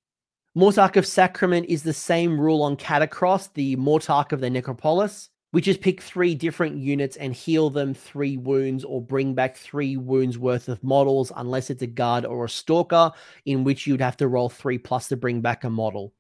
Mortarch 0.56 0.98
of 0.98 1.08
Sacrament 1.08 1.66
is 1.70 1.84
the 1.84 1.94
same 1.94 2.40
rule 2.40 2.62
on 2.62 2.76
Katakros, 2.76 3.54
the 3.54 3.78
Mortarch 3.78 4.34
of 4.34 4.42
the 4.42 4.50
Necropolis, 4.50 5.30
which 5.52 5.68
is 5.68 5.78
pick 5.78 6.02
three 6.02 6.36
different 6.36 6.78
units 6.78 7.16
and 7.16 7.34
heal 7.34 7.70
them 7.70 7.94
three 7.94 8.36
wounds 8.36 8.84
or 8.84 9.02
bring 9.02 9.34
back 9.34 9.56
three 9.56 9.96
wounds 9.96 10.38
worth 10.38 10.68
of 10.68 10.84
models, 10.84 11.32
unless 11.38 11.70
it's 11.70 11.82
a 11.82 11.88
guard 11.88 12.26
or 12.26 12.44
a 12.44 12.50
stalker, 12.50 13.12
in 13.46 13.64
which 13.64 13.88
you'd 13.88 14.02
have 14.02 14.18
to 14.18 14.28
roll 14.28 14.50
three 14.50 14.78
plus 14.78 15.08
to 15.08 15.16
bring 15.16 15.40
back 15.40 15.64
a 15.64 15.70
model. 15.70 16.14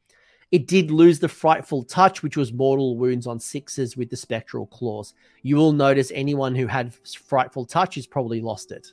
It 0.51 0.67
did 0.67 0.89
lose 0.89 1.19
the 1.19 1.29
Frightful 1.29 1.83
Touch, 1.83 2.23
which 2.23 2.35
was 2.35 2.51
mortal 2.51 2.97
wounds 2.97 3.27
on 3.27 3.39
sixes 3.39 3.95
with 3.95 4.09
the 4.09 4.17
Spectral 4.17 4.65
Claws. 4.65 5.13
You 5.43 5.57
will 5.57 5.73
notice 5.73 6.11
anyone 6.13 6.55
who 6.55 6.65
had 6.65 6.93
Frightful 6.93 7.65
Touch 7.65 7.95
has 7.95 8.07
probably 8.07 8.41
lost 8.41 8.71
it. 8.71 8.91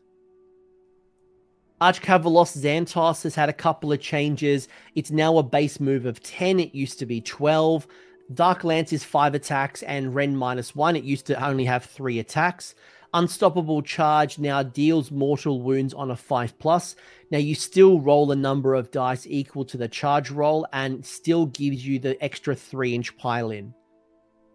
Archkavalos 1.80 2.56
Zandtos 2.56 3.22
has 3.22 3.34
had 3.34 3.48
a 3.48 3.54
couple 3.54 3.92
of 3.92 4.00
changes. 4.00 4.68
It's 4.94 5.10
now 5.10 5.38
a 5.38 5.42
base 5.42 5.80
move 5.80 6.06
of 6.06 6.22
10. 6.22 6.60
It 6.60 6.74
used 6.74 6.98
to 6.98 7.06
be 7.06 7.20
12. 7.20 7.86
Dark 8.32 8.64
Lance 8.64 8.92
is 8.92 9.04
5 9.04 9.34
attacks 9.34 9.82
and 9.82 10.14
Ren 10.14 10.36
minus 10.36 10.74
1. 10.74 10.96
It 10.96 11.04
used 11.04 11.26
to 11.26 11.46
only 11.46 11.64
have 11.66 11.84
3 11.84 12.18
attacks. 12.18 12.74
Unstoppable 13.14 13.82
Charge 13.82 14.38
now 14.38 14.62
deals 14.62 15.10
mortal 15.10 15.62
wounds 15.62 15.94
on 15.94 16.10
a 16.10 16.16
5 16.16 16.58
plus. 16.58 16.96
Now 17.30 17.38
you 17.38 17.56
still 17.56 18.00
roll 18.00 18.30
a 18.30 18.36
number 18.36 18.74
of 18.74 18.92
dice 18.92 19.26
equal 19.28 19.64
to 19.66 19.76
the 19.76 19.88
charge 19.88 20.30
roll 20.30 20.66
and 20.72 21.04
still 21.04 21.46
gives 21.46 21.84
you 21.84 21.98
the 21.98 22.22
extra 22.22 22.54
3 22.54 22.94
inch 22.94 23.16
pile 23.16 23.50
in. 23.50 23.74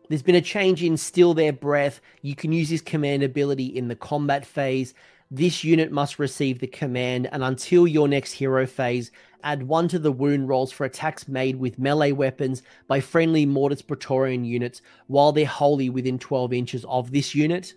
There's 0.07 0.21
been 0.21 0.35
a 0.35 0.41
change 0.41 0.83
in 0.83 0.97
Still 0.97 1.33
Their 1.33 1.53
Breath. 1.53 2.01
You 2.21 2.35
can 2.35 2.51
use 2.51 2.69
this 2.69 2.81
command 2.81 3.23
ability 3.23 3.65
in 3.65 3.87
the 3.87 3.95
combat 3.95 4.45
phase. 4.45 4.93
This 5.29 5.63
unit 5.63 5.91
must 5.91 6.19
receive 6.19 6.59
the 6.59 6.67
command, 6.67 7.29
and 7.31 7.41
until 7.41 7.87
your 7.87 8.09
next 8.09 8.33
hero 8.33 8.65
phase, 8.67 9.11
add 9.43 9.63
one 9.63 9.87
to 9.87 9.99
the 9.99 10.11
wound 10.11 10.49
rolls 10.49 10.71
for 10.71 10.85
attacks 10.85 11.29
made 11.29 11.55
with 11.55 11.79
melee 11.79 12.11
weapons 12.11 12.63
by 12.87 12.99
friendly 12.99 13.45
Mortis 13.45 13.81
Praetorian 13.81 14.43
units 14.43 14.81
while 15.07 15.31
they're 15.31 15.45
wholly 15.45 15.89
within 15.89 16.19
12 16.19 16.51
inches 16.51 16.85
of 16.85 17.11
this 17.11 17.33
unit. 17.33 17.73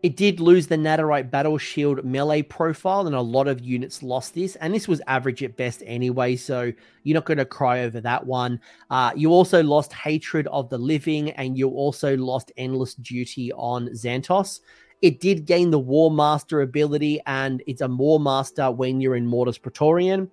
It 0.00 0.16
did 0.16 0.38
lose 0.38 0.68
the 0.68 0.76
Nadirite 0.76 1.28
Battle 1.28 1.58
Shield 1.58 2.04
melee 2.04 2.42
profile, 2.42 3.08
and 3.08 3.16
a 3.16 3.20
lot 3.20 3.48
of 3.48 3.60
units 3.60 4.00
lost 4.00 4.32
this. 4.32 4.54
And 4.56 4.72
this 4.72 4.86
was 4.86 5.02
average 5.08 5.42
at 5.42 5.56
best 5.56 5.82
anyway, 5.84 6.36
so 6.36 6.72
you're 7.02 7.14
not 7.14 7.24
going 7.24 7.38
to 7.38 7.44
cry 7.44 7.80
over 7.80 8.00
that 8.00 8.24
one. 8.24 8.60
Uh, 8.90 9.10
you 9.16 9.30
also 9.30 9.60
lost 9.60 9.92
Hatred 9.92 10.46
of 10.48 10.70
the 10.70 10.78
Living, 10.78 11.30
and 11.32 11.58
you 11.58 11.70
also 11.70 12.16
lost 12.16 12.52
Endless 12.56 12.94
Duty 12.94 13.52
on 13.54 13.88
Zandtos. 13.88 14.60
It 15.02 15.18
did 15.18 15.46
gain 15.46 15.70
the 15.70 15.80
War 15.80 16.12
Master 16.12 16.60
ability, 16.60 17.20
and 17.26 17.60
it's 17.66 17.80
a 17.80 17.88
War 17.88 18.20
Master 18.20 18.70
when 18.70 19.00
you're 19.00 19.16
in 19.16 19.26
Mortis 19.26 19.58
Praetorian. 19.58 20.30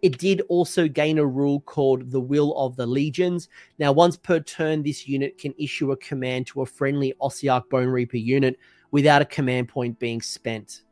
It 0.00 0.18
did 0.18 0.42
also 0.42 0.86
gain 0.86 1.18
a 1.18 1.26
rule 1.26 1.58
called 1.62 2.12
the 2.12 2.20
Will 2.20 2.56
of 2.56 2.76
the 2.76 2.86
Legions. 2.86 3.48
Now, 3.80 3.90
once 3.90 4.16
per 4.16 4.38
turn, 4.38 4.84
this 4.84 5.08
unit 5.08 5.38
can 5.38 5.54
issue 5.58 5.90
a 5.90 5.96
command 5.96 6.46
to 6.48 6.62
a 6.62 6.66
friendly 6.66 7.14
Ossiarch 7.20 7.68
Bone 7.68 7.88
Reaper 7.88 8.16
unit 8.16 8.56
without 8.90 9.22
a 9.22 9.26
command 9.26 9.68
point 9.68 9.98
being 9.98 10.22
spent. 10.22 10.82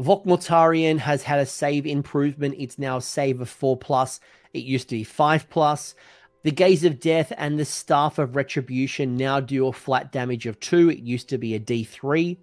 Vokmortian 0.00 0.98
has 0.98 1.22
had 1.22 1.38
a 1.38 1.46
save 1.46 1.86
improvement. 1.86 2.56
It's 2.58 2.78
now 2.78 2.96
a 2.96 3.02
save 3.02 3.40
of 3.40 3.48
4 3.48 3.76
plus. 3.76 4.20
It 4.52 4.64
used 4.64 4.88
to 4.88 4.96
be 4.96 5.04
5 5.04 5.48
plus. 5.48 5.94
The 6.42 6.50
Gaze 6.50 6.84
of 6.84 6.98
Death 6.98 7.32
and 7.36 7.58
the 7.58 7.64
Staff 7.64 8.18
of 8.18 8.34
Retribution 8.34 9.16
now 9.16 9.38
do 9.38 9.68
a 9.68 9.72
flat 9.72 10.10
damage 10.10 10.46
of 10.46 10.58
2. 10.58 10.90
It 10.90 10.98
used 10.98 11.28
to 11.28 11.38
be 11.38 11.54
a 11.54 11.60
D3. 11.60 12.36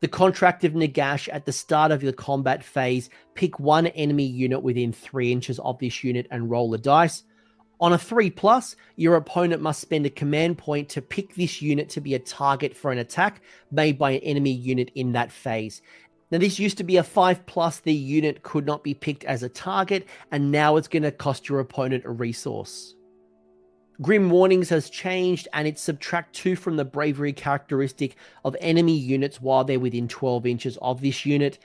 The 0.00 0.08
Contract 0.08 0.64
of 0.64 0.72
Nagash 0.72 1.28
at 1.30 1.44
the 1.44 1.52
start 1.52 1.92
of 1.92 2.00
the 2.00 2.12
combat 2.12 2.64
phase, 2.64 3.10
pick 3.34 3.58
one 3.58 3.86
enemy 3.88 4.24
unit 4.24 4.62
within 4.62 4.92
3 4.92 5.30
inches 5.30 5.58
of 5.58 5.78
this 5.78 6.02
unit 6.02 6.26
and 6.30 6.50
roll 6.50 6.72
a 6.72 6.78
dice. 6.78 7.22
On 7.80 7.92
a 7.92 7.98
3 7.98 8.30
plus, 8.30 8.76
your 8.96 9.16
opponent 9.16 9.60
must 9.60 9.80
spend 9.80 10.06
a 10.06 10.10
command 10.10 10.58
point 10.58 10.88
to 10.90 11.02
pick 11.02 11.34
this 11.34 11.60
unit 11.60 11.88
to 11.90 12.00
be 12.00 12.14
a 12.14 12.18
target 12.18 12.76
for 12.76 12.92
an 12.92 12.98
attack 12.98 13.42
made 13.70 13.98
by 13.98 14.12
an 14.12 14.20
enemy 14.20 14.52
unit 14.52 14.90
in 14.94 15.12
that 15.12 15.32
phase. 15.32 15.82
Now, 16.30 16.38
this 16.38 16.58
used 16.58 16.78
to 16.78 16.84
be 16.84 16.96
a 16.96 17.02
5 17.02 17.46
plus, 17.46 17.80
the 17.80 17.92
unit 17.92 18.42
could 18.42 18.66
not 18.66 18.82
be 18.82 18.94
picked 18.94 19.24
as 19.24 19.42
a 19.42 19.48
target, 19.48 20.06
and 20.30 20.50
now 20.50 20.76
it's 20.76 20.88
going 20.88 21.02
to 21.02 21.12
cost 21.12 21.48
your 21.48 21.60
opponent 21.60 22.04
a 22.04 22.10
resource. 22.10 22.94
Grim 24.02 24.28
Warnings 24.28 24.70
has 24.70 24.90
changed 24.90 25.46
and 25.52 25.68
it's 25.68 25.80
subtract 25.80 26.34
2 26.34 26.56
from 26.56 26.76
the 26.76 26.84
bravery 26.84 27.32
characteristic 27.32 28.16
of 28.44 28.56
enemy 28.60 28.96
units 28.96 29.40
while 29.40 29.62
they're 29.62 29.78
within 29.78 30.08
12 30.08 30.46
inches 30.46 30.76
of 30.82 31.00
this 31.00 31.24
unit. 31.24 31.60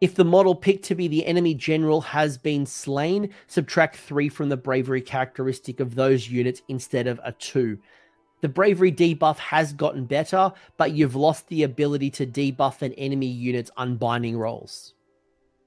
If 0.00 0.14
the 0.14 0.24
model 0.24 0.54
picked 0.54 0.86
to 0.86 0.94
be 0.94 1.08
the 1.08 1.26
enemy 1.26 1.52
general 1.52 2.00
has 2.00 2.38
been 2.38 2.64
slain, 2.64 3.28
subtract 3.48 3.96
3 3.96 4.30
from 4.30 4.48
the 4.48 4.56
bravery 4.56 5.02
characteristic 5.02 5.78
of 5.78 5.94
those 5.94 6.30
units 6.30 6.62
instead 6.68 7.06
of 7.06 7.20
a 7.22 7.32
2. 7.32 7.78
The 8.40 8.48
bravery 8.48 8.90
debuff 8.90 9.36
has 9.36 9.74
gotten 9.74 10.06
better, 10.06 10.52
but 10.78 10.92
you've 10.92 11.16
lost 11.16 11.48
the 11.48 11.64
ability 11.64 12.08
to 12.12 12.26
debuff 12.26 12.80
an 12.80 12.94
enemy 12.94 13.26
unit's 13.26 13.70
unbinding 13.76 14.38
rolls. 14.38 14.94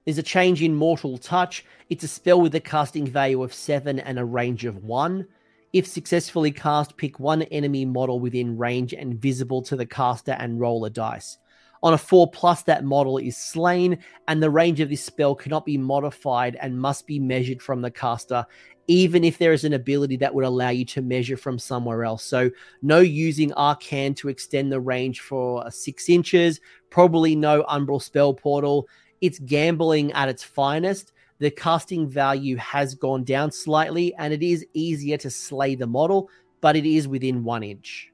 There's 0.06 0.18
a 0.18 0.24
change 0.24 0.64
in 0.64 0.74
Mortal 0.74 1.20
Touch. 1.20 1.64
It's 1.92 2.04
a 2.04 2.08
spell 2.08 2.42
with 2.42 2.56
a 2.56 2.60
casting 2.60 3.06
value 3.06 3.44
of 3.44 3.54
7 3.54 4.00
and 4.00 4.18
a 4.18 4.26
range 4.26 4.66
of 4.66 4.84
1. 4.84 5.28
If 5.74 5.86
successfully 5.86 6.52
cast, 6.52 6.98
pick 6.98 7.20
one 7.20 7.44
enemy 7.44 7.86
model 7.86 8.20
within 8.20 8.58
range 8.58 8.94
and 8.94 9.22
visible 9.22 9.62
to 9.62 9.76
the 9.76 9.86
caster 9.86 10.32
and 10.32 10.60
roll 10.60 10.86
a 10.86 10.90
dice. 10.90 11.38
On 11.84 11.94
a 11.94 11.98
4 11.98 12.32
plus, 12.32 12.64
that 12.64 12.86
model 12.86 13.18
is 13.18 13.38
slain, 13.38 14.00
and 14.28 14.42
the 14.42 14.50
range 14.50 14.80
of 14.80 14.90
this 14.90 15.04
spell 15.04 15.36
cannot 15.36 15.66
be 15.66 15.78
modified 15.78 16.58
and 16.62 16.80
must 16.80 17.06
be 17.06 17.20
measured 17.20 17.62
from 17.62 17.82
the 17.82 17.92
caster, 17.92 18.46
even 18.88 19.24
if 19.24 19.38
there 19.38 19.54
is 19.54 19.66
an 19.66 19.74
ability 19.74 20.18
that 20.18 20.34
would 20.34 20.46
allow 20.46 20.70
you 20.70 20.86
to 20.86 21.02
measure 21.02 21.38
from 21.38 21.60
somewhere 21.60 22.04
else. 22.06 22.24
So, 22.24 22.50
no 22.82 23.00
using 23.00 23.52
Arkhan 23.52 24.16
to 24.18 24.30
extend 24.30 24.72
the 24.72 24.80
range 24.80 25.20
for 25.20 25.70
6 25.70 26.10
inches, 26.10 26.62
probably 26.90 27.36
no 27.36 27.64
Umbral 27.64 28.02
Spell 28.02 28.34
Portal. 28.34 28.88
It's 29.22 29.40
gambling 29.40 30.12
at 30.14 30.30
its 30.30 30.44
finest 30.44 31.14
the 31.44 31.52
casting 31.52 32.08
value 32.08 32.56
has 32.56 32.96
gone 32.96 33.26
down 33.26 33.52
slightly 33.52 34.16
and 34.16 34.34
it 34.34 34.42
is 34.42 34.66
easier 34.74 35.18
to 35.18 35.30
slay 35.30 35.76
the 35.76 35.86
model, 35.86 36.30
but 36.62 36.78
it 36.78 36.86
is 36.86 37.06
within 37.06 37.44
one 37.44 37.64
inch. 37.64 38.13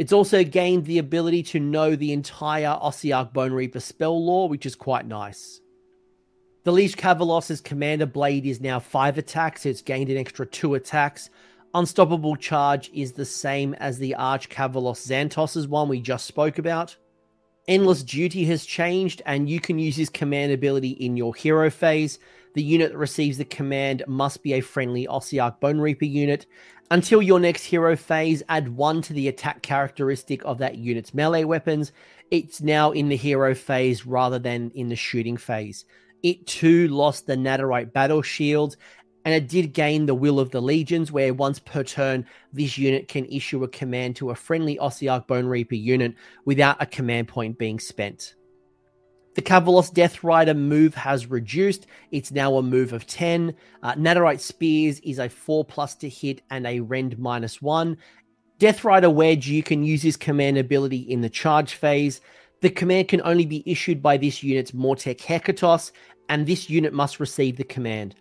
It's 0.00 0.14
also 0.14 0.42
gained 0.42 0.86
the 0.86 0.96
ability 0.96 1.42
to 1.42 1.60
know 1.60 1.94
the 1.94 2.14
entire 2.14 2.78
Ossiarch 2.82 3.34
Bone 3.34 3.52
Reaper 3.52 3.80
spell 3.80 4.24
lore, 4.24 4.48
which 4.48 4.64
is 4.64 4.74
quite 4.74 5.06
nice. 5.06 5.60
The 6.64 6.72
Liege 6.72 6.96
Kavalos' 6.96 7.62
Commander 7.62 8.06
Blade 8.06 8.46
is 8.46 8.62
now 8.62 8.78
5 8.78 9.18
attacks, 9.18 9.60
so 9.60 9.68
it's 9.68 9.82
gained 9.82 10.08
an 10.08 10.16
extra 10.16 10.46
2 10.46 10.72
attacks. 10.72 11.28
Unstoppable 11.74 12.34
Charge 12.36 12.90
is 12.94 13.12
the 13.12 13.26
same 13.26 13.74
as 13.74 13.98
the 13.98 14.14
Arch 14.14 14.48
Kavalos 14.48 15.06
Zandtos' 15.06 15.68
one 15.68 15.90
we 15.90 16.00
just 16.00 16.24
spoke 16.24 16.56
about. 16.56 16.96
Endless 17.68 18.02
Duty 18.02 18.46
has 18.46 18.64
changed, 18.64 19.20
and 19.26 19.50
you 19.50 19.60
can 19.60 19.78
use 19.78 19.96
his 19.96 20.08
command 20.08 20.50
ability 20.50 20.92
in 20.92 21.18
your 21.18 21.34
hero 21.34 21.68
phase. 21.68 22.18
The 22.54 22.62
unit 22.62 22.90
that 22.90 22.98
receives 22.98 23.38
the 23.38 23.44
command 23.44 24.02
must 24.08 24.42
be 24.42 24.54
a 24.54 24.60
friendly 24.60 25.06
Ossiarch 25.06 25.60
Bone 25.60 25.78
Reaper 25.78 26.06
unit. 26.06 26.46
Until 26.90 27.22
your 27.22 27.38
next 27.38 27.62
hero 27.64 27.94
phase, 27.94 28.42
add 28.48 28.68
one 28.68 29.02
to 29.02 29.12
the 29.12 29.28
attack 29.28 29.62
characteristic 29.62 30.44
of 30.44 30.58
that 30.58 30.76
unit's 30.76 31.14
melee 31.14 31.44
weapons. 31.44 31.92
It's 32.32 32.60
now 32.60 32.90
in 32.90 33.08
the 33.08 33.16
hero 33.16 33.54
phase 33.54 34.04
rather 34.04 34.40
than 34.40 34.72
in 34.74 34.88
the 34.88 34.96
shooting 34.96 35.36
phase. 35.36 35.84
It 36.24 36.46
too 36.48 36.88
lost 36.88 37.26
the 37.26 37.36
Nadirite 37.36 37.92
Battle 37.92 38.22
Shield, 38.22 38.76
and 39.24 39.32
it 39.32 39.48
did 39.48 39.72
gain 39.72 40.06
the 40.06 40.14
Will 40.14 40.40
of 40.40 40.50
the 40.50 40.60
Legions, 40.60 41.12
where 41.12 41.32
once 41.32 41.60
per 41.60 41.84
turn, 41.84 42.26
this 42.52 42.76
unit 42.76 43.06
can 43.06 43.26
issue 43.26 43.62
a 43.62 43.68
command 43.68 44.16
to 44.16 44.30
a 44.30 44.34
friendly 44.34 44.76
Ossiarch 44.78 45.28
Bone 45.28 45.46
Reaper 45.46 45.76
unit 45.76 46.14
without 46.44 46.82
a 46.82 46.86
command 46.86 47.28
point 47.28 47.58
being 47.58 47.78
spent. 47.78 48.34
The 49.36 49.42
Kavalos 49.42 49.94
Death 49.94 50.24
Rider 50.24 50.54
move 50.54 50.96
has 50.96 51.26
reduced. 51.26 51.86
It's 52.10 52.32
now 52.32 52.56
a 52.56 52.62
move 52.62 52.92
of 52.92 53.06
10. 53.06 53.54
Uh, 53.80 54.36
Spears 54.38 54.98
is 55.00 55.20
a 55.20 55.28
4 55.28 55.64
plus 55.64 55.94
to 55.96 56.08
hit 56.08 56.42
and 56.50 56.66
a 56.66 56.80
rend 56.80 57.16
minus 57.16 57.62
1. 57.62 57.96
Death 58.58 58.84
Rider 58.84 59.08
Wedge, 59.08 59.46
you 59.46 59.62
can 59.62 59.84
use 59.84 60.02
his 60.02 60.16
command 60.16 60.58
ability 60.58 60.98
in 60.98 61.20
the 61.20 61.30
charge 61.30 61.74
phase. 61.74 62.20
The 62.60 62.70
command 62.70 63.06
can 63.06 63.22
only 63.22 63.46
be 63.46 63.62
issued 63.64 64.02
by 64.02 64.16
this 64.16 64.42
unit's 64.42 64.72
Mortek 64.72 65.20
Hekatos, 65.20 65.92
and 66.28 66.44
this 66.44 66.68
unit 66.68 66.92
must 66.92 67.20
receive 67.20 67.56
the 67.56 67.64
command. 67.64 68.16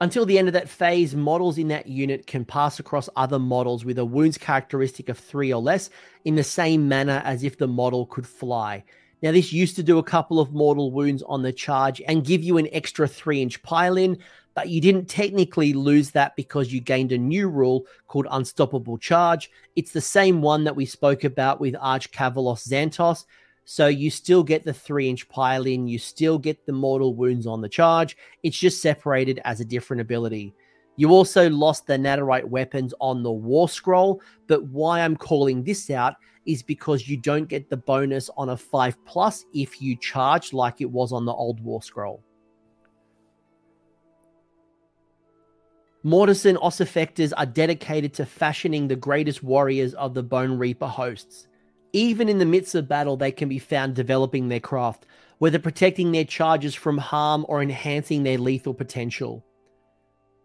Until 0.00 0.24
the 0.24 0.38
end 0.38 0.48
of 0.48 0.54
that 0.54 0.70
phase, 0.70 1.14
models 1.14 1.58
in 1.58 1.68
that 1.68 1.86
unit 1.86 2.26
can 2.26 2.46
pass 2.46 2.80
across 2.80 3.10
other 3.14 3.38
models 3.38 3.84
with 3.84 3.98
a 3.98 4.04
wounds 4.04 4.38
characteristic 4.38 5.10
of 5.10 5.18
3 5.18 5.52
or 5.52 5.60
less 5.60 5.90
in 6.24 6.34
the 6.34 6.42
same 6.42 6.88
manner 6.88 7.22
as 7.26 7.44
if 7.44 7.58
the 7.58 7.68
model 7.68 8.06
could 8.06 8.26
fly. 8.26 8.84
Now, 9.22 9.32
this 9.32 9.52
used 9.52 9.76
to 9.76 9.82
do 9.82 9.98
a 9.98 10.02
couple 10.02 10.40
of 10.40 10.52
mortal 10.52 10.90
wounds 10.90 11.22
on 11.22 11.42
the 11.42 11.52
charge 11.52 12.02
and 12.06 12.24
give 12.24 12.42
you 12.42 12.58
an 12.58 12.68
extra 12.72 13.08
three 13.08 13.40
inch 13.40 13.62
pile 13.62 13.96
in, 13.96 14.18
but 14.54 14.68
you 14.68 14.80
didn't 14.80 15.06
technically 15.06 15.72
lose 15.72 16.10
that 16.10 16.36
because 16.36 16.72
you 16.72 16.80
gained 16.80 17.12
a 17.12 17.18
new 17.18 17.48
rule 17.48 17.86
called 18.08 18.26
Unstoppable 18.30 18.98
Charge. 18.98 19.50
It's 19.74 19.92
the 19.92 20.00
same 20.00 20.42
one 20.42 20.64
that 20.64 20.76
we 20.76 20.86
spoke 20.86 21.24
about 21.24 21.60
with 21.60 21.76
Arch 21.80 22.10
Kavalos 22.12 22.66
Zandtos. 22.68 23.24
So 23.64 23.88
you 23.88 24.10
still 24.10 24.44
get 24.44 24.64
the 24.64 24.72
three 24.72 25.08
inch 25.08 25.28
pile 25.28 25.66
in, 25.66 25.88
you 25.88 25.98
still 25.98 26.38
get 26.38 26.66
the 26.66 26.72
mortal 26.72 27.14
wounds 27.14 27.46
on 27.46 27.60
the 27.60 27.68
charge. 27.68 28.16
It's 28.42 28.58
just 28.58 28.80
separated 28.80 29.40
as 29.44 29.60
a 29.60 29.64
different 29.64 30.02
ability. 30.02 30.54
You 30.96 31.10
also 31.10 31.50
lost 31.50 31.86
the 31.86 31.98
Nadirite 31.98 32.46
weapons 32.46 32.94
on 33.00 33.22
the 33.22 33.32
War 33.32 33.68
Scroll, 33.68 34.22
but 34.46 34.64
why 34.64 35.00
I'm 35.00 35.16
calling 35.16 35.62
this 35.62 35.90
out 35.90 36.14
is 36.46 36.62
because 36.62 37.08
you 37.08 37.16
don't 37.18 37.48
get 37.48 37.68
the 37.68 37.76
bonus 37.76 38.30
on 38.36 38.48
a 38.48 38.56
5 38.56 39.04
plus 39.04 39.44
if 39.52 39.82
you 39.82 39.96
charge 39.96 40.52
like 40.52 40.80
it 40.80 40.90
was 40.90 41.12
on 41.12 41.26
the 41.26 41.32
old 41.32 41.60
War 41.60 41.82
Scroll. 41.82 42.22
Mortisan 46.04 46.56
Ossifactors 46.62 47.32
are 47.36 47.46
dedicated 47.46 48.14
to 48.14 48.24
fashioning 48.24 48.86
the 48.86 48.94
greatest 48.94 49.42
warriors 49.42 49.92
of 49.94 50.14
the 50.14 50.22
Bone 50.22 50.56
Reaper 50.56 50.86
hosts. 50.86 51.48
Even 51.92 52.28
in 52.28 52.38
the 52.38 52.46
midst 52.46 52.76
of 52.76 52.88
battle, 52.88 53.16
they 53.16 53.32
can 53.32 53.48
be 53.48 53.58
found 53.58 53.96
developing 53.96 54.48
their 54.48 54.60
craft, 54.60 55.04
whether 55.38 55.58
protecting 55.58 56.12
their 56.12 56.24
charges 56.24 56.76
from 56.76 56.96
harm 56.96 57.44
or 57.48 57.60
enhancing 57.60 58.22
their 58.22 58.38
lethal 58.38 58.72
potential. 58.72 59.44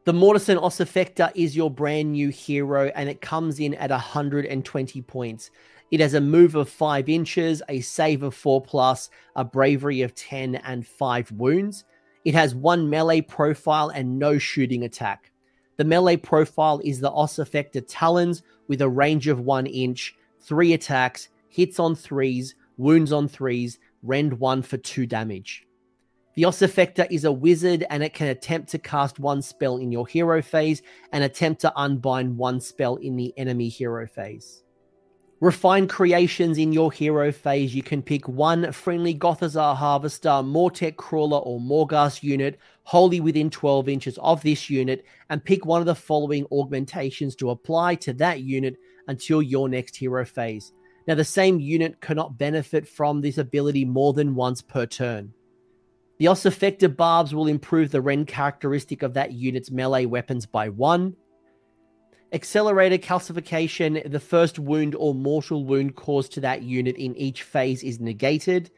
The 0.04 0.14
Mortisan 0.14 0.60
Ossifactor 0.60 1.32
is 1.36 1.56
your 1.56 1.70
brand 1.70 2.14
new 2.14 2.30
hero, 2.30 2.92
and 2.96 3.08
it 3.08 3.22
comes 3.22 3.60
in 3.60 3.76
at 3.76 3.92
120 3.92 5.00
points. 5.04 5.52
It 5.92 6.00
has 6.00 6.16
a 6.16 6.22
move 6.22 6.56
of 6.56 6.70
five 6.70 7.08
inches, 7.08 7.62
a 7.70 7.82
save 7.82 8.24
of 8.24 8.34
four 8.34 8.64
plus, 8.64 9.12
a 9.36 9.46
bravery 9.46 10.02
of 10.02 10.16
10, 10.16 10.56
and 10.56 10.88
five 10.88 11.32
wounds. 11.32 11.84
It 12.26 12.34
has 12.34 12.56
one 12.56 12.90
melee 12.90 13.22
profile 13.22 13.90
and 13.90 14.18
no 14.18 14.40
shooting 14.40 14.86
attack. 14.86 15.32
The 15.78 15.86
melee 15.86 16.18
profile 16.18 16.82
is 16.84 17.00
the 17.00 17.12
Ossifactor 17.12 17.86
Talons 17.88 18.42
with 18.68 18.82
a 18.82 18.90
range 18.90 19.28
of 19.28 19.42
one 19.42 19.68
inch, 19.68 20.16
three 20.40 20.74
attacks, 20.74 21.30
hits 21.48 21.80
on 21.80 21.94
threes, 21.94 22.56
wounds 22.76 23.12
on 23.12 23.28
threes, 23.28 23.78
rend 24.02 24.40
one 24.40 24.64
for 24.64 24.78
two 24.78 25.06
damage. 25.06 25.68
The 26.36 26.44
Ossifactor 26.44 27.08
is 27.12 27.26
a 27.26 27.32
wizard 27.32 27.86
and 27.90 28.02
it 28.02 28.14
can 28.14 28.28
attempt 28.28 28.70
to 28.70 28.80
cast 28.80 29.20
one 29.20 29.42
spell 29.42 29.78
in 29.78 29.92
your 29.92 30.08
hero 30.08 30.42
phase 30.42 30.82
and 31.12 31.24
attempt 31.24 31.62
to 31.62 31.74
unbind 31.76 32.38
one 32.38 32.62
spell 32.62 32.96
in 32.96 33.18
the 33.18 33.34
enemy 33.38 33.68
hero 33.68 34.08
phase. 34.08 34.64
Refine 35.42 35.88
creations 35.88 36.58
in 36.58 36.72
your 36.72 36.92
hero 36.92 37.32
phase. 37.32 37.76
You 37.76 37.84
can 37.84 38.02
pick 38.02 38.30
one 38.30 38.72
friendly 38.72 39.14
Gothizzar 39.14 39.76
Harvester, 39.76 40.30
Mortek 40.30 40.96
Crawler, 40.96 41.40
or 41.40 41.60
Morghast 41.60 42.22
unit 42.24 42.60
wholly 42.84 43.20
within 43.20 43.50
12 43.50 43.90
inches 43.90 44.18
of 44.20 44.42
this 44.42 44.70
unit, 44.70 45.04
and 45.30 45.44
pick 45.44 45.66
one 45.66 45.82
of 45.82 45.86
the 45.86 45.96
following 45.96 46.46
augmentations 46.52 47.36
to 47.36 47.50
apply 47.50 47.96
to 47.96 48.14
that 48.14 48.42
unit 48.42 48.78
until 49.08 49.42
your 49.42 49.68
next 49.68 49.96
hero 49.96 50.26
phase. 50.26 50.74
Now, 51.08 51.16
the 51.16 51.26
same 51.26 51.60
unit 51.60 52.00
cannot 52.02 52.38
benefit 52.38 52.88
from 52.88 53.22
this 53.22 53.38
ability 53.38 53.86
more 53.86 54.14
than 54.14 54.36
once 54.36 54.62
per 54.62 54.86
turn. 54.86 55.34
The 56.22 56.28
Ossifector 56.28 56.96
Barbs 56.96 57.34
will 57.34 57.48
improve 57.48 57.90
the 57.90 58.00
rend 58.00 58.28
characteristic 58.28 59.02
of 59.02 59.16
that 59.16 59.32
unit's 59.32 59.72
melee 59.72 60.06
weapons 60.06 60.46
by 60.46 60.70
one. 60.70 61.16
Accelerated 62.32 63.02
calcification, 63.02 64.08
the 64.08 64.20
first 64.20 64.60
wound 64.60 64.94
or 64.94 65.16
mortal 65.16 65.66
wound 65.66 65.96
caused 65.96 66.34
to 66.34 66.42
that 66.42 66.62
unit 66.62 66.96
in 66.98 67.16
each 67.16 67.42
phase 67.42 67.82
is 67.82 68.00
negated. 68.00 68.70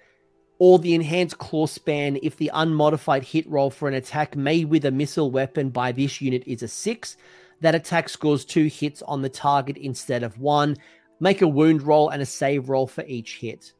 Or 0.58 0.80
the 0.80 0.96
enhanced 0.96 1.38
claw 1.38 1.66
span, 1.66 2.18
if 2.24 2.38
the 2.38 2.50
unmodified 2.54 3.26
hit 3.26 3.46
roll 3.50 3.70
for 3.70 3.90
an 3.90 3.94
attack 3.94 4.38
made 4.38 4.70
with 4.70 4.86
a 4.86 4.92
missile 4.92 5.30
weapon 5.30 5.70
by 5.70 5.92
this 5.92 6.22
unit 6.22 6.44
is 6.48 6.64
a 6.64 6.70
6, 6.70 7.18
that 7.60 7.76
attack 7.76 8.08
scores 8.08 8.46
2 8.46 8.68
hits 8.68 9.02
on 9.02 9.22
the 9.22 9.28
target 9.28 9.76
instead 9.76 10.24
of 10.24 10.40
1. 10.40 10.78
Make 11.20 11.42
a 11.42 11.48
wound 11.50 11.82
roll 11.82 12.08
and 12.08 12.22
a 12.22 12.26
save 12.26 12.70
roll 12.70 12.88
for 12.88 13.04
each 13.04 13.40
hit. 13.40 13.74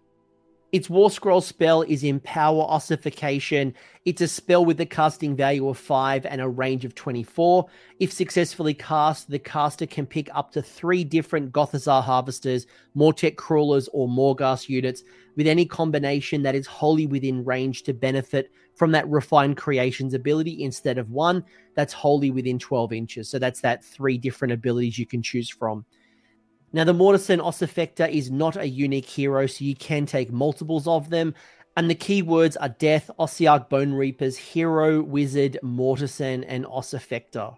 Its 0.74 0.90
War 0.90 1.12
Scroll 1.12 1.40
spell 1.40 1.84
is 1.84 2.04
Empower 2.04 2.64
Ossification. 2.64 3.76
It's 4.06 4.22
a 4.22 4.28
spell 4.28 4.66
with 4.66 4.82
a 4.82 4.88
casting 4.88 5.36
value 5.36 5.70
of 5.70 5.78
5 5.78 6.26
and 6.26 6.42
a 6.42 6.50
range 6.50 6.84
of 6.84 6.96
24. 6.96 7.68
If 8.00 8.12
successfully 8.12 8.74
cast, 8.74 9.30
the 9.30 9.38
caster 9.38 9.86
can 9.86 10.08
pick 10.08 10.34
up 10.34 10.52
to 10.54 10.64
three 10.64 11.04
different 11.04 11.52
Gothizzar 11.52 12.02
Harvesters, 12.02 12.66
Mortek 12.98 13.36
Crawlers, 13.36 13.88
or 13.94 14.08
Morghast 14.08 14.68
units 14.68 15.04
with 15.36 15.46
any 15.46 15.64
combination 15.64 16.42
that 16.42 16.56
is 16.56 16.66
wholly 16.66 17.06
within 17.06 17.46
range 17.46 17.84
to 17.84 17.94
benefit 17.94 18.52
from 18.74 18.92
that 18.94 19.08
Refined 19.08 19.58
Creations 19.58 20.16
ability 20.16 20.64
instead 20.64 20.98
of 20.98 21.12
one 21.12 21.44
that's 21.76 21.94
wholly 21.94 22.32
within 22.32 22.58
12 22.58 22.94
inches. 22.94 23.30
So 23.30 23.38
that's 23.38 23.62
that 23.62 23.86
three 23.86 24.18
different 24.18 24.54
abilities 24.54 24.98
you 24.98 25.06
can 25.06 25.22
choose 25.22 25.52
from. 25.52 25.86
Now, 26.76 26.84
the 26.84 26.94
Mortisan 26.94 27.40
Ossifactor 27.40 28.10
is 28.10 28.32
not 28.32 28.58
a 28.58 28.68
unique 28.68 29.06
hero, 29.06 29.46
so 29.46 29.64
you 29.64 29.76
can 29.76 30.08
take 30.08 30.32
multiples 30.32 30.88
of 30.88 31.12
them. 31.12 31.36
And 31.78 31.88
the 31.88 31.96
keywords 31.96 32.58
are 32.60 32.70
Death, 32.70 33.12
Ossiarch 33.20 33.70
Bone 33.70 33.94
Reapers, 33.94 34.38
Hero, 34.38 35.02
Wizard, 35.04 35.60
Mortisan, 35.64 36.44
and 36.48 36.66
Ossifactor. 36.66 37.58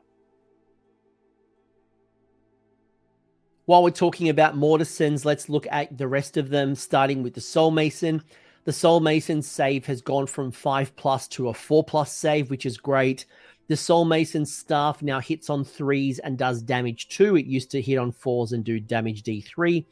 While 3.66 3.84
we're 3.84 3.92
talking 3.92 4.28
about 4.28 4.58
Mortisans, 4.58 5.24
let's 5.24 5.48
look 5.50 5.66
at 5.72 5.98
the 5.98 6.08
rest 6.08 6.36
of 6.36 6.50
them, 6.50 6.76
starting 6.76 7.24
with 7.24 7.34
the 7.34 7.42
Soul 7.42 7.72
Mason. 7.72 8.22
The 8.66 8.74
Soul 8.74 9.00
Mason 9.00 9.42
save 9.42 9.86
has 9.86 10.02
gone 10.02 10.28
from 10.28 10.52
5 10.52 10.96
plus 10.98 11.28
to 11.30 11.50
a 11.50 11.54
4 11.54 11.84
plus 11.84 12.12
save, 12.12 12.50
which 12.50 12.66
is 12.66 12.78
great. 12.78 13.26
The 13.68 13.76
Soul 13.76 14.06
Mason 14.06 14.46
staff 14.46 15.02
now 15.02 15.20
hits 15.20 15.50
on 15.50 15.64
threes 15.64 16.20
and 16.20 16.38
does 16.38 16.62
damage 16.62 17.08
two. 17.08 17.36
It 17.36 17.48
used 17.48 17.72
to 17.72 17.82
hit 17.82 17.98
on 17.98 18.12
fours 18.12 18.52
and 18.52 18.64
do 18.64 18.80
damage 18.80 19.24
D3. 19.24 19.86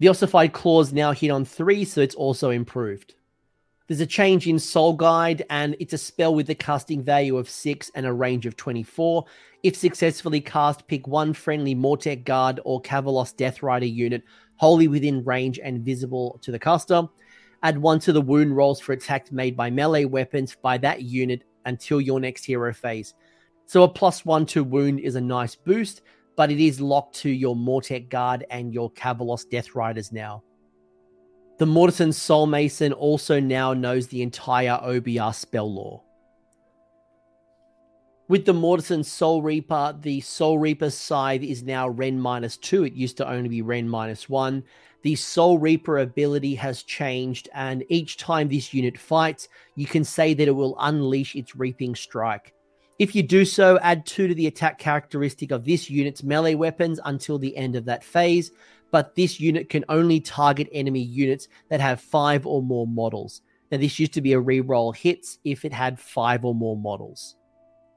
The 0.00 0.08
Ossified 0.08 0.52
Claws 0.52 0.92
now 0.92 1.12
hit 1.12 1.30
on 1.30 1.46
three, 1.46 1.86
so 1.86 2.02
it's 2.02 2.14
also 2.14 2.50
improved. 2.50 3.14
There's 3.86 4.00
a 4.00 4.06
change 4.06 4.46
in 4.46 4.58
Soul 4.58 4.94
Guide, 4.94 5.44
and 5.48 5.76
it's 5.80 5.92
a 5.94 5.98
spell 5.98 6.34
with 6.34 6.50
a 6.50 6.54
casting 6.54 7.02
value 7.02 7.38
of 7.38 7.48
6 7.48 7.90
and 7.94 8.04
a 8.04 8.12
range 8.12 8.44
of 8.44 8.56
24. 8.56 9.24
If 9.62 9.76
successfully 9.76 10.40
cast, 10.40 10.86
pick 10.86 11.06
one 11.06 11.32
friendly 11.32 11.74
Mortek 11.74 12.24
Guard 12.24 12.60
or 12.64 12.82
Kavalos 12.82 13.34
Death 13.34 13.62
Rider 13.62 13.86
unit 13.86 14.22
wholly 14.56 14.88
within 14.88 15.24
range 15.24 15.58
and 15.58 15.84
visible 15.84 16.38
to 16.42 16.50
the 16.50 16.58
caster. 16.58 17.08
Add 17.62 17.78
one 17.78 18.00
to 18.00 18.12
the 18.12 18.20
wound 18.20 18.54
rolls 18.54 18.80
for 18.80 18.92
attacks 18.92 19.32
made 19.32 19.56
by 19.56 19.70
melee 19.70 20.04
weapons 20.04 20.54
by 20.60 20.76
that 20.78 21.02
unit 21.02 21.44
until 21.66 22.00
your 22.00 22.20
next 22.20 22.44
hero 22.44 22.72
phase. 22.72 23.14
So 23.66 23.82
a 23.82 23.88
plus 23.88 24.24
one 24.24 24.46
to 24.46 24.62
wound 24.64 25.00
is 25.00 25.14
a 25.14 25.20
nice 25.20 25.54
boost, 25.54 26.02
but 26.36 26.50
it 26.50 26.60
is 26.60 26.80
locked 26.80 27.16
to 27.16 27.30
your 27.30 27.56
Mortek 27.56 28.08
Guard 28.08 28.44
and 28.50 28.72
your 28.72 28.90
Kavalos 28.92 29.48
Death 29.48 29.74
Riders 29.74 30.12
now. 30.12 30.42
The 31.58 31.66
Mortisan 31.66 32.12
Soul 32.12 32.46
Mason 32.46 32.92
also 32.92 33.38
now 33.38 33.72
knows 33.72 34.08
the 34.08 34.22
entire 34.22 34.78
OBR 34.82 35.34
spell 35.34 35.72
lore. 35.72 36.02
With 38.26 38.44
the 38.46 38.54
Mortisan 38.54 39.04
Soul 39.04 39.42
Reaper, 39.42 39.96
the 40.00 40.20
Soul 40.20 40.58
Reaper 40.58 40.90
scythe 40.90 41.42
is 41.42 41.62
now 41.62 41.88
Ren 41.88 42.18
minus 42.18 42.56
two. 42.56 42.84
It 42.84 42.94
used 42.94 43.18
to 43.18 43.28
only 43.28 43.48
be 43.48 43.62
Ren 43.62 43.88
minus 43.88 44.28
one. 44.28 44.64
The 45.04 45.14
Soul 45.16 45.58
Reaper 45.58 45.98
ability 45.98 46.54
has 46.54 46.82
changed, 46.82 47.50
and 47.52 47.84
each 47.90 48.16
time 48.16 48.48
this 48.48 48.72
unit 48.72 48.96
fights, 48.96 49.48
you 49.76 49.84
can 49.84 50.02
say 50.02 50.32
that 50.32 50.48
it 50.48 50.50
will 50.50 50.78
unleash 50.80 51.36
its 51.36 51.54
Reaping 51.54 51.94
Strike. 51.94 52.54
If 52.98 53.14
you 53.14 53.22
do 53.22 53.44
so, 53.44 53.78
add 53.80 54.06
two 54.06 54.28
to 54.28 54.34
the 54.34 54.46
attack 54.46 54.78
characteristic 54.78 55.50
of 55.50 55.66
this 55.66 55.90
unit's 55.90 56.22
melee 56.22 56.54
weapons 56.54 57.00
until 57.04 57.38
the 57.38 57.54
end 57.54 57.76
of 57.76 57.84
that 57.84 58.02
phase, 58.02 58.50
but 58.92 59.14
this 59.14 59.38
unit 59.38 59.68
can 59.68 59.84
only 59.90 60.20
target 60.20 60.70
enemy 60.72 61.02
units 61.02 61.48
that 61.68 61.82
have 61.82 62.00
five 62.00 62.46
or 62.46 62.62
more 62.62 62.86
models. 62.86 63.42
Now, 63.70 63.76
this 63.76 63.98
used 63.98 64.14
to 64.14 64.22
be 64.22 64.32
a 64.32 64.40
reroll 64.40 64.96
hits 64.96 65.38
if 65.44 65.66
it 65.66 65.72
had 65.74 66.00
five 66.00 66.46
or 66.46 66.54
more 66.54 66.78
models. 66.78 67.36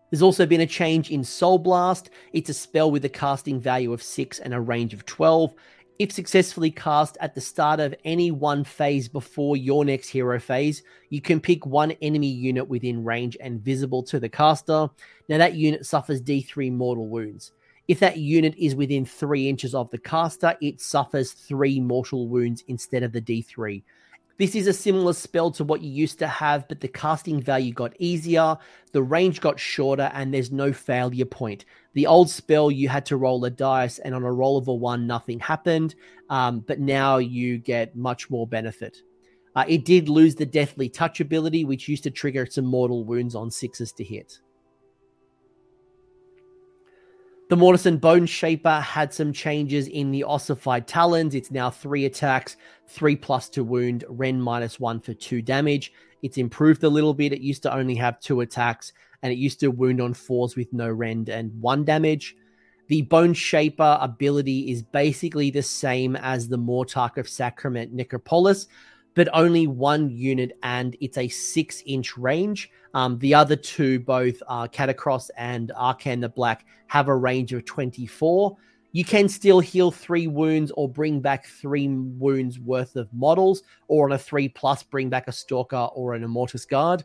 There's 0.10 0.22
also 0.22 0.46
been 0.46 0.62
a 0.62 0.68
change 0.68 1.12
in 1.12 1.24
Soul 1.24 1.60
Blast. 1.60 2.12
It's 2.32 2.50
a 2.50 2.54
spell 2.54 2.92
with 2.92 3.04
a 3.04 3.10
casting 3.10 3.60
value 3.60 3.92
of 3.92 4.02
6 4.02 4.40
and 4.40 4.54
a 4.54 4.60
range 4.60 4.94
of 4.94 5.06
12. 5.06 5.54
If 6.00 6.12
successfully 6.12 6.70
cast 6.70 7.18
at 7.22 7.34
the 7.34 7.42
start 7.42 7.80
of 7.80 7.96
any 8.06 8.30
one 8.30 8.64
phase 8.64 9.08
before 9.08 9.58
your 9.58 9.84
next 9.84 10.10
hero 10.10 10.40
phase, 10.40 10.84
you 11.10 11.22
can 11.22 11.40
pick 11.40 11.66
one 11.66 11.92
enemy 12.04 12.28
unit 12.28 12.68
within 12.68 13.04
range 13.04 13.36
and 13.42 13.62
visible 13.62 14.04
to 14.04 14.20
the 14.20 14.30
caster. 14.30 14.90
Now, 15.28 15.40
that 15.40 15.56
unit 15.56 15.88
suffers 15.88 16.22
D3 16.22 16.72
mortal 16.72 17.08
wounds. 17.08 17.52
If 17.88 18.00
that 18.02 18.18
unit 18.18 18.54
is 18.60 18.76
within 18.76 19.06
three 19.06 19.50
inches 19.50 19.74
of 19.74 19.90
the 19.90 19.98
caster, 19.98 20.56
it 20.62 20.82
suffers 20.82 21.32
three 21.32 21.80
mortal 21.80 22.28
wounds 22.28 22.64
instead 22.68 23.02
of 23.02 23.12
the 23.12 23.22
D3. 23.22 23.82
This 24.38 24.54
is 24.54 24.68
a 24.68 24.74
similar 24.74 25.14
spell 25.14 25.50
to 25.52 25.64
what 25.64 25.82
you 25.82 25.90
used 25.90 26.20
to 26.20 26.28
have, 26.28 26.68
but 26.68 26.80
the 26.80 26.88
casting 26.88 27.42
value 27.42 27.74
got 27.74 27.96
easier, 27.98 28.56
the 28.92 29.02
range 29.02 29.42
got 29.42 29.60
shorter, 29.60 30.12
and 30.14 30.32
there's 30.32 30.52
no 30.52 30.72
failure 30.72 31.26
point. 31.26 31.66
The 31.94 32.06
old 32.06 32.30
spell, 32.30 32.70
you 32.70 32.88
had 32.88 33.04
to 33.08 33.18
roll 33.18 33.44
a 33.46 33.50
dice, 33.50 33.98
and 33.98 34.14
on 34.14 34.22
a 34.22 34.32
roll 34.32 34.58
of 34.58 34.68
a 34.68 34.74
one, 34.74 35.08
nothing 35.08 35.40
happened, 35.40 35.96
um, 36.30 36.60
but 36.60 36.80
now 36.80 37.18
you 37.18 37.58
get 37.58 37.96
much 37.96 38.30
more 38.30 38.46
benefit. 38.46 39.02
Uh, 39.56 39.66
it 39.68 39.86
did 39.86 40.08
lose 40.08 40.36
the 40.36 40.46
Deathly 40.46 40.88
Touch 40.88 41.20
ability, 41.20 41.66
which 41.66 41.88
used 41.88 42.04
to 42.04 42.12
trigger 42.12 42.46
some 42.46 42.66
mortal 42.66 43.04
wounds 43.04 43.34
on 43.34 43.50
sixes 43.50 43.92
to 43.94 44.04
hit. 44.04 44.40
The 47.50 47.56
Mortisan 47.56 48.02
Bone 48.02 48.26
Shaper 48.26 48.82
had 48.82 49.14
some 49.14 49.32
changes 49.32 49.88
in 49.88 50.12
the 50.12 50.24
ossified 50.24 50.86
talons. 50.86 51.34
It's 51.34 51.50
now 51.50 51.70
three 51.70 52.04
attacks, 52.04 52.58
three 52.88 53.16
plus 53.16 53.48
to 53.50 53.64
wound, 53.64 54.04
Rend 54.10 54.44
minus 54.44 54.82
one 54.82 55.00
for 55.00 55.14
two 55.14 55.42
damage. 55.42 55.94
It's 56.22 56.38
improved 56.38 56.84
a 56.84 56.90
little 56.90 57.14
bit. 57.14 57.32
It 57.32 57.40
used 57.40 57.64
to 57.64 57.74
only 57.74 57.96
have 57.96 58.20
two 58.20 58.42
attacks, 58.42 58.92
and 59.24 59.32
it 59.32 59.38
used 59.38 59.62
to 59.62 59.70
wound 59.70 60.02
on 60.02 60.14
fours 60.14 60.58
with 60.58 60.74
no 60.74 60.90
rend 60.90 61.30
and 61.30 61.62
one 61.62 61.86
damage. 61.86 62.36
The 62.90 63.04
Bone 63.04 63.34
Shaper 63.34 63.98
ability 64.02 64.70
is 64.70 64.84
basically 64.84 65.50
the 65.50 65.64
same 65.64 66.18
as 66.18 66.50
the 66.50 66.58
Mortarch 66.58 67.16
of 67.16 67.30
Sacrament 67.30 67.94
Necropolis, 67.94 68.68
but 69.18 69.28
only 69.34 69.66
one 69.66 70.12
unit 70.12 70.56
and 70.62 70.96
it's 71.02 71.18
a 71.18 71.28
six 71.28 71.82
inch 71.88 72.16
range. 72.18 72.70
Um, 72.94 73.18
the 73.18 73.34
other 73.34 73.56
two, 73.56 74.00
both 74.00 74.36
uh, 74.48 74.68
Katakros 74.68 75.32
and 75.36 75.72
Arkhan 75.76 76.22
the 76.22 76.30
Black, 76.30 76.68
have 76.86 77.08
a 77.08 77.16
range 77.16 77.52
of 77.52 77.66
24. 77.66 78.56
You 78.92 79.04
can 79.04 79.28
still 79.28 79.60
heal 79.60 79.90
three 79.90 80.28
wounds 80.28 80.72
or 80.78 80.88
bring 80.88 81.20
back 81.20 81.48
three 81.48 81.88
wounds 81.88 82.60
worth 82.60 82.96
of 82.96 83.12
models, 83.12 83.64
or 83.88 84.06
on 84.06 84.12
a 84.12 84.20
three 84.20 84.50
plus, 84.50 84.84
bring 84.84 85.10
back 85.10 85.28
a 85.28 85.32
Stalker 85.32 85.90
or 85.96 86.14
an 86.14 86.24
Immortis 86.24 86.68
Guard. 86.68 87.04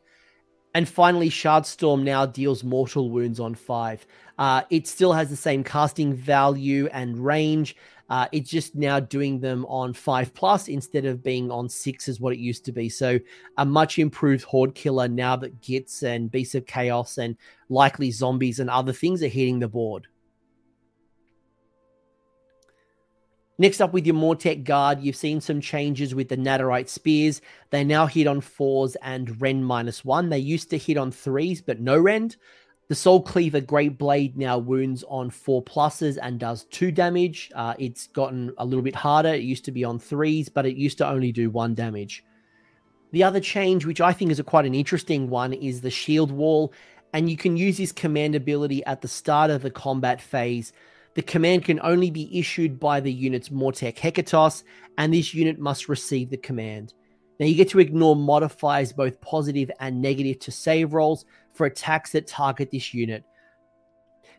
And 0.74 0.86
finally, 0.86 1.30
Shardstorm 1.30 2.02
now 2.02 2.26
deals 2.26 2.62
mortal 2.62 3.10
wounds 3.10 3.40
on 3.40 3.54
five. 3.54 4.06
Uh, 4.38 4.62
it 4.68 4.86
still 4.86 5.14
has 5.14 5.30
the 5.30 5.36
same 5.36 5.64
casting 5.64 6.14
value 6.14 6.88
and 6.92 7.18
range. 7.18 7.74
Uh, 8.10 8.28
it's 8.32 8.50
just 8.50 8.74
now 8.74 9.00
doing 9.00 9.40
them 9.40 9.64
on 9.66 9.92
five 9.92 10.34
plus 10.34 10.68
instead 10.68 11.04
of 11.04 11.22
being 11.22 11.50
on 11.50 11.68
six 11.68 12.08
as 12.08 12.20
what 12.20 12.32
it 12.32 12.38
used 12.38 12.64
to 12.64 12.72
be. 12.72 12.88
So 12.88 13.18
a 13.56 13.64
much 13.64 13.98
improved 13.98 14.44
horde 14.44 14.74
killer 14.74 15.08
now 15.08 15.36
that 15.36 15.62
Gits 15.62 16.02
and 16.02 16.30
Beasts 16.30 16.54
of 16.54 16.66
Chaos 16.66 17.18
and 17.18 17.36
likely 17.68 18.10
zombies 18.10 18.60
and 18.60 18.68
other 18.68 18.92
things 18.92 19.22
are 19.22 19.28
hitting 19.28 19.60
the 19.60 19.68
board. 19.68 20.08
Next 23.58 23.80
up 23.80 23.92
with 23.92 24.06
your 24.06 24.16
Mortek 24.16 24.64
Guard, 24.64 25.00
you've 25.02 25.14
seen 25.14 25.40
some 25.40 25.60
changes 25.60 26.14
with 26.14 26.28
the 26.28 26.36
Nadirite 26.36 26.88
Spears. 26.88 27.40
They 27.70 27.84
now 27.84 28.06
hit 28.06 28.26
on 28.26 28.40
fours 28.40 28.96
and 29.02 29.40
Rend 29.40 29.64
minus 29.64 30.04
one. 30.04 30.30
They 30.30 30.38
used 30.38 30.70
to 30.70 30.78
hit 30.78 30.96
on 30.96 31.12
threes, 31.12 31.62
but 31.62 31.78
no 31.78 31.98
Rend. 31.98 32.36
The 32.88 32.94
Soul 32.96 33.22
Cleaver 33.22 33.60
Great 33.60 33.96
Blade 33.96 34.36
now 34.36 34.58
wounds 34.58 35.04
on 35.08 35.30
four 35.30 35.62
pluses 35.62 36.18
and 36.20 36.38
does 36.38 36.64
two 36.64 36.90
damage. 36.90 37.50
Uh, 37.54 37.74
it's 37.78 38.08
gotten 38.08 38.52
a 38.58 38.66
little 38.66 38.82
bit 38.82 38.96
harder. 38.96 39.30
It 39.30 39.42
used 39.42 39.64
to 39.66 39.72
be 39.72 39.84
on 39.84 39.98
threes, 39.98 40.48
but 40.48 40.66
it 40.66 40.76
used 40.76 40.98
to 40.98 41.08
only 41.08 41.32
do 41.32 41.48
one 41.48 41.74
damage. 41.74 42.24
The 43.12 43.22
other 43.22 43.40
change, 43.40 43.86
which 43.86 44.00
I 44.00 44.12
think 44.12 44.30
is 44.30 44.40
a 44.40 44.44
quite 44.44 44.66
an 44.66 44.74
interesting 44.74 45.30
one, 45.30 45.52
is 45.52 45.80
the 45.80 45.90
Shield 45.90 46.32
Wall, 46.32 46.72
and 47.12 47.30
you 47.30 47.36
can 47.36 47.56
use 47.56 47.76
this 47.76 47.92
command 47.92 48.34
ability 48.34 48.84
at 48.84 49.00
the 49.00 49.08
start 49.08 49.50
of 49.50 49.62
the 49.62 49.70
combat 49.70 50.20
phase. 50.20 50.72
The 51.14 51.22
command 51.22 51.64
can 51.64 51.78
only 51.82 52.10
be 52.10 52.38
issued 52.38 52.80
by 52.80 53.00
the 53.00 53.12
unit's 53.12 53.50
Mortek 53.50 53.96
Hekatos, 53.96 54.64
and 54.98 55.14
this 55.14 55.34
unit 55.34 55.58
must 55.58 55.88
receive 55.88 56.30
the 56.30 56.36
command. 56.36 56.94
Now 57.38 57.46
you 57.46 57.54
get 57.54 57.70
to 57.70 57.80
ignore 57.80 58.16
modifiers 58.16 58.92
both 58.92 59.20
positive 59.20 59.70
and 59.78 60.00
negative 60.00 60.38
to 60.40 60.50
save 60.50 60.94
rolls, 60.94 61.24
for 61.52 61.66
attacks 61.66 62.12
that 62.12 62.26
target 62.26 62.70
this 62.70 62.92
unit. 62.94 63.24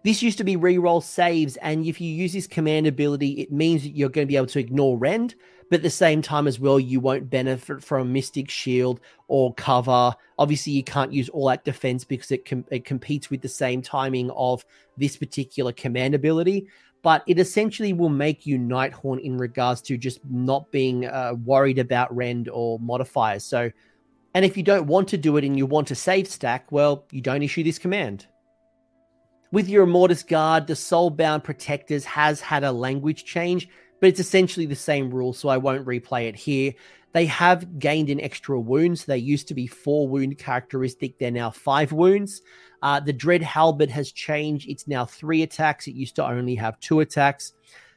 This 0.04 0.22
used 0.22 0.38
to 0.40 0.44
be 0.44 0.58
reroll 0.58 1.02
saves, 1.02 1.56
and 1.58 1.86
if 1.86 2.02
you 2.02 2.12
use 2.12 2.34
this 2.34 2.48
command 2.48 2.88
ability, 2.88 3.40
it 3.40 3.54
means 3.54 3.84
that 3.84 3.96
you're 3.96 4.10
going 4.10 4.28
to 4.28 4.32
be 4.32 4.36
able 4.36 4.48
to 4.48 4.60
ignore 4.60 4.98
rend, 4.98 5.36
but 5.70 5.78
at 5.78 5.84
the 5.84 5.90
same 5.90 6.22
time 6.22 6.46
as 6.46 6.60
well, 6.60 6.80
you 6.80 7.00
won't 7.00 7.30
benefit 7.30 7.82
from 7.82 8.12
Mystic 8.12 8.50
Shield 8.50 9.00
or 9.28 9.54
cover. 9.54 10.14
Obviously, 10.38 10.74
you 10.74 10.84
can't 10.84 11.14
use 11.14 11.30
all 11.30 11.48
that 11.48 11.64
defense 11.64 12.04
because 12.04 12.32
it, 12.32 12.46
com- 12.46 12.66
it 12.70 12.84
competes 12.84 13.30
with 13.30 13.42
the 13.42 13.48
same 13.48 13.82
timing 13.82 14.30
of 14.32 14.66
this 14.98 15.16
particular 15.16 15.72
command 15.72 16.16
ability. 16.16 16.68
But 17.02 17.24
it 17.28 17.40
essentially 17.40 17.92
will 17.92 18.10
make 18.10 18.46
you 18.46 18.58
Nighthaunt 18.58 19.22
in 19.22 19.38
regards 19.38 19.82
to 19.84 19.98
just 19.98 20.20
not 20.30 20.70
being 20.72 21.06
uh, 21.06 21.34
worried 21.44 21.80
about 21.80 22.16
rend 22.16 22.50
or 22.50 22.80
modifiers. 22.80 23.44
So, 23.44 23.72
and 24.34 24.44
if 24.44 24.58
you 24.58 24.64
don't 24.64 24.88
want 24.88 25.08
to 25.10 25.18
do 25.18 25.38
it 25.38 25.44
and 25.44 25.58
you 25.58 25.66
want 25.66 25.88
to 25.90 25.96
save 25.96 26.28
stack, 26.28 26.72
well, 26.72 27.06
you 27.12 27.22
don't 27.22 27.44
issue 27.44 27.64
this 27.64 27.80
command. 27.80 28.26
With 29.52 29.70
your 29.70 29.86
Immortis 29.86 30.24
Guard, 30.24 30.66
the 30.66 30.74
Soulbound 30.74 31.44
Protectors 31.44 32.06
has 32.06 32.42
had 32.42 32.64
a 32.64 32.72
language 32.72 33.24
change, 33.24 33.70
but 34.00 34.10
it's 34.10 34.20
essentially 34.20 34.66
the 34.66 34.76
same 34.76 35.12
rule, 35.12 35.34
so 35.34 35.50
I 35.50 35.58
won't 35.58 35.86
replay 35.86 36.28
it 36.28 36.36
here. 36.36 36.74
They 37.14 37.28
have 37.28 37.78
gained 37.78 38.10
an 38.10 38.20
extra 38.20 38.60
wound. 38.60 39.00
So 39.00 39.06
they 39.08 39.20
used 39.20 39.48
to 39.50 39.54
be 39.54 39.68
four 39.68 40.08
wound 40.08 40.40
characteristic, 40.40 41.20
they're 41.20 41.32
now 41.32 41.52
five 41.52 41.92
wounds. 41.92 42.42
Uh, 42.82 43.00
the 43.00 43.14
Dread 43.14 43.44
Halberd 43.44 43.92
has 43.92 44.12
changed. 44.12 44.68
It's 44.68 44.88
now 44.88 45.06
three 45.06 45.44
attacks. 45.44 45.88
It 45.88 45.94
used 45.94 46.16
to 46.18 46.26
only 46.26 46.56
have 46.56 46.80
two 46.80 47.00
attacks. 47.00 47.54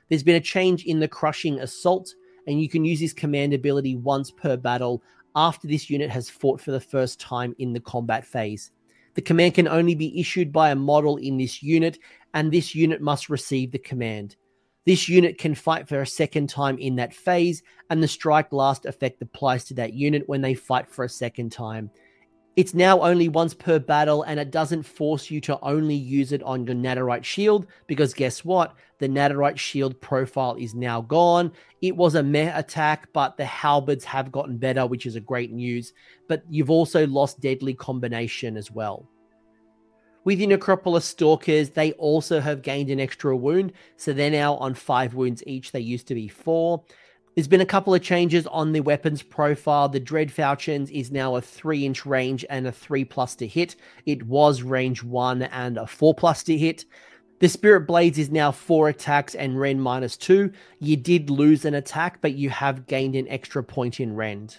There's 0.08 0.22
been 0.22 0.36
a 0.36 0.40
change 0.40 0.84
in 0.84 1.00
the 1.00 1.08
Crushing 1.08 1.58
Assault, 1.58 2.14
and 2.46 2.60
you 2.60 2.68
can 2.68 2.84
use 2.84 3.00
this 3.00 3.12
command 3.12 3.52
ability 3.52 3.96
once 3.96 4.30
per 4.30 4.56
battle 4.56 5.02
after 5.36 5.68
this 5.68 5.88
unit 5.88 6.10
has 6.10 6.28
fought 6.28 6.60
for 6.60 6.72
the 6.72 6.80
first 6.80 7.20
time 7.20 7.54
in 7.58 7.72
the 7.72 7.80
combat 7.80 8.24
phase. 8.24 8.72
The 9.14 9.22
command 9.22 9.54
can 9.54 9.68
only 9.68 9.94
be 9.94 10.18
issued 10.18 10.52
by 10.52 10.70
a 10.70 10.74
model 10.74 11.16
in 11.18 11.36
this 11.36 11.62
unit, 11.62 11.98
and 12.34 12.50
this 12.50 12.74
unit 12.74 13.00
must 13.00 13.28
receive 13.28 13.70
the 13.70 13.78
command. 13.78 14.36
This 14.86 15.08
unit 15.08 15.38
can 15.38 15.54
fight 15.54 15.88
for 15.88 16.00
a 16.00 16.06
second 16.06 16.48
time 16.48 16.78
in 16.78 16.96
that 16.96 17.14
phase, 17.14 17.62
and 17.90 18.02
the 18.02 18.08
strike 18.08 18.52
last 18.52 18.86
effect 18.86 19.20
applies 19.20 19.64
to 19.64 19.74
that 19.74 19.94
unit 19.94 20.22
when 20.26 20.40
they 20.40 20.54
fight 20.54 20.88
for 20.88 21.04
a 21.04 21.08
second 21.08 21.50
time. 21.50 21.90
It's 22.56 22.72
now 22.72 23.02
only 23.02 23.28
once 23.28 23.52
per 23.52 23.78
battle, 23.78 24.22
and 24.22 24.40
it 24.40 24.50
doesn't 24.50 24.84
force 24.84 25.30
you 25.30 25.42
to 25.42 25.60
only 25.60 25.94
use 25.94 26.32
it 26.32 26.42
on 26.42 26.66
your 26.66 26.74
Nadirite 26.74 27.22
shield, 27.22 27.66
because 27.86 28.14
guess 28.14 28.46
what? 28.46 28.74
The 28.98 29.08
Nadirite 29.08 29.58
shield 29.58 30.00
profile 30.00 30.56
is 30.58 30.74
now 30.74 31.02
gone. 31.02 31.52
It 31.82 31.94
was 31.94 32.14
a 32.14 32.22
meh 32.22 32.58
attack, 32.58 33.08
but 33.12 33.36
the 33.36 33.44
halberds 33.44 34.06
have 34.06 34.32
gotten 34.32 34.56
better, 34.56 34.86
which 34.86 35.04
is 35.04 35.16
a 35.16 35.20
great 35.20 35.52
news. 35.52 35.92
But 36.28 36.44
you've 36.48 36.70
also 36.70 37.06
lost 37.06 37.40
deadly 37.40 37.74
combination 37.74 38.56
as 38.56 38.70
well. 38.70 39.06
With 40.24 40.38
the 40.38 40.46
Necropolis 40.46 41.04
Stalkers, 41.04 41.70
they 41.70 41.92
also 41.92 42.40
have 42.40 42.62
gained 42.62 42.88
an 42.88 43.00
extra 43.00 43.36
wound, 43.36 43.74
so 43.96 44.14
they're 44.14 44.30
now 44.30 44.54
on 44.54 44.72
five 44.72 45.14
wounds 45.14 45.42
each. 45.46 45.72
They 45.72 45.80
used 45.80 46.08
to 46.08 46.14
be 46.14 46.26
four. 46.26 46.82
There's 47.36 47.48
been 47.48 47.60
a 47.60 47.66
couple 47.66 47.94
of 47.94 48.00
changes 48.00 48.46
on 48.46 48.72
the 48.72 48.80
weapons 48.80 49.22
profile. 49.22 49.90
The 49.90 50.00
Dread 50.00 50.32
Falchions 50.32 50.88
is 50.90 51.12
now 51.12 51.36
a 51.36 51.42
three 51.42 51.84
inch 51.84 52.06
range 52.06 52.46
and 52.48 52.66
a 52.66 52.72
three 52.72 53.04
plus 53.04 53.34
to 53.36 53.46
hit. 53.46 53.76
It 54.06 54.22
was 54.22 54.62
range 54.62 55.04
one 55.04 55.42
and 55.42 55.76
a 55.76 55.86
four 55.86 56.14
plus 56.14 56.42
to 56.44 56.56
hit. 56.56 56.86
The 57.40 57.50
Spirit 57.50 57.86
Blades 57.86 58.18
is 58.18 58.30
now 58.30 58.52
four 58.52 58.88
attacks 58.88 59.34
and 59.34 59.60
Rend 59.60 59.82
minus 59.82 60.16
two. 60.16 60.50
You 60.78 60.96
did 60.96 61.28
lose 61.28 61.66
an 61.66 61.74
attack, 61.74 62.22
but 62.22 62.32
you 62.32 62.48
have 62.48 62.86
gained 62.86 63.14
an 63.14 63.28
extra 63.28 63.62
point 63.62 64.00
in 64.00 64.16
Rend. 64.16 64.56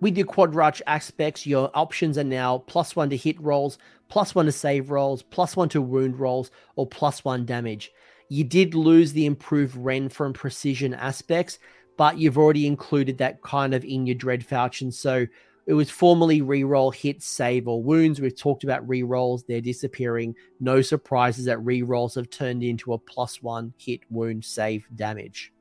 With 0.00 0.16
your 0.16 0.26
Quadrach 0.26 0.80
aspects, 0.88 1.46
your 1.46 1.70
options 1.72 2.18
are 2.18 2.24
now 2.24 2.58
plus 2.66 2.96
one 2.96 3.10
to 3.10 3.16
hit 3.16 3.40
rolls, 3.40 3.78
plus 4.08 4.34
one 4.34 4.46
to 4.46 4.52
save 4.52 4.90
rolls, 4.90 5.22
plus 5.22 5.54
one 5.54 5.68
to 5.68 5.80
wound 5.80 6.18
rolls, 6.18 6.50
or 6.74 6.84
plus 6.84 7.24
one 7.24 7.46
damage. 7.46 7.92
You 8.28 8.42
did 8.42 8.74
lose 8.74 9.12
the 9.12 9.26
improved 9.26 9.76
Rend 9.76 10.12
from 10.12 10.32
precision 10.32 10.94
aspects, 10.94 11.60
but 12.02 12.18
you've 12.18 12.36
already 12.36 12.66
included 12.66 13.16
that 13.18 13.40
kind 13.42 13.72
of 13.72 13.84
in 13.84 14.06
your 14.06 14.16
Dread 14.16 14.44
Falchion. 14.44 14.92
So 14.92 15.24
it 15.66 15.72
was 15.72 15.88
formerly 15.88 16.40
reroll, 16.40 16.92
hit, 16.92 17.22
save, 17.22 17.68
or 17.68 17.80
wounds. 17.80 18.20
We've 18.20 18.36
talked 18.36 18.64
about 18.64 18.84
rerolls, 18.88 19.46
they're 19.46 19.60
disappearing. 19.60 20.34
No 20.58 20.82
surprises 20.82 21.44
that 21.44 21.58
rerolls 21.58 22.16
have 22.16 22.28
turned 22.28 22.64
into 22.64 22.92
a 22.92 22.98
plus 22.98 23.40
one 23.40 23.72
hit, 23.78 24.00
wound, 24.10 24.44
save, 24.44 24.84
damage. 24.96 25.52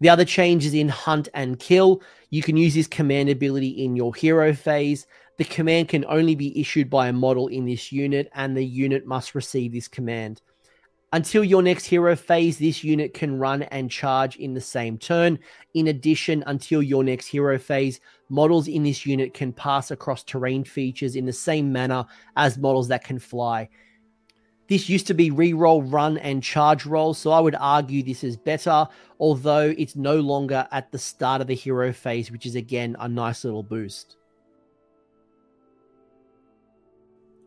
The 0.00 0.08
other 0.08 0.24
change 0.24 0.64
is 0.64 0.72
in 0.72 0.88
hunt 0.88 1.28
and 1.34 1.58
kill. 1.58 2.00
You 2.30 2.42
can 2.42 2.56
use 2.56 2.72
this 2.72 2.86
command 2.86 3.28
ability 3.28 3.84
in 3.84 3.96
your 3.96 4.14
hero 4.14 4.54
phase. 4.54 5.06
The 5.36 5.44
command 5.44 5.90
can 5.90 6.06
only 6.06 6.36
be 6.36 6.58
issued 6.58 6.88
by 6.88 7.08
a 7.08 7.12
model 7.12 7.48
in 7.48 7.66
this 7.66 7.92
unit, 7.92 8.30
and 8.34 8.56
the 8.56 8.64
unit 8.64 9.04
must 9.04 9.34
receive 9.34 9.74
this 9.74 9.88
command. 9.88 10.40
Until 11.14 11.44
your 11.44 11.62
next 11.62 11.84
hero 11.84 12.16
phase, 12.16 12.58
this 12.58 12.82
unit 12.82 13.14
can 13.14 13.38
run 13.38 13.62
and 13.62 13.88
charge 13.88 14.34
in 14.34 14.52
the 14.52 14.60
same 14.60 14.98
turn. 14.98 15.38
In 15.74 15.86
addition, 15.86 16.42
until 16.48 16.82
your 16.82 17.04
next 17.04 17.28
hero 17.28 17.56
phase, 17.56 18.00
models 18.28 18.66
in 18.66 18.82
this 18.82 19.06
unit 19.06 19.32
can 19.32 19.52
pass 19.52 19.92
across 19.92 20.24
terrain 20.24 20.64
features 20.64 21.14
in 21.14 21.24
the 21.24 21.32
same 21.32 21.70
manner 21.70 22.04
as 22.36 22.58
models 22.58 22.88
that 22.88 23.04
can 23.04 23.20
fly. 23.20 23.68
This 24.66 24.88
used 24.88 25.06
to 25.06 25.14
be 25.14 25.30
reroll, 25.30 25.84
run, 25.86 26.18
and 26.18 26.42
charge 26.42 26.84
rolls, 26.84 27.18
so 27.18 27.30
I 27.30 27.38
would 27.38 27.54
argue 27.60 28.02
this 28.02 28.24
is 28.24 28.36
better, 28.36 28.88
although 29.20 29.72
it's 29.78 29.94
no 29.94 30.16
longer 30.16 30.66
at 30.72 30.90
the 30.90 30.98
start 30.98 31.40
of 31.40 31.46
the 31.46 31.54
hero 31.54 31.92
phase, 31.92 32.32
which 32.32 32.44
is 32.44 32.56
again 32.56 32.96
a 32.98 33.08
nice 33.08 33.44
little 33.44 33.62
boost. 33.62 34.16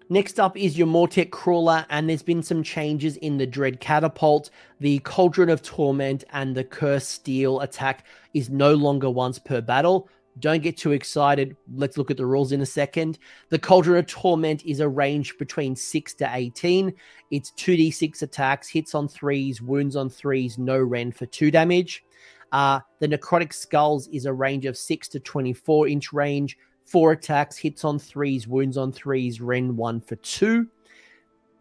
Next 0.10 0.40
up 0.40 0.56
is 0.56 0.78
your 0.78 0.88
Mortek 0.88 1.32
Crawler, 1.32 1.86
and 1.90 2.08
there's 2.08 2.24
been 2.24 2.42
some 2.42 2.64
changes 2.64 3.18
in 3.18 3.38
the 3.38 3.46
Dread 3.46 3.82
Catapult. 3.82 4.50
The 4.80 5.00
Cauldron 5.00 5.50
of 5.50 5.62
Torment 5.62 6.24
and 6.32 6.56
the 6.56 6.64
Curse 6.64 7.06
Steel 7.06 7.60
attack 7.60 8.06
is 8.34 8.50
no 8.50 8.74
longer 8.74 9.10
once 9.10 9.38
per 9.38 9.60
battle. 9.60 10.08
Don't 10.40 10.64
get 10.64 10.78
too 10.78 10.94
excited. 10.94 11.58
Let's 11.74 11.98
look 11.98 12.10
at 12.10 12.16
the 12.16 12.26
rules 12.26 12.54
in 12.54 12.62
a 12.62 12.66
second. 12.66 13.20
The 13.50 13.60
Cauldron 13.60 13.98
of 13.98 14.08
Torment 14.08 14.64
is 14.64 14.80
a 14.80 14.88
range 14.88 15.38
between 15.38 15.76
6 15.76 16.14
to 16.14 16.30
18. 16.32 16.94
It's 17.30 17.52
2d6 17.58 18.22
attacks, 18.22 18.70
hits 18.70 18.96
on 18.96 19.10
threes, 19.10 19.62
wounds 19.62 19.98
on 19.98 20.10
threes, 20.10 20.58
no 20.58 20.78
rend 20.78 21.18
for 21.18 21.26
2 21.26 21.52
damage. 21.52 22.06
Uh, 22.54 22.80
the 23.00 23.10
Necrotic 23.10 23.52
Skulls 23.52 24.08
is 24.08 24.26
a 24.26 24.32
range 24.32 24.66
of 24.66 24.78
6 24.78 25.10
to 25.10 25.20
24 25.20 25.90
inch 25.90 26.14
range, 26.14 26.58
four 26.88 27.12
attacks, 27.12 27.58
hits 27.58 27.84
on 27.84 28.00
threes, 28.00 28.48
wounds 28.48 28.78
on 28.78 28.92
threes, 28.92 29.42
Ren 29.42 29.76
one 29.76 30.02
for 30.02 30.16
two. 30.16 30.68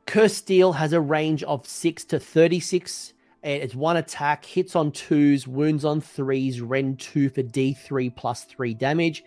Curse 0.06 0.34
Steel 0.34 0.72
has 0.72 0.92
a 0.92 1.00
range 1.00 1.42
of 1.42 1.66
six 1.66 2.04
to 2.06 2.20
36. 2.20 3.12
And 3.42 3.62
It's 3.62 3.74
one 3.74 3.96
attack, 3.96 4.44
hits 4.44 4.76
on 4.76 4.92
twos, 4.92 5.48
wounds 5.48 5.84
on 5.84 6.00
threes, 6.00 6.60
Ren 6.60 6.96
two 6.96 7.28
for 7.28 7.42
D3 7.42 8.14
plus 8.14 8.44
three 8.44 8.72
damage 8.72 9.24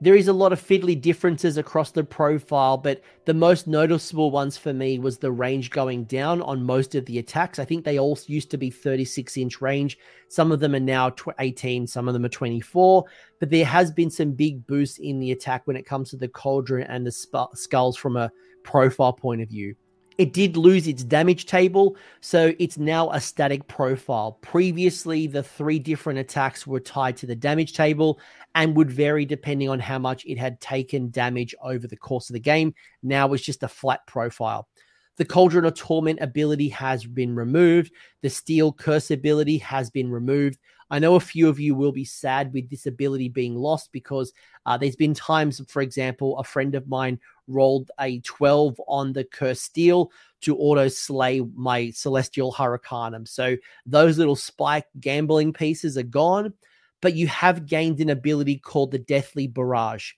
there 0.00 0.14
is 0.14 0.28
a 0.28 0.32
lot 0.32 0.52
of 0.52 0.60
fiddly 0.60 1.00
differences 1.00 1.56
across 1.56 1.90
the 1.90 2.04
profile, 2.04 2.76
but 2.76 3.00
the 3.24 3.32
most 3.32 3.66
noticeable 3.66 4.30
ones 4.30 4.56
for 4.56 4.74
me 4.74 4.98
was 4.98 5.16
the 5.16 5.32
range 5.32 5.70
going 5.70 6.04
down 6.04 6.42
on 6.42 6.62
most 6.62 6.94
of 6.94 7.06
the 7.06 7.18
attacks. 7.18 7.58
I 7.58 7.64
think 7.64 7.84
they 7.84 7.98
all 7.98 8.18
used 8.26 8.50
to 8.50 8.58
be 8.58 8.70
36 8.70 9.36
inch 9.38 9.60
range. 9.62 9.98
Some 10.28 10.52
of 10.52 10.60
them 10.60 10.74
are 10.74 10.80
now 10.80 11.14
18, 11.38 11.86
some 11.86 12.08
of 12.08 12.14
them 12.14 12.26
are 12.26 12.30
24, 12.30 13.04
but 13.40 13.48
there 13.48 13.64
has 13.64 13.90
been 13.90 14.10
some 14.10 14.32
big 14.32 14.66
boosts 14.66 14.98
in 14.98 15.18
the 15.18 15.32
attack 15.32 15.66
when 15.66 15.76
it 15.76 15.86
comes 15.86 16.10
to 16.10 16.16
the 16.16 16.28
cauldron 16.28 16.86
and 16.88 17.06
the 17.06 17.12
sp- 17.16 17.54
skulls 17.54 17.96
from 17.96 18.16
a 18.16 18.30
profile 18.64 19.14
point 19.14 19.40
of 19.40 19.48
view. 19.48 19.74
It 20.18 20.32
did 20.32 20.56
lose 20.56 20.86
its 20.86 21.04
damage 21.04 21.44
table, 21.44 21.96
so 22.20 22.54
it's 22.58 22.78
now 22.78 23.10
a 23.10 23.20
static 23.20 23.68
profile. 23.68 24.38
Previously, 24.40 25.26
the 25.26 25.42
three 25.42 25.78
different 25.78 26.18
attacks 26.18 26.66
were 26.66 26.80
tied 26.80 27.18
to 27.18 27.26
the 27.26 27.36
damage 27.36 27.74
table 27.74 28.18
and 28.54 28.74
would 28.76 28.90
vary 28.90 29.26
depending 29.26 29.68
on 29.68 29.78
how 29.78 29.98
much 29.98 30.24
it 30.24 30.38
had 30.38 30.60
taken 30.60 31.10
damage 31.10 31.54
over 31.62 31.86
the 31.86 31.96
course 31.96 32.30
of 32.30 32.34
the 32.34 32.40
game. 32.40 32.74
Now 33.02 33.30
it's 33.34 33.44
just 33.44 33.62
a 33.62 33.68
flat 33.68 34.06
profile. 34.06 34.68
The 35.16 35.24
Cauldron 35.24 35.64
of 35.64 35.74
Torment 35.74 36.20
ability 36.20 36.68
has 36.70 37.04
been 37.04 37.34
removed. 37.34 37.92
The 38.22 38.30
Steel 38.30 38.72
Curse 38.72 39.10
ability 39.10 39.58
has 39.58 39.90
been 39.90 40.10
removed. 40.10 40.58
I 40.90 40.98
know 40.98 41.16
a 41.16 41.20
few 41.20 41.48
of 41.48 41.58
you 41.58 41.74
will 41.74 41.92
be 41.92 42.04
sad 42.04 42.52
with 42.52 42.70
this 42.70 42.86
ability 42.86 43.30
being 43.30 43.56
lost 43.56 43.90
because 43.92 44.32
uh, 44.66 44.76
there's 44.76 44.96
been 44.96 45.14
times, 45.14 45.60
for 45.68 45.82
example, 45.82 46.38
a 46.38 46.44
friend 46.44 46.74
of 46.74 46.86
mine 46.86 47.18
rolled 47.48 47.90
a 48.00 48.20
12 48.20 48.80
on 48.88 49.12
the 49.12 49.24
Curse 49.24 49.60
Steel 49.60 50.10
to 50.42 50.56
auto 50.56 50.88
slay 50.88 51.40
my 51.54 51.90
Celestial 51.90 52.52
Hurricanum. 52.52 53.26
So 53.26 53.56
those 53.84 54.18
little 54.18 54.36
spike 54.36 54.86
gambling 55.00 55.52
pieces 55.52 55.96
are 55.96 56.02
gone, 56.02 56.52
but 57.02 57.14
you 57.14 57.26
have 57.28 57.66
gained 57.66 58.00
an 58.00 58.10
ability 58.10 58.58
called 58.58 58.90
the 58.90 58.98
Deathly 58.98 59.46
Barrage. 59.46 60.12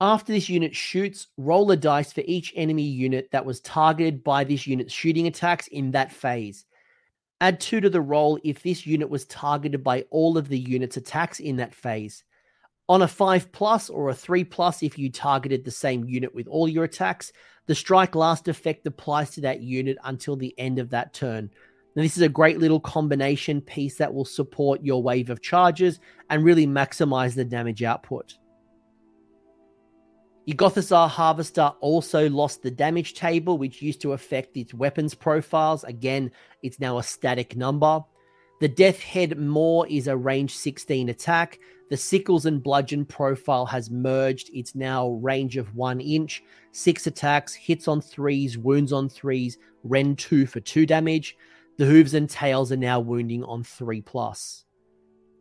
After 0.00 0.32
this 0.32 0.50
unit 0.50 0.76
shoots, 0.76 1.28
roll 1.38 1.70
a 1.70 1.76
dice 1.76 2.12
for 2.12 2.22
each 2.26 2.52
enemy 2.54 2.82
unit 2.82 3.30
that 3.32 3.46
was 3.46 3.60
targeted 3.62 4.22
by 4.22 4.44
this 4.44 4.66
unit's 4.66 4.92
shooting 4.92 5.26
attacks 5.26 5.68
in 5.68 5.92
that 5.92 6.12
phase. 6.12 6.66
Add 7.40 7.60
two 7.60 7.80
to 7.80 7.88
the 7.88 8.00
roll 8.00 8.38
if 8.44 8.62
this 8.62 8.86
unit 8.86 9.08
was 9.08 9.24
targeted 9.26 9.82
by 9.82 10.02
all 10.10 10.36
of 10.36 10.48
the 10.48 10.58
unit's 10.58 10.98
attacks 10.98 11.40
in 11.40 11.56
that 11.56 11.74
phase. 11.74 12.24
On 12.88 13.02
a 13.02 13.08
5 13.08 13.50
plus 13.50 13.90
or 13.90 14.10
a 14.10 14.14
3 14.14 14.44
plus, 14.44 14.82
if 14.82 14.96
you 14.98 15.10
targeted 15.10 15.64
the 15.64 15.70
same 15.70 16.04
unit 16.04 16.34
with 16.34 16.46
all 16.46 16.68
your 16.68 16.84
attacks, 16.84 17.32
the 17.66 17.74
strike 17.74 18.14
last 18.14 18.46
effect 18.46 18.86
applies 18.86 19.30
to 19.30 19.40
that 19.40 19.60
unit 19.60 19.98
until 20.04 20.36
the 20.36 20.54
end 20.56 20.78
of 20.78 20.90
that 20.90 21.12
turn. 21.12 21.50
Now, 21.96 22.02
this 22.02 22.16
is 22.16 22.22
a 22.22 22.28
great 22.28 22.58
little 22.58 22.78
combination 22.78 23.60
piece 23.60 23.96
that 23.96 24.12
will 24.12 24.24
support 24.24 24.84
your 24.84 25.02
wave 25.02 25.30
of 25.30 25.40
charges 25.40 25.98
and 26.30 26.44
really 26.44 26.66
maximize 26.66 27.34
the 27.34 27.44
damage 27.44 27.82
output. 27.82 28.34
Your 30.44 30.56
Gothizzar 30.56 31.08
Harvester 31.08 31.72
also 31.80 32.30
lost 32.30 32.62
the 32.62 32.70
damage 32.70 33.14
table, 33.14 33.58
which 33.58 33.82
used 33.82 34.00
to 34.02 34.12
affect 34.12 34.56
its 34.56 34.72
weapons 34.72 35.12
profiles. 35.12 35.82
Again, 35.82 36.30
it's 36.62 36.78
now 36.78 36.98
a 36.98 37.02
static 37.02 37.56
number. 37.56 38.04
The 38.58 38.68
Death 38.68 39.00
Head 39.00 39.38
Maw 39.38 39.84
is 39.84 40.08
a 40.08 40.16
range 40.16 40.56
16 40.56 41.10
attack. 41.10 41.58
The 41.90 41.96
Sickles 41.96 42.46
and 42.46 42.62
Bludgeon 42.62 43.04
profile 43.04 43.66
has 43.66 43.90
merged. 43.90 44.48
It's 44.54 44.74
now 44.74 45.10
range 45.10 45.58
of 45.58 45.74
one 45.74 46.00
inch, 46.00 46.42
six 46.72 47.06
attacks, 47.06 47.52
hits 47.52 47.86
on 47.86 48.00
threes, 48.00 48.56
wounds 48.56 48.94
on 48.94 49.10
threes, 49.10 49.58
Rend 49.84 50.18
2 50.18 50.46
for 50.46 50.60
two 50.60 50.86
damage. 50.86 51.36
The 51.76 51.84
Hooves 51.84 52.14
and 52.14 52.30
Tails 52.30 52.72
are 52.72 52.78
now 52.78 52.98
wounding 52.98 53.44
on 53.44 53.62
three 53.62 54.00
plus. 54.00 54.64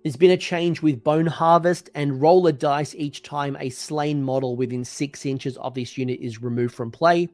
There's 0.03 0.17
been 0.17 0.31
a 0.31 0.37
change 0.37 0.81
with 0.81 1.03
Bone 1.03 1.25
Harvest 1.25 1.89
and 1.95 2.21
roll 2.21 2.45
a 2.47 2.51
dice 2.51 2.93
each 2.95 3.23
time 3.23 3.55
a 3.59 3.69
slain 3.69 4.21
model 4.21 4.57
within 4.57 4.83
six 4.83 5.25
inches 5.25 5.55
of 5.57 5.73
this 5.73 5.97
unit 5.97 6.19
is 6.19 6.41
removed 6.41 6.75
from 6.75 6.91
play. 6.91 7.29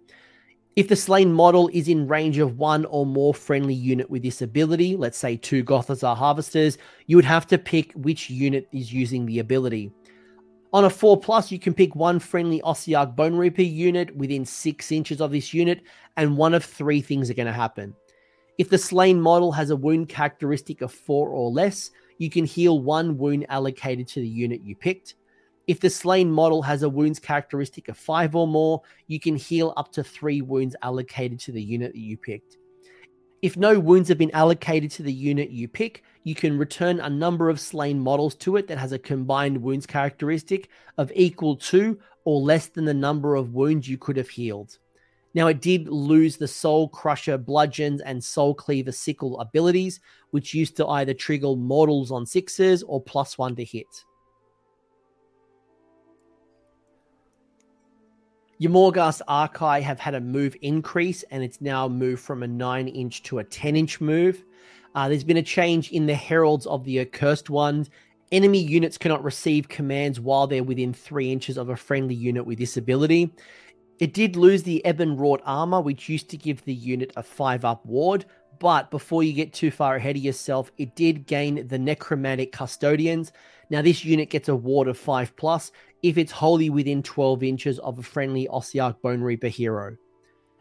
If 0.78 0.88
the 0.88 0.96
slain 0.96 1.34
model 1.34 1.70
is 1.74 1.90
in 1.90 2.08
range 2.08 2.38
of 2.38 2.58
one 2.58 2.86
or 2.86 3.06
more 3.06 3.34
friendly 3.34 3.74
unit 3.74 4.10
with 4.10 4.24
this 4.24 4.42
ability, 4.42 4.96
let's 4.96 5.18
say 5.18 5.36
two 5.36 5.66
Gothizzar 5.66 6.16
Harvesters, 6.16 6.78
you 7.08 7.18
would 7.18 7.26
have 7.26 7.46
to 7.48 7.58
pick 7.58 7.92
which 7.92 8.30
unit 8.30 8.70
is 8.72 8.94
using 8.94 9.26
the 9.26 9.40
ability. 9.40 9.92
On 10.72 10.86
a 10.86 10.90
4 10.90 11.20
plus, 11.20 11.52
you 11.52 11.60
can 11.60 11.74
pick 11.74 11.94
one 11.94 12.20
friendly 12.20 12.62
Ossiarch 12.62 13.18
Bone 13.18 13.36
Reaper 13.36 13.64
unit 13.64 14.16
within 14.16 14.46
6 14.46 14.92
inches 14.94 15.20
of 15.20 15.32
this 15.32 15.54
unit, 15.54 15.82
and 16.16 16.38
one 16.38 16.54
of 16.54 16.64
three 16.64 17.02
things 17.02 17.30
are 17.30 17.34
going 17.34 17.48
to 17.48 17.52
happen. 17.52 17.94
If 18.58 18.70
the 18.70 18.78
slain 18.78 19.20
model 19.20 19.52
has 19.52 19.72
a 19.72 19.76
wound 19.76 20.08
characteristic 20.08 20.82
of 20.82 20.94
4 20.94 21.28
or 21.28 21.52
less, 21.52 21.92
you 22.18 22.30
can 22.30 22.46
heal 22.46 22.80
one 22.80 23.18
wound 23.18 23.46
allocated 23.50 24.08
to 24.10 24.22
the 24.22 24.28
unit 24.28 24.62
you 24.64 24.78
picked. 24.78 25.16
If 25.68 25.80
the 25.80 25.90
slain 25.90 26.32
model 26.32 26.62
has 26.64 26.84
a 26.84 26.90
wounds 26.90 27.20
characteristic 27.20 27.88
of 27.88 27.98
five 27.98 28.36
or 28.36 28.48
more, 28.48 28.82
you 29.08 29.20
can 29.20 29.36
heal 29.36 29.74
up 29.78 29.92
to 29.94 30.04
three 30.04 30.42
wounds 30.42 30.76
allocated 30.82 31.40
to 31.42 31.52
the 31.52 31.62
unit 31.62 31.94
that 31.94 32.00
you 32.00 32.18
picked. 32.18 32.58
If 33.42 33.58
no 33.58 33.80
wounds 33.80 34.10
have 34.10 34.20
been 34.20 34.32
allocated 34.32 34.92
to 34.92 35.04
the 35.04 35.14
unit 35.14 35.50
you 35.50 35.68
pick, 35.68 36.04
you 36.24 36.36
can 36.36 36.58
return 36.58 37.00
a 37.00 37.10
number 37.10 37.50
of 37.50 37.60
slain 37.60 38.00
models 38.00 38.36
to 38.36 38.56
it 38.58 38.68
that 38.68 38.78
has 38.78 38.92
a 38.92 39.00
combined 39.00 39.62
wounds 39.62 39.88
characteristic 39.88 40.70
of 40.98 41.12
equal 41.16 41.56
to 41.56 42.00
or 42.24 42.40
less 42.40 42.68
than 42.68 42.86
the 42.86 42.94
number 42.94 43.36
of 43.36 43.54
wounds 43.54 43.90
you 43.90 43.98
could 43.98 44.18
have 44.18 44.30
healed. 44.30 44.78
Now, 45.34 45.48
it 45.48 45.62
did 45.62 45.88
lose 45.88 46.38
the 46.38 46.48
Soul 46.48 46.90
Crusher 46.90 47.38
Bludgeons 47.38 48.02
and 48.02 48.24
Soul 48.24 48.54
Cleaver 48.54 48.92
Sickle 48.92 49.40
abilities, 49.40 50.00
which 50.32 50.54
used 50.54 50.76
to 50.78 50.88
either 50.88 51.14
trigger 51.14 51.56
mortals 51.56 52.12
on 52.12 52.26
sixes 52.26 52.84
or 52.84 53.02
plus 53.02 53.38
one 53.38 53.56
to 53.56 53.64
hit. 53.64 53.88
Your 58.62 58.72
Morghast 58.72 59.24
Archai 59.28 59.82
have 59.82 60.00
had 60.00 60.14
a 60.14 60.22
move 60.22 60.56
increase, 60.62 61.24
and 61.32 61.42
it's 61.42 61.62
now 61.62 61.88
moved 61.88 62.22
from 62.22 62.44
a 62.44 62.48
9 62.48 62.88
inch 62.90 63.24
to 63.24 63.40
a 63.40 63.44
10 63.44 63.76
inch 63.76 64.00
move. 64.00 64.44
Uh, 64.94 65.10
there's 65.10 65.24
been 65.24 65.38
a 65.38 65.42
change 65.42 65.92
in 65.92 66.06
the 66.06 66.14
Heralds 66.14 66.68
of 66.68 66.84
the 66.84 67.00
Accursed 67.00 67.50
Ones. 67.50 67.90
Enemy 68.32 68.60
units 68.60 69.00
cannot 69.00 69.24
receive 69.24 69.68
commands 69.68 70.20
while 70.20 70.46
they're 70.46 70.64
within 70.64 70.94
3 70.94 71.32
inches 71.32 71.58
of 71.58 71.70
a 71.70 71.76
friendly 71.76 72.14
unit 72.14 72.46
with 72.46 72.60
this 72.60 72.78
ability. 72.78 73.34
It 73.98 74.14
did 74.14 74.36
lose 74.36 74.62
the 74.62 74.84
Ebon 74.88 75.18
Wrought 75.18 75.42
armor, 75.44 75.82
which 75.82 76.08
used 76.08 76.30
to 76.30 76.38
give 76.38 76.64
the 76.64 76.76
unit 76.76 77.12
a 77.16 77.24
5 77.24 77.66
up 77.66 77.84
ward, 77.84 78.26
but 78.60 78.92
before 78.92 79.24
you 79.24 79.34
get 79.34 79.54
too 79.54 79.72
far 79.72 79.96
ahead 79.96 80.18
of 80.18 80.22
yourself, 80.22 80.72
it 80.78 80.96
did 80.96 81.26
gain 81.26 81.68
the 81.68 81.80
Necromantic 81.80 82.52
Custodians. 82.52 83.32
Now, 83.72 83.82
this 83.82 84.04
unit 84.04 84.30
gets 84.30 84.50
a 84.50 84.56
ward 84.56 84.90
of 84.90 84.98
5 84.98 85.34
plus 85.38 85.72
if 86.04 86.18
it's 86.18 86.34
wholly 86.34 86.70
within 86.70 87.02
12 87.02 87.42
inches 87.42 87.80
of 87.80 87.98
a 87.98 88.04
friendly 88.04 88.46
Ossiarch 88.52 89.02
Bone 89.02 89.22
Reaper 89.22 89.48
hero. 89.48 89.96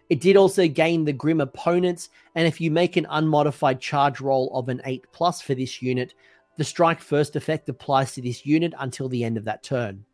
It 0.09 0.21
did 0.21 0.37
also 0.37 0.69
gain 0.69 1.05
the 1.05 1.13
Grim 1.13 1.41
Opponents, 1.41 2.09
and 2.37 2.47
if 2.47 2.61
you 2.61 2.71
make 2.71 2.97
an 2.97 3.09
unmodified 3.11 3.81
charge 3.81 4.21
roll 4.21 4.49
of 4.55 4.69
an 4.69 4.81
8 4.85 5.07
plus 5.13 5.43
for 5.43 5.57
this 5.57 5.83
unit, 5.83 6.15
the 6.57 6.63
strike 6.63 7.01
first 7.01 7.35
effect 7.35 7.69
applies 7.69 8.15
to 8.15 8.23
this 8.23 8.47
unit 8.47 8.75
until 8.79 9.09
the 9.09 9.25
end 9.25 9.37
of 9.37 9.45
that 9.45 9.65
turn. 9.65 10.05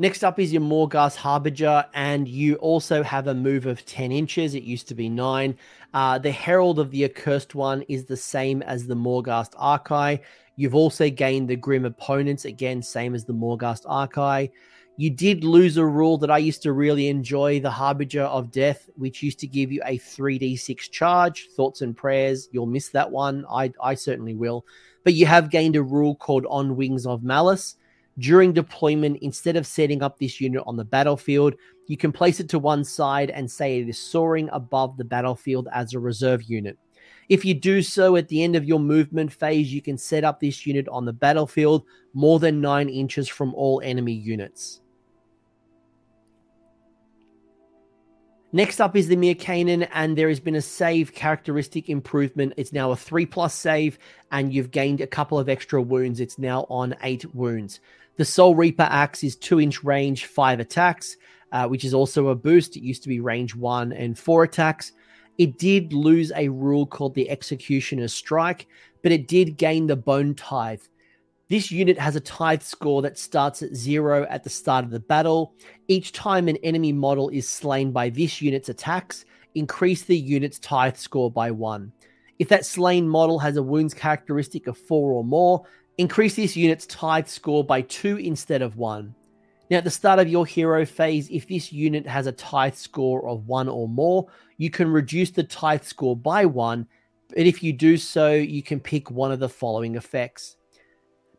Next 0.00 0.24
up 0.24 0.38
is 0.38 0.50
your 0.50 0.62
Morghast 0.62 1.16
Harbinger, 1.16 1.84
and 1.92 2.26
you 2.26 2.54
also 2.54 3.02
have 3.02 3.26
a 3.26 3.34
move 3.34 3.66
of 3.66 3.84
10 3.84 4.10
inches. 4.12 4.54
It 4.54 4.62
used 4.62 4.88
to 4.88 4.94
be 4.94 5.10
9. 5.10 5.54
Uh, 5.92 6.18
the 6.18 6.30
Herald 6.30 6.78
of 6.78 6.90
the 6.90 7.04
Accursed 7.04 7.54
One 7.54 7.82
is 7.82 8.06
the 8.06 8.16
same 8.16 8.62
as 8.62 8.86
the 8.86 8.96
Morghast 8.96 9.52
Archai. 9.56 10.20
You've 10.56 10.74
also 10.74 11.10
gained 11.10 11.50
the 11.50 11.56
Grim 11.56 11.84
Opponents, 11.84 12.46
again, 12.46 12.82
same 12.82 13.14
as 13.14 13.26
the 13.26 13.34
Morghast 13.34 13.84
Archai. 13.84 14.50
You 14.96 15.10
did 15.10 15.44
lose 15.44 15.76
a 15.76 15.84
rule 15.84 16.16
that 16.16 16.30
I 16.30 16.38
used 16.38 16.62
to 16.62 16.72
really 16.72 17.08
enjoy, 17.08 17.60
the 17.60 17.70
Harbinger 17.70 18.22
of 18.22 18.50
Death, 18.50 18.88
which 18.96 19.22
used 19.22 19.40
to 19.40 19.46
give 19.46 19.70
you 19.70 19.82
a 19.84 19.98
3d6 19.98 20.90
charge. 20.90 21.48
Thoughts 21.54 21.82
and 21.82 21.94
prayers, 21.94 22.48
you'll 22.52 22.64
miss 22.64 22.88
that 22.88 23.10
one. 23.10 23.44
I, 23.50 23.70
I 23.82 23.96
certainly 23.96 24.34
will. 24.34 24.64
But 25.04 25.12
you 25.12 25.26
have 25.26 25.50
gained 25.50 25.76
a 25.76 25.82
rule 25.82 26.14
called 26.14 26.46
On 26.48 26.74
Wings 26.74 27.04
of 27.04 27.22
Malice 27.22 27.76
during 28.18 28.52
deployment, 28.52 29.18
instead 29.22 29.56
of 29.56 29.66
setting 29.66 30.02
up 30.02 30.18
this 30.18 30.40
unit 30.40 30.62
on 30.66 30.76
the 30.76 30.84
battlefield, 30.84 31.54
you 31.86 31.96
can 31.96 32.12
place 32.12 32.40
it 32.40 32.48
to 32.50 32.58
one 32.58 32.84
side 32.84 33.30
and 33.30 33.50
say 33.50 33.78
it 33.78 33.88
is 33.88 33.98
soaring 33.98 34.48
above 34.52 34.96
the 34.96 35.04
battlefield 35.04 35.68
as 35.72 35.94
a 35.94 35.98
reserve 35.98 36.42
unit. 36.42 36.78
If 37.28 37.44
you 37.44 37.54
do 37.54 37.80
so 37.80 38.16
at 38.16 38.28
the 38.28 38.42
end 38.42 38.56
of 38.56 38.64
your 38.64 38.80
movement 38.80 39.32
phase, 39.32 39.72
you 39.72 39.80
can 39.80 39.96
set 39.96 40.24
up 40.24 40.40
this 40.40 40.66
unit 40.66 40.88
on 40.88 41.04
the 41.04 41.12
battlefield 41.12 41.84
more 42.12 42.40
than 42.40 42.60
9 42.60 42.88
inches 42.88 43.28
from 43.28 43.54
all 43.54 43.80
enemy 43.84 44.12
units. 44.12 44.80
Next 48.52 48.80
up 48.80 48.96
is 48.96 49.06
the 49.06 49.14
Mir 49.14 49.36
Kainan, 49.36 49.88
and 49.94 50.18
there 50.18 50.28
has 50.28 50.40
been 50.40 50.56
a 50.56 50.60
save 50.60 51.14
characteristic 51.14 51.88
improvement. 51.88 52.52
It's 52.56 52.72
now 52.72 52.90
a 52.90 52.96
3 52.96 53.24
plus 53.26 53.54
save, 53.54 53.96
and 54.32 54.52
you've 54.52 54.72
gained 54.72 55.00
a 55.00 55.06
couple 55.06 55.38
of 55.38 55.48
extra 55.48 55.80
wounds. 55.80 56.18
It's 56.18 56.36
now 56.36 56.66
on 56.68 56.96
8 57.00 57.32
wounds. 57.32 57.78
The 58.20 58.26
Soul 58.26 58.54
Reaper 58.54 58.82
axe 58.82 59.24
is 59.24 59.34
two 59.34 59.62
inch 59.62 59.82
range, 59.82 60.26
five 60.26 60.60
attacks, 60.60 61.16
uh, 61.52 61.66
which 61.68 61.86
is 61.86 61.94
also 61.94 62.28
a 62.28 62.34
boost. 62.34 62.76
It 62.76 62.82
used 62.82 63.02
to 63.04 63.08
be 63.08 63.18
range 63.18 63.56
one 63.56 63.94
and 63.94 64.18
four 64.18 64.42
attacks. 64.42 64.92
It 65.38 65.56
did 65.56 65.94
lose 65.94 66.30
a 66.36 66.50
rule 66.50 66.84
called 66.84 67.14
the 67.14 67.30
Executioner's 67.30 68.12
Strike, 68.12 68.66
but 69.02 69.10
it 69.10 69.26
did 69.26 69.56
gain 69.56 69.86
the 69.86 69.96
Bone 69.96 70.34
Tithe. 70.34 70.82
This 71.48 71.70
unit 71.70 71.98
has 71.98 72.14
a 72.14 72.20
tithe 72.20 72.60
score 72.60 73.00
that 73.00 73.18
starts 73.18 73.62
at 73.62 73.74
zero 73.74 74.26
at 74.28 74.44
the 74.44 74.50
start 74.50 74.84
of 74.84 74.90
the 74.90 75.00
battle. 75.00 75.54
Each 75.88 76.12
time 76.12 76.46
an 76.46 76.58
enemy 76.58 76.92
model 76.92 77.30
is 77.30 77.48
slain 77.48 77.90
by 77.90 78.10
this 78.10 78.42
unit's 78.42 78.68
attacks, 78.68 79.24
increase 79.54 80.02
the 80.02 80.18
unit's 80.18 80.58
tithe 80.58 80.96
score 80.96 81.30
by 81.30 81.50
one. 81.50 81.90
If 82.38 82.48
that 82.48 82.66
slain 82.66 83.08
model 83.08 83.38
has 83.38 83.56
a 83.56 83.62
wounds 83.62 83.94
characteristic 83.94 84.66
of 84.66 84.76
four 84.76 85.12
or 85.12 85.24
more, 85.24 85.64
Increase 86.00 86.34
this 86.34 86.56
unit's 86.56 86.86
tithe 86.86 87.26
score 87.26 87.62
by 87.62 87.82
two 87.82 88.16
instead 88.16 88.62
of 88.62 88.78
one. 88.78 89.14
Now, 89.70 89.76
at 89.76 89.84
the 89.84 89.90
start 89.90 90.18
of 90.18 90.28
your 90.28 90.46
hero 90.46 90.86
phase, 90.86 91.28
if 91.28 91.46
this 91.46 91.74
unit 91.74 92.06
has 92.06 92.26
a 92.26 92.32
tithe 92.32 92.74
score 92.74 93.28
of 93.28 93.46
one 93.46 93.68
or 93.68 93.86
more, 93.86 94.26
you 94.56 94.70
can 94.70 94.90
reduce 94.90 95.30
the 95.30 95.44
tithe 95.44 95.82
score 95.82 96.16
by 96.16 96.46
one. 96.46 96.86
But 97.28 97.40
if 97.40 97.62
you 97.62 97.74
do 97.74 97.98
so, 97.98 98.32
you 98.32 98.62
can 98.62 98.80
pick 98.80 99.10
one 99.10 99.30
of 99.30 99.40
the 99.40 99.48
following 99.50 99.96
effects. 99.96 100.56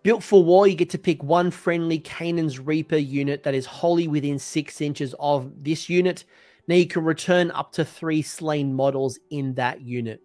Built 0.04 0.22
for 0.22 0.44
war, 0.44 0.68
you 0.68 0.76
get 0.76 0.92
to 0.92 1.00
pick 1.00 1.24
one 1.24 1.50
friendly 1.50 1.98
Kainan's 1.98 2.60
Reaper 2.60 2.98
unit 2.98 3.42
that 3.42 3.56
is 3.56 3.66
wholly 3.66 4.08
within 4.08 4.38
six 4.38 4.80
inches 4.80 5.16
of 5.20 5.52
this 5.64 5.90
unit. 5.90 6.24
Now 6.68 6.76
you 6.76 6.86
can 6.86 7.04
return 7.04 7.50
up 7.50 7.72
to 7.72 7.84
three 7.84 8.22
slain 8.22 8.76
models 8.76 9.18
in 9.32 9.56
that 9.56 9.82
unit. 9.82 10.22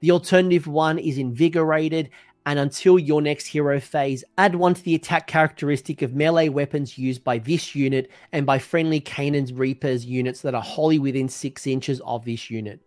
The 0.00 0.12
alternative 0.12 0.68
one 0.68 0.98
is 0.98 1.18
invigorated, 1.18 2.10
and 2.48 2.58
until 2.58 2.98
your 2.98 3.20
next 3.20 3.44
hero 3.44 3.78
phase, 3.78 4.24
add 4.38 4.54
one 4.54 4.72
to 4.72 4.82
the 4.82 4.94
attack 4.94 5.26
characteristic 5.26 6.00
of 6.00 6.14
melee 6.14 6.48
weapons 6.48 6.96
used 6.96 7.22
by 7.22 7.36
this 7.36 7.74
unit 7.74 8.10
and 8.32 8.46
by 8.46 8.58
friendly 8.58 9.02
Kainan's 9.02 9.52
Reapers 9.52 10.06
units 10.06 10.40
that 10.40 10.54
are 10.54 10.62
wholly 10.62 10.98
within 10.98 11.28
6 11.28 11.66
inches 11.66 12.00
of 12.06 12.24
this 12.24 12.48
unit. 12.48 12.80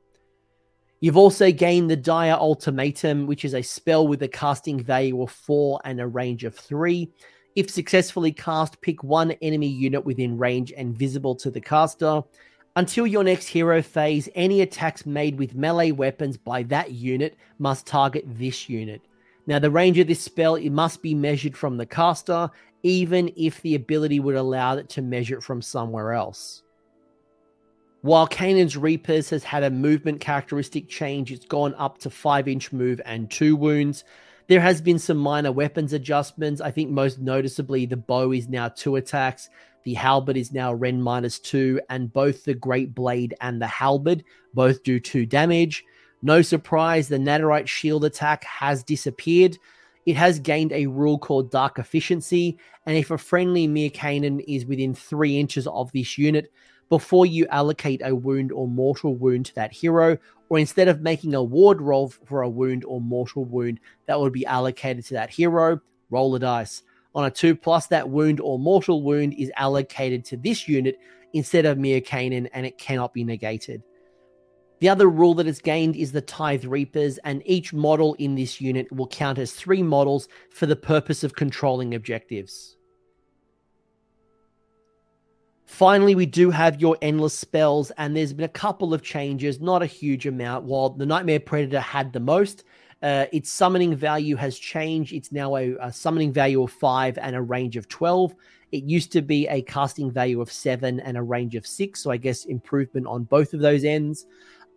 You've 1.00 1.16
also 1.16 1.52
gained 1.52 1.92
the 1.92 1.96
Dire 1.96 2.34
Ultimatum, 2.34 3.28
which 3.28 3.46
is 3.46 3.54
a 3.54 3.62
spell 3.62 4.08
with 4.08 4.24
a 4.24 4.28
casting 4.28 4.84
value 4.84 5.22
of 5.22 5.30
4 5.30 5.80
and 5.86 6.02
a 6.02 6.08
range 6.08 6.44
of 6.44 6.56
3. 6.56 7.08
If 7.56 7.70
successfully 7.70 8.32
cast, 8.32 8.82
pick 8.82 9.04
one 9.04 9.30
enemy 9.44 9.68
unit 9.68 10.04
within 10.04 10.40
range 10.40 10.74
and 10.76 10.98
visible 10.98 11.36
to 11.36 11.52
the 11.52 11.62
caster. 11.62 12.24
Until 12.76 13.06
your 13.06 13.24
next 13.24 13.46
hero 13.46 13.84
phase, 13.84 14.28
any 14.34 14.62
attacks 14.62 15.06
made 15.06 15.38
with 15.38 15.54
melee 15.54 15.92
weapons 15.92 16.36
by 16.36 16.64
that 16.64 16.94
unit 16.94 17.38
must 17.60 17.86
target 17.86 18.26
this 18.26 18.68
unit. 18.68 19.04
Now, 19.52 19.60
the 19.60 19.70
range 19.70 20.00
of 20.00 20.08
this 20.08 20.22
spell 20.22 20.56
it 20.56 20.70
must 20.70 21.02
be 21.02 21.14
measured 21.14 21.58
from 21.58 21.76
the 21.76 21.86
caster. 21.86 22.50
even 22.84 23.30
if 23.36 23.62
the 23.62 23.76
ability 23.76 24.22
would 24.22 24.36
allow 24.36 24.78
it 24.78 24.88
to 24.90 25.02
measure 25.02 25.38
it 25.38 25.44
from 25.44 25.62
somewhere 25.62 26.14
else. 26.14 26.64
While 28.02 28.28
Kainan's 28.28 28.78
Reapers 28.78 29.30
has 29.32 29.44
had 29.44 29.64
a 29.64 29.70
movement 29.70 30.22
characteristic 30.22 30.88
change, 30.88 31.34
it's 31.34 31.46
gone 31.46 31.76
up 31.76 31.98
to 32.00 32.10
5 32.10 32.48
inch 32.48 32.72
move 32.72 33.02
and 33.06 33.30
2 33.30 33.58
wounds. 33.58 34.06
There 34.48 34.62
has 34.62 34.82
been 34.82 34.98
some 34.98 35.18
minor 35.18 35.52
weapons 35.52 35.92
adjustments. 35.92 36.62
I 36.62 36.72
think 36.72 36.90
most 36.90 37.20
noticeably, 37.20 37.86
the 37.86 37.98
bow 37.98 38.32
is 38.32 38.48
now 38.48 38.70
2 38.70 38.96
attacks, 38.96 39.50
the 39.84 39.96
halberd 39.96 40.38
is 40.38 40.54
now 40.54 40.74
Ren 40.74 41.02
minus 41.02 41.40
2, 41.40 41.82
and 41.90 42.14
both 42.14 42.46
the 42.46 42.54
Great 42.54 42.96
Blade 42.96 43.34
and 43.42 43.62
the 43.62 43.68
halberd 43.68 44.24
both 44.54 44.82
do 44.84 44.98
2 44.98 45.26
damage. 45.26 45.84
No 46.22 46.42
surprise, 46.42 47.08
the 47.08 47.18
Nadirite 47.18 47.68
shield 47.68 48.06
attack 48.06 48.44
has 48.44 48.84
disappeared. 48.84 49.58
It 50.06 50.16
has 50.16 50.40
gained 50.40 50.72
a 50.72 50.88
rule 50.88 51.18
called 51.18 51.52
Dark 51.52 51.80
Efficiency, 51.80 52.58
and 52.86 52.96
if 52.98 53.12
a 53.12 53.18
friendly 53.18 53.68
Mir 53.68 53.90
Kainan 53.90 54.44
is 54.48 54.66
within 54.66 54.94
3 54.94 55.40
inches 55.40 55.68
of 55.68 55.92
this 55.92 56.18
unit, 56.18 56.52
before 56.90 57.26
you 57.26 57.48
allocate 57.48 58.02
a 58.04 58.14
wound 58.14 58.52
or 58.52 58.68
mortal 58.68 59.16
wound 59.16 59.46
to 59.48 59.56
that 59.56 59.72
hero, 59.72 60.18
or 60.50 60.60
instead 60.60 60.88
of 60.88 61.02
making 61.02 61.34
a 61.34 61.42
ward 61.42 61.82
roll 61.82 62.10
for 62.10 62.42
a 62.42 62.50
wound 62.50 62.84
or 62.84 63.00
mortal 63.00 63.46
wound 63.46 63.80
that 64.08 64.20
would 64.20 64.34
be 64.34 64.46
allocated 64.46 65.06
to 65.06 65.14
that 65.14 65.30
hero, 65.30 65.80
roll 66.10 66.36
a 66.36 66.40
dice. 66.40 66.84
On 67.16 67.26
a 67.26 67.32
2 67.32 67.56
plus, 67.56 67.88
that 67.88 68.10
wound 68.10 68.40
or 68.40 68.60
mortal 68.60 69.04
wound 69.04 69.34
is 69.36 69.52
allocated 69.56 70.26
to 70.26 70.38
this 70.38 70.68
unit 70.68 71.00
instead 71.34 71.66
of 71.66 71.78
Mir 71.78 72.02
Kainan, 72.02 72.50
and 72.54 72.66
it 72.66 72.78
cannot 72.78 73.14
be 73.14 73.24
negated. 73.24 73.82
The 74.82 74.90
other 74.90 75.08
rule 75.08 75.36
that 75.36 75.46
is 75.46 75.60
gained 75.60 75.96
is 75.96 76.12
the 76.12 76.22
Tithe 76.22 76.66
Reapers, 76.66 77.20
and 77.20 77.44
each 77.46 77.72
model 77.72 78.16
in 78.16 78.34
this 78.34 78.60
unit 78.60 78.92
will 78.92 79.06
count 79.06 79.38
as 79.38 79.52
three 79.52 79.84
models 79.84 80.28
for 80.52 80.66
the 80.66 80.76
purpose 80.76 81.24
of 81.24 81.36
controlling 81.36 81.94
objectives. 81.94 82.78
Finally, 85.68 86.16
we 86.16 86.26
do 86.26 86.50
have 86.50 86.82
your 86.82 86.98
endless 87.04 87.38
spells, 87.38 87.92
and 87.92 88.18
there's 88.18 88.34
been 88.34 88.44
a 88.44 88.50
couple 88.50 88.92
of 88.92 89.04
changes, 89.04 89.62
not 89.62 89.84
a 89.84 89.86
huge 89.86 90.26
amount. 90.26 90.66
While 90.66 90.90
the 90.90 91.06
Nightmare 91.06 91.40
Predator 91.40 91.80
had 91.80 92.12
the 92.12 92.20
most, 92.20 92.64
uh, 93.04 93.28
its 93.32 93.52
summoning 93.52 93.96
value 93.96 94.36
has 94.36 94.58
changed. 94.58 95.14
It's 95.14 95.32
now 95.32 95.58
a, 95.58 95.76
a, 95.80 95.94
summoning 95.94 96.34
value 96.34 96.64
of 96.64 96.72
five 96.72 97.20
and 97.20 97.36
a 97.36 97.42
range 97.42 97.78
of 97.78 97.88
12. 97.88 98.34
It 98.72 98.84
used 98.84 99.12
to 99.12 99.22
be 99.22 99.48
a 99.48 99.62
casting 99.62 100.12
value 100.12 100.42
of 100.42 100.52
seven 100.52 101.00
and 101.00 101.18
a 101.18 101.22
range 101.22 101.56
of 101.56 101.68
six. 101.68 102.02
So 102.02 102.12
I 102.12 102.18
guess 102.18 102.46
improvement 102.46 103.08
on 103.08 103.24
both 103.24 103.54
of 103.54 103.60
those 103.60 103.84
ends. 103.84 104.26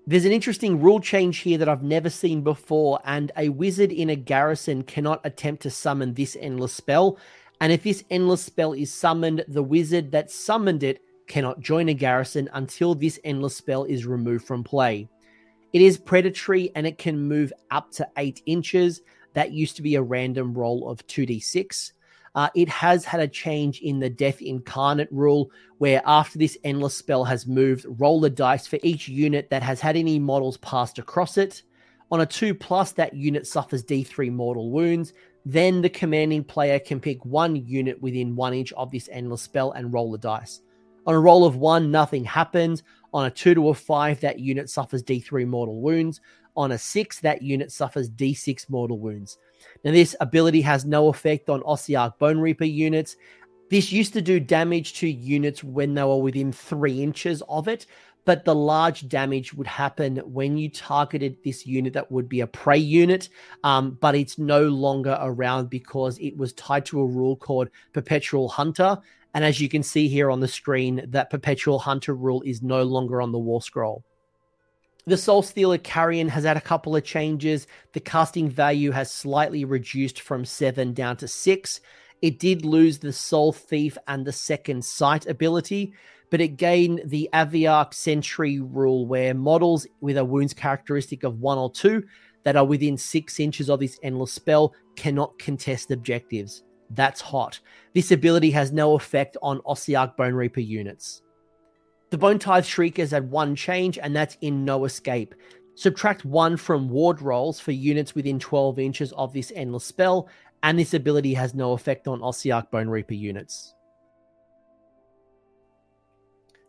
There's 0.07 0.27
an 0.27 0.33
interesting 0.33 0.83
rule 0.83 1.01
change 1.01 1.39
here 1.39 1.57
that 1.57 1.69
I've 1.69 1.83
never 1.83 2.11
seen 2.11 2.43
before, 2.43 3.01
and 3.07 3.33
a 3.39 3.49
wizard 3.49 3.91
in 3.91 4.11
a 4.11 4.17
garrison 4.17 4.83
cannot 4.83 5.23
attempt 5.25 5.63
to 5.63 5.71
summon 5.71 6.13
this 6.13 6.37
endless 6.39 6.75
spell. 6.75 7.19
And 7.63 7.73
if 7.73 7.85
this 7.85 8.05
endless 8.11 8.43
spell 8.43 8.75
is 8.75 8.93
summoned, 8.93 9.47
the 9.49 9.63
wizard 9.63 10.13
that 10.13 10.31
summoned 10.31 10.83
it 10.83 11.01
cannot 11.27 11.61
join 11.61 11.89
a 11.89 11.95
garrison 11.95 12.51
until 12.53 12.95
this 12.95 13.19
endless 13.25 13.57
spell 13.57 13.85
is 13.85 14.05
removed 14.05 14.45
from 14.45 14.63
play. 14.63 15.09
It 15.73 15.81
is 15.81 15.97
predatory 15.97 16.71
and 16.75 16.87
it 16.87 16.99
can 16.99 17.19
move 17.19 17.51
up 17.71 17.91
to 17.93 18.07
8 18.19 18.43
inches. 18.45 19.01
That 19.33 19.53
used 19.53 19.75
to 19.77 19.83
be 19.83 19.95
a 19.95 20.03
random 20.03 20.53
roll 20.53 20.91
of 20.91 21.07
2d6. 21.07 21.93
Uh, 22.35 22.49
it 22.55 22.69
has 22.69 23.05
had 23.05 23.21
a 23.21 23.29
change 23.29 23.81
in 23.81 24.01
the 24.01 24.11
Death 24.11 24.43
Incarnate 24.43 25.13
rule, 25.13 25.51
where 25.79 26.03
after 26.05 26.39
this 26.39 26.59
endless 26.65 26.97
spell 26.97 27.25
has 27.25 27.47
moved, 27.47 27.87
roll 27.89 28.25
a 28.25 28.31
dice 28.31 28.67
for 28.67 28.79
each 28.83 29.09
unit 29.09 29.51
that 29.51 29.63
has 29.63 29.81
had 29.81 29.97
any 29.97 30.19
models 30.19 30.57
passed 30.57 30.99
across 30.99 31.39
it. 31.39 31.63
On 32.11 32.21
a 32.21 32.27
2 32.27 32.55
plus, 32.55 32.93
that 32.93 33.15
unit 33.15 33.47
suffers 33.47 33.85
d3 33.85 34.33
mortal 34.33 34.71
wounds. 34.71 35.13
Then 35.47 35.81
the 35.81 35.91
commanding 35.91 36.43
player 36.43 36.79
can 36.79 37.01
pick 37.01 37.25
one 37.25 37.55
unit 37.55 38.01
within 38.01 38.35
one 38.35 38.55
inch 38.55 38.73
of 38.73 38.91
this 38.91 39.09
endless 39.13 39.43
spell 39.43 39.73
and 39.73 39.93
roll 39.93 40.11
the 40.11 40.19
dice. 40.19 40.61
On 41.07 41.15
a 41.15 41.21
roll 41.21 41.45
of 41.45 41.57
one, 41.57 41.91
nothing 41.91 42.25
happens. 42.25 42.83
On 43.13 43.27
a 43.27 43.31
two 43.31 43.55
to 43.55 43.69
a 43.69 43.75
five, 43.75 44.21
that 44.21 44.41
unit 44.41 44.71
suffers 44.71 45.03
d3 45.03 45.47
mortal 45.47 45.81
wounds. 45.81 46.21
On 46.57 46.73
a 46.73 46.79
six, 46.79 47.21
that 47.21 47.43
unit 47.43 47.71
suffers 47.71 48.11
d6 48.11 48.71
mortal 48.71 48.99
wounds. 48.99 49.39
Now, 49.85 49.93
this 49.93 50.17
ability 50.21 50.61
has 50.63 50.85
no 50.85 51.09
effect 51.09 51.49
on 51.51 51.63
Ossiarch 51.63 52.19
Bone 52.19 52.39
Reaper 52.39 52.65
units. 52.65 53.17
This 53.71 53.93
used 53.93 54.13
to 54.13 54.23
do 54.23 54.41
damage 54.41 54.95
to 54.95 55.09
units 55.09 55.65
when 55.65 55.95
they 55.95 56.03
were 56.03 56.21
within 56.21 56.53
three 56.53 57.03
inches 57.03 57.43
of 57.49 57.67
it, 57.69 57.87
but 58.25 58.45
the 58.45 58.55
large 58.55 59.09
damage 59.09 59.53
would 59.55 59.67
happen 59.67 60.17
when 60.19 60.57
you 60.57 60.71
targeted 60.71 61.37
this 61.45 61.67
unit 61.67 61.93
that 61.93 62.11
would 62.11 62.29
be 62.29 62.41
a 62.41 62.47
prey 62.47 62.79
unit, 62.79 63.29
um, 63.65 63.99
but 64.01 64.15
it's 64.15 64.39
no 64.39 64.63
longer 64.63 65.19
around 65.21 65.71
because 65.71 66.19
it 66.19 66.37
was 66.37 66.53
tied 66.55 66.87
to 66.87 67.01
a 67.01 67.07
rule 67.07 67.37
called 67.37 67.69
Perpetual 67.93 68.49
Hunter. 68.49 68.99
And 69.35 69.45
as 69.45 69.61
you 69.61 69.69
can 69.69 69.83
see 69.83 70.09
here 70.09 70.31
on 70.31 70.41
the 70.41 70.49
screen, 70.49 71.05
that 71.09 71.31
Perpetual 71.31 71.79
Hunter 71.79 72.15
rule 72.15 72.43
is 72.43 72.63
no 72.63 72.83
longer 72.83 73.21
on 73.21 73.33
the 73.33 73.39
War 73.39 73.61
Scroll. 73.61 74.05
The 75.07 75.19
Soul 75.19 75.43
Stealer 75.43 75.77
Carrion 75.77 76.29
has 76.31 76.45
had 76.45 76.57
a 76.57 76.63
couple 76.63 76.97
of 76.97 77.05
changes. 77.05 77.67
The 77.93 78.01
casting 78.01 78.49
value 78.49 78.91
has 78.91 79.11
slightly 79.11 79.67
reduced 79.67 80.23
from 80.23 80.47
seven 80.47 80.95
down 80.95 81.19
to 81.19 81.29
six. 81.29 81.83
It 82.23 82.39
did 82.39 82.65
lose 82.65 82.99
the 82.99 83.13
Soul 83.13 83.53
Thief 83.53 83.99
and 84.09 84.25
the 84.25 84.33
Second 84.33 84.83
Sight 84.83 85.27
ability, 85.27 85.93
but 86.31 86.41
it 86.41 86.57
gained 86.57 87.03
the 87.05 87.29
Aviarch 87.35 87.93
Sentry 87.93 88.61
rule 88.61 89.07
where 89.07 89.35
models 89.35 89.87
with 90.01 90.17
a 90.17 90.25
wounds 90.25 90.55
characteristic 90.55 91.23
of 91.23 91.39
one 91.39 91.59
or 91.59 91.71
two 91.71 92.03
that 92.45 92.57
are 92.57 92.65
within 92.65 92.97
six 92.97 93.39
inches 93.41 93.69
of 93.69 93.81
this 93.81 93.99
endless 94.03 94.33
spell 94.33 94.73
cannot 94.97 95.39
contest 95.39 95.91
objectives. 95.91 96.63
That's 96.89 97.21
hot. 97.21 97.61
This 97.93 98.11
ability 98.11 98.53
has 98.53 98.73
no 98.73 98.95
effect 98.95 99.37
on 99.43 99.61
Ossiarch 99.67 100.17
Bone 100.17 100.33
Reaper 100.33 100.61
units. 100.61 101.21
The 102.11 102.19
Bone 102.19 102.39
Tithe 102.39 102.65
Shriekers 102.65 103.11
had 103.11 103.31
one 103.31 103.57
change, 103.57 103.99
and 103.99 104.15
that's 104.15 104.37
in 104.41 104.65
No 104.65 104.85
Escape. 104.85 105.35
Subtract 105.75 106.25
one 106.25 106.57
from 106.57 106.89
ward 106.89 107.21
rolls 107.21 107.59
for 107.59 107.73
units 107.73 108.15
within 108.15 108.39
12 108.39 108.79
inches 108.79 109.13
of 109.13 109.33
this 109.33 109.53
endless 109.57 109.85
spell, 109.85 110.29
and 110.63 110.79
this 110.79 110.95
ability 110.95 111.35
has 111.35 111.55
no 111.55 111.73
effect 111.73 112.07
on 112.07 112.21
Ossiarch 112.21 112.71
Bone 112.71 112.89
Reaper 112.89 113.15
units. 113.15 113.75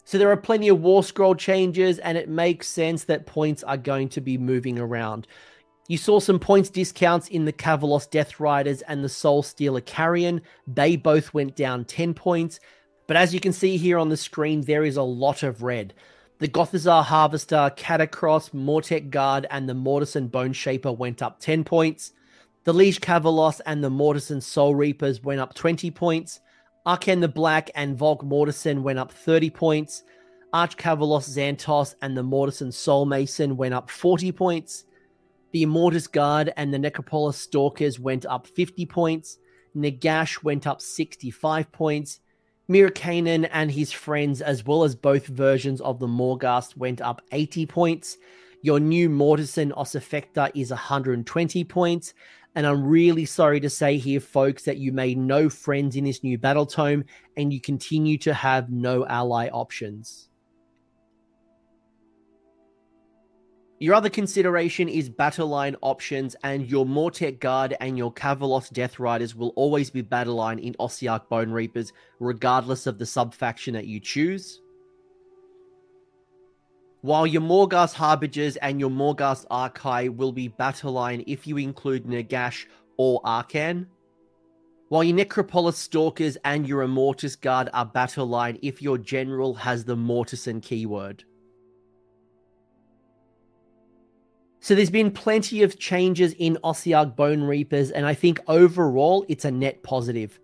So 0.03 0.17
there 0.17 0.31
are 0.31 0.37
plenty 0.37 0.67
of 0.69 0.81
War 0.81 1.03
Scroll 1.03 1.35
changes, 1.35 1.99
and 1.99 2.17
it 2.17 2.29
makes 2.29 2.67
sense 2.67 3.05
that 3.05 3.25
points 3.25 3.63
are 3.63 3.77
going 3.77 4.09
to 4.09 4.21
be 4.21 4.37
moving 4.37 4.77
around. 4.77 5.27
You 5.87 5.97
saw 5.97 6.19
some 6.19 6.39
points 6.39 6.69
discounts 6.69 7.27
in 7.27 7.45
the 7.45 7.53
Kavalos 7.53 8.09
Death 8.09 8.39
Riders 8.39 8.81
and 8.83 9.03
the 9.03 9.09
Soul 9.09 9.43
Stealer 9.43 9.81
Carrion. 9.81 10.41
They 10.67 10.95
both 10.95 11.33
went 11.33 11.55
down 11.55 11.85
10 11.85 12.15
points. 12.15 12.59
But 13.07 13.17
as 13.17 13.33
you 13.33 13.39
can 13.39 13.53
see 13.53 13.77
here 13.77 13.97
on 13.97 14.09
the 14.09 14.17
screen, 14.17 14.61
there 14.61 14.83
is 14.83 14.97
a 14.97 15.03
lot 15.03 15.43
of 15.43 15.61
red. 15.61 15.93
The 16.39 16.47
Gothizzar 16.47 17.03
Harvester, 17.03 17.71
Katakros, 17.77 18.51
Mortek 18.51 19.09
Guard, 19.09 19.47
and 19.49 19.69
the 19.69 19.73
Mortisan 19.73 20.29
Bone 20.29 20.53
Shaper 20.53 20.91
went 20.91 21.21
up 21.21 21.39
10 21.39 21.63
points. 21.63 22.11
The 22.65 22.73
Liege 22.73 22.99
Kavalos 22.99 23.61
and 23.65 23.83
the 23.83 23.89
Mortison 23.89 24.41
Soul 24.41 24.73
Reapers 24.73 25.23
went 25.23 25.39
up 25.39 25.53
20 25.53 25.91
points. 25.91 26.39
Arkhan 26.85 27.21
the 27.21 27.27
Black 27.27 27.69
and 27.75 27.97
Vokmortian 27.97 28.81
went 28.81 28.99
up 28.99 29.11
30 29.11 29.49
points. 29.51 30.03
Arch 30.51 30.75
Kavalos 30.75 31.29
Zandtos 31.29 31.95
and 32.01 32.17
the 32.17 32.23
Mortisan 32.23 32.73
Soul 32.73 33.05
Mason 33.05 33.55
went 33.55 33.73
up 33.73 33.89
40 33.89 34.31
points. 34.31 34.85
The 35.51 35.63
Immortis 35.63 36.11
Guard 36.11 36.53
and 36.57 36.73
the 36.73 36.79
Necropolis 36.79 37.37
Stalkers 37.37 37.99
went 37.99 38.25
up 38.25 38.47
50 38.47 38.85
points. 38.87 39.37
Nagash 39.75 40.43
went 40.43 40.65
up 40.65 40.81
65 40.81 41.71
points. 41.71 42.19
Mir 42.67 42.89
Kainan 42.89 43.47
and 43.51 43.69
his 43.69 43.91
friends, 43.91 44.41
as 44.41 44.65
well 44.65 44.83
as 44.83 44.95
both 44.95 45.27
versions 45.27 45.79
of 45.81 45.99
the 45.99 46.07
Morghast, 46.07 46.75
went 46.75 46.99
up 46.99 47.21
80 47.31 47.67
points. 47.67 48.17
Your 48.63 48.79
new 48.79 49.07
Mortisan 49.07 49.71
Ossifactor 49.73 50.49
is 50.55 50.71
120 50.71 51.63
points. 51.65 52.15
And 52.55 52.65
I'm 52.65 52.83
really 52.83 53.25
sorry 53.25 53.59
to 53.59 53.69
say 53.69 53.97
here, 53.97 54.19
folks, 54.19 54.63
that 54.63 54.77
you 54.77 54.91
made 54.91 55.19
no 55.19 55.47
friends 55.47 55.95
in 55.95 56.05
this 56.05 56.23
new 56.23 56.39
battle 56.39 56.65
tome 56.65 57.05
and 57.37 57.53
you 57.53 57.61
continue 57.61 58.17
to 58.19 58.33
have 58.33 58.71
no 58.71 59.05
ally 59.05 59.47
options. 59.49 60.29
Your 63.79 63.93
other 63.93 64.09
consideration 64.09 64.87
is 64.87 65.09
battle 65.09 65.47
line 65.47 65.75
options, 65.81 66.33
and 66.45 66.69
your 66.69 66.85
Mortek 66.85 67.41
Guard 67.41 67.75
and 67.81 67.97
your 67.97 68.13
Kavalos 68.13 68.71
Death 68.71 68.99
Riders 68.99 69.35
will 69.35 69.51
always 69.57 69.89
be 69.89 70.01
battle 70.01 70.35
line 70.35 70.59
in 70.59 70.73
Ossiarch 70.75 71.27
Bone 71.27 71.51
Reapers, 71.51 71.91
regardless 72.19 72.87
of 72.87 72.97
the 72.97 73.05
sub 73.05 73.33
faction 73.33 73.73
that 73.73 73.85
you 73.85 73.99
choose. 73.99 74.61
While 77.01 77.27
your 77.27 77.41
Morghast 77.41 77.93
Harbingers 77.93 78.55
and 78.55 78.79
your 78.79 78.89
Morghast 78.89 79.45
Archai 79.51 80.15
will 80.15 80.31
be 80.31 80.47
battle 80.47 80.93
line 80.93 81.25
if 81.27 81.45
you 81.45 81.57
include 81.57 82.05
Nagash 82.05 82.65
or 82.95 83.21
Arkhan. 83.23 83.87
While 84.87 85.03
your 85.03 85.17
Necropolis 85.17 85.77
Stalkers 85.77 86.37
and 86.45 86.65
your 86.65 86.83
Immortis 86.83 87.39
Guard 87.39 87.69
are 87.73 87.85
battle 87.85 88.25
line 88.25 88.57
if 88.61 88.81
your 88.81 88.97
general 88.97 89.53
has 89.53 89.83
the 89.83 89.97
Mortisan 89.97 90.61
keyword. 90.61 91.25
So 94.65 94.73
there's 94.73 94.89
been 94.89 95.11
plenty 95.11 95.61
of 95.61 95.77
changes 95.77 96.33
in 96.39 96.57
Ossiarch 96.63 97.15
Bone 97.15 97.43
Reapers, 97.43 97.91
and 97.91 98.03
I 98.03 98.15
think 98.15 98.39
overall 98.47 99.23
it's 99.29 99.45
a 99.45 99.51
net 99.51 99.83
positive. 99.83 100.39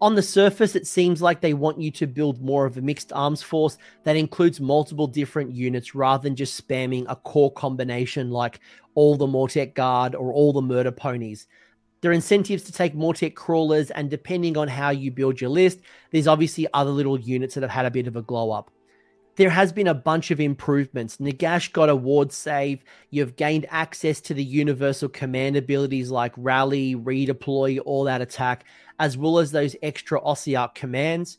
On 0.00 0.14
the 0.14 0.22
surface, 0.22 0.76
it 0.76 0.86
seems 0.86 1.20
like 1.20 1.40
they 1.40 1.52
want 1.52 1.80
you 1.80 1.90
to 1.90 2.06
build 2.06 2.40
more 2.40 2.64
of 2.64 2.76
a 2.76 2.80
mixed 2.80 3.12
arms 3.12 3.42
force 3.42 3.76
that 4.04 4.14
includes 4.14 4.60
multiple 4.60 5.08
different 5.08 5.50
units 5.50 5.96
rather 5.96 6.22
than 6.22 6.36
just 6.36 6.64
spamming 6.64 7.04
a 7.08 7.16
core 7.16 7.52
combination 7.52 8.30
like 8.30 8.60
all 8.94 9.16
the 9.16 9.26
Mortek 9.26 9.74
Guard 9.74 10.14
or 10.14 10.32
all 10.32 10.52
the 10.52 10.62
Murder 10.62 10.92
Ponies. 10.92 11.48
There 12.02 12.12
are 12.12 12.14
incentives 12.14 12.62
to 12.62 12.72
take 12.72 12.94
Mortek 12.94 13.34
Crawlers, 13.34 13.90
and 13.90 14.08
depending 14.08 14.56
on 14.58 14.68
how 14.68 14.90
you 14.90 15.10
build 15.10 15.40
your 15.40 15.50
list, 15.50 15.80
there's 16.12 16.28
obviously 16.28 16.68
other 16.72 16.90
little 16.90 17.18
units 17.18 17.54
that 17.54 17.64
have 17.64 17.70
had 17.72 17.86
a 17.86 17.90
bit 17.90 18.06
of 18.06 18.14
a 18.14 18.22
glow 18.22 18.52
up 18.52 18.70
there 19.36 19.50
has 19.50 19.72
been 19.72 19.86
a 19.86 19.94
bunch 19.94 20.30
of 20.30 20.40
improvements. 20.40 21.16
Nagash 21.16 21.72
got 21.72 21.88
a 21.88 21.96
ward 21.96 22.32
save. 22.32 22.84
You've 23.10 23.36
gained 23.36 23.66
access 23.70 24.20
to 24.22 24.34
the 24.34 24.44
universal 24.44 25.08
command 25.08 25.56
abilities 25.56 26.10
like 26.10 26.32
rally, 26.36 26.94
redeploy, 26.94 27.80
all 27.84 28.04
that 28.04 28.20
attack, 28.20 28.64
as 28.98 29.16
well 29.16 29.38
as 29.38 29.50
those 29.50 29.76
extra 29.82 30.20
Ossiarch 30.20 30.74
commands. 30.74 31.38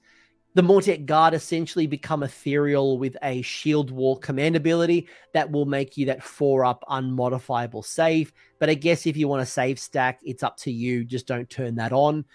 The 0.54 0.62
Mortek 0.62 1.06
Guard 1.06 1.34
essentially 1.34 1.88
become 1.88 2.24
ethereal 2.24 2.98
with 2.98 3.16
a 3.24 3.42
shield 3.42 3.90
wall 3.90 4.18
command 4.18 4.58
ability 4.58 5.08
that 5.34 5.50
will 5.50 5.66
make 5.66 5.96
you 5.96 6.08
that 6.08 6.24
four 6.24 6.66
up 6.66 6.84
unmodifiable 6.90 7.86
save. 7.86 8.34
But 8.60 8.70
I 8.70 8.74
guess 8.74 9.08
if 9.08 9.16
you 9.16 9.30
want 9.30 9.46
to 9.48 9.52
save 9.52 9.80
stack, 9.80 10.20
it's 10.24 10.44
up 10.44 10.58
to 10.58 10.72
you. 10.72 11.06
Just 11.06 11.26
don't 11.26 11.50
turn 11.50 11.76
that 11.76 11.94
on. 11.94 12.26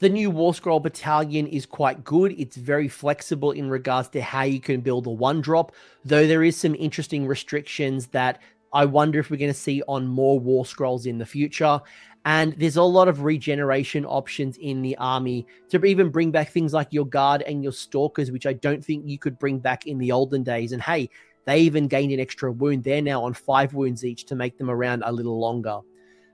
The 0.00 0.08
new 0.08 0.30
War 0.30 0.54
Scroll 0.54 0.80
Battalion 0.80 1.46
is 1.46 1.66
quite 1.66 2.04
good. 2.04 2.34
It's 2.38 2.56
very 2.56 2.88
flexible 2.88 3.50
in 3.50 3.68
regards 3.68 4.08
to 4.10 4.22
how 4.22 4.44
you 4.44 4.58
can 4.58 4.80
build 4.80 5.06
a 5.06 5.10
one 5.10 5.42
drop, 5.42 5.72
though 6.06 6.26
there 6.26 6.42
is 6.42 6.56
some 6.56 6.74
interesting 6.74 7.26
restrictions 7.26 8.06
that 8.06 8.40
I 8.72 8.86
wonder 8.86 9.18
if 9.18 9.30
we're 9.30 9.36
going 9.36 9.52
to 9.52 9.58
see 9.58 9.82
on 9.86 10.06
more 10.06 10.40
War 10.40 10.64
Scrolls 10.64 11.04
in 11.04 11.18
the 11.18 11.26
future. 11.26 11.78
And 12.24 12.54
there's 12.54 12.78
a 12.78 12.82
lot 12.82 13.08
of 13.08 13.24
regeneration 13.24 14.06
options 14.06 14.56
in 14.56 14.80
the 14.80 14.96
army 14.96 15.46
to 15.68 15.84
even 15.84 16.08
bring 16.08 16.30
back 16.30 16.48
things 16.48 16.72
like 16.72 16.88
your 16.92 17.06
guard 17.06 17.42
and 17.42 17.62
your 17.62 17.72
stalkers, 17.72 18.30
which 18.30 18.46
I 18.46 18.54
don't 18.54 18.82
think 18.82 19.06
you 19.06 19.18
could 19.18 19.38
bring 19.38 19.58
back 19.58 19.86
in 19.86 19.98
the 19.98 20.12
olden 20.12 20.42
days. 20.42 20.72
And 20.72 20.80
hey, 20.80 21.10
they 21.44 21.60
even 21.60 21.88
gained 21.88 22.12
an 22.12 22.20
extra 22.20 22.50
wound. 22.50 22.84
They're 22.84 23.02
now 23.02 23.22
on 23.24 23.34
five 23.34 23.74
wounds 23.74 24.02
each 24.02 24.24
to 24.26 24.34
make 24.34 24.56
them 24.56 24.70
around 24.70 25.02
a 25.04 25.12
little 25.12 25.38
longer. 25.38 25.80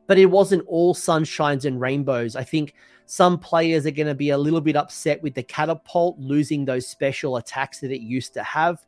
But 0.07 0.19
it 0.19 0.27
wasn't 0.27 0.65
all 0.69 0.95
sunshines 0.95 1.65
and 1.65 1.81
rainbows. 1.81 2.37
I 2.37 2.45
think 2.45 2.75
some 3.07 3.39
players 3.39 3.87
are 3.87 3.93
going 3.93 4.09
to 4.09 4.15
be 4.15 4.31
a 4.31 4.39
little 4.39 4.61
bit 4.61 4.77
upset 4.77 5.23
with 5.23 5.35
the 5.35 5.43
catapult 5.43 6.19
losing 6.19 6.65
those 6.65 6.89
special 6.89 7.37
attacks 7.37 7.79
that 7.81 7.93
it 7.93 8.01
used 8.01 8.35
to 8.35 8.43
have. 8.43 8.85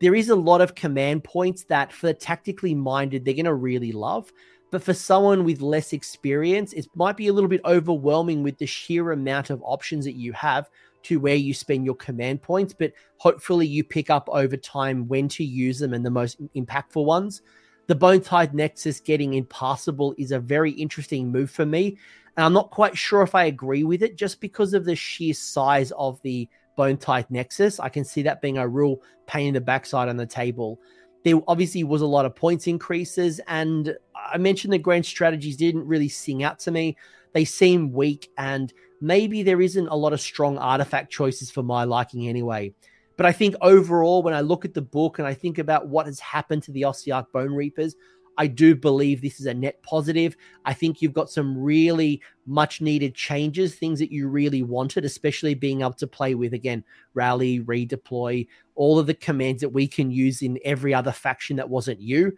There 0.00 0.14
is 0.14 0.28
a 0.28 0.36
lot 0.36 0.60
of 0.60 0.74
command 0.74 1.24
points 1.24 1.64
that, 1.64 1.92
for 1.92 2.08
the 2.08 2.14
tactically 2.14 2.74
minded, 2.74 3.24
they're 3.24 3.34
going 3.34 3.46
to 3.46 3.54
really 3.54 3.92
love. 3.92 4.30
But 4.70 4.82
for 4.82 4.92
someone 4.92 5.44
with 5.44 5.60
less 5.60 5.92
experience, 5.92 6.72
it 6.72 6.86
might 6.94 7.16
be 7.16 7.28
a 7.28 7.32
little 7.32 7.48
bit 7.48 7.60
overwhelming 7.64 8.42
with 8.42 8.58
the 8.58 8.66
sheer 8.66 9.12
amount 9.12 9.50
of 9.50 9.62
options 9.64 10.04
that 10.04 10.16
you 10.16 10.32
have 10.32 10.68
to 11.04 11.20
where 11.20 11.36
you 11.36 11.54
spend 11.54 11.84
your 11.86 11.94
command 11.94 12.42
points. 12.42 12.74
But 12.74 12.92
hopefully, 13.18 13.66
you 13.66 13.84
pick 13.84 14.10
up 14.10 14.28
over 14.30 14.56
time 14.56 15.06
when 15.08 15.28
to 15.28 15.44
use 15.44 15.78
them 15.78 15.94
and 15.94 16.04
the 16.04 16.10
most 16.10 16.38
impactful 16.54 17.04
ones. 17.04 17.40
The 17.86 17.94
Bone 17.94 18.20
Tithe 18.20 18.52
Nexus 18.52 18.98
getting 19.00 19.34
impassable 19.34 20.14
is 20.18 20.32
a 20.32 20.38
very 20.40 20.72
interesting 20.72 21.30
move 21.30 21.50
for 21.50 21.66
me. 21.66 21.98
And 22.36 22.44
I'm 22.44 22.52
not 22.52 22.70
quite 22.70 22.96
sure 22.96 23.22
if 23.22 23.34
I 23.34 23.44
agree 23.44 23.84
with 23.84 24.02
it 24.02 24.16
just 24.16 24.40
because 24.40 24.74
of 24.74 24.84
the 24.84 24.96
sheer 24.96 25.34
size 25.34 25.92
of 25.92 26.20
the 26.22 26.48
Bone 26.76 26.96
Tithe 26.96 27.26
Nexus. 27.30 27.78
I 27.78 27.88
can 27.88 28.04
see 28.04 28.22
that 28.22 28.42
being 28.42 28.58
a 28.58 28.66
real 28.66 29.00
pain 29.26 29.48
in 29.48 29.54
the 29.54 29.60
backside 29.60 30.08
on 30.08 30.16
the 30.16 30.26
table. 30.26 30.80
There 31.24 31.40
obviously 31.48 31.84
was 31.84 32.02
a 32.02 32.06
lot 32.06 32.26
of 32.26 32.34
points 32.34 32.66
increases, 32.66 33.40
and 33.46 33.96
I 34.14 34.36
mentioned 34.36 34.72
the 34.72 34.78
grand 34.78 35.06
strategies 35.06 35.56
didn't 35.56 35.86
really 35.86 36.08
sing 36.08 36.42
out 36.42 36.58
to 36.60 36.70
me. 36.70 36.96
They 37.32 37.44
seem 37.44 37.92
weak, 37.92 38.30
and 38.36 38.72
maybe 39.00 39.42
there 39.42 39.60
isn't 39.60 39.88
a 39.88 39.94
lot 39.94 40.12
of 40.12 40.20
strong 40.20 40.58
artifact 40.58 41.10
choices 41.10 41.50
for 41.50 41.62
my 41.62 41.84
liking 41.84 42.28
anyway. 42.28 42.74
But 43.16 43.26
I 43.26 43.32
think 43.32 43.54
overall, 43.60 44.22
when 44.22 44.34
I 44.34 44.40
look 44.40 44.64
at 44.64 44.74
the 44.74 44.82
book 44.82 45.18
and 45.18 45.26
I 45.26 45.34
think 45.34 45.58
about 45.58 45.88
what 45.88 46.06
has 46.06 46.18
happened 46.20 46.64
to 46.64 46.72
the 46.72 46.82
Ossiarch 46.82 47.26
Bonereapers, 47.32 47.94
I 48.36 48.46
do 48.46 48.74
believe 48.74 49.20
this 49.20 49.40
is 49.40 49.46
a 49.46 49.54
net 49.54 49.82
positive. 49.82 50.36
I 50.64 50.74
think 50.74 51.00
you've 51.00 51.12
got 51.12 51.30
some 51.30 51.56
really 51.56 52.20
much 52.46 52.80
needed 52.80 53.14
changes, 53.14 53.74
things 53.74 53.98
that 53.98 54.12
you 54.12 54.28
really 54.28 54.62
wanted, 54.62 55.04
especially 55.04 55.54
being 55.54 55.80
able 55.80 55.92
to 55.94 56.06
play 56.06 56.34
with, 56.34 56.52
again, 56.52 56.84
rally, 57.14 57.60
redeploy, 57.60 58.46
all 58.74 58.98
of 58.98 59.06
the 59.06 59.14
commands 59.14 59.60
that 59.60 59.68
we 59.68 59.86
can 59.86 60.10
use 60.10 60.42
in 60.42 60.58
every 60.64 60.92
other 60.92 61.12
faction 61.12 61.56
that 61.56 61.68
wasn't 61.68 62.00
you. 62.00 62.36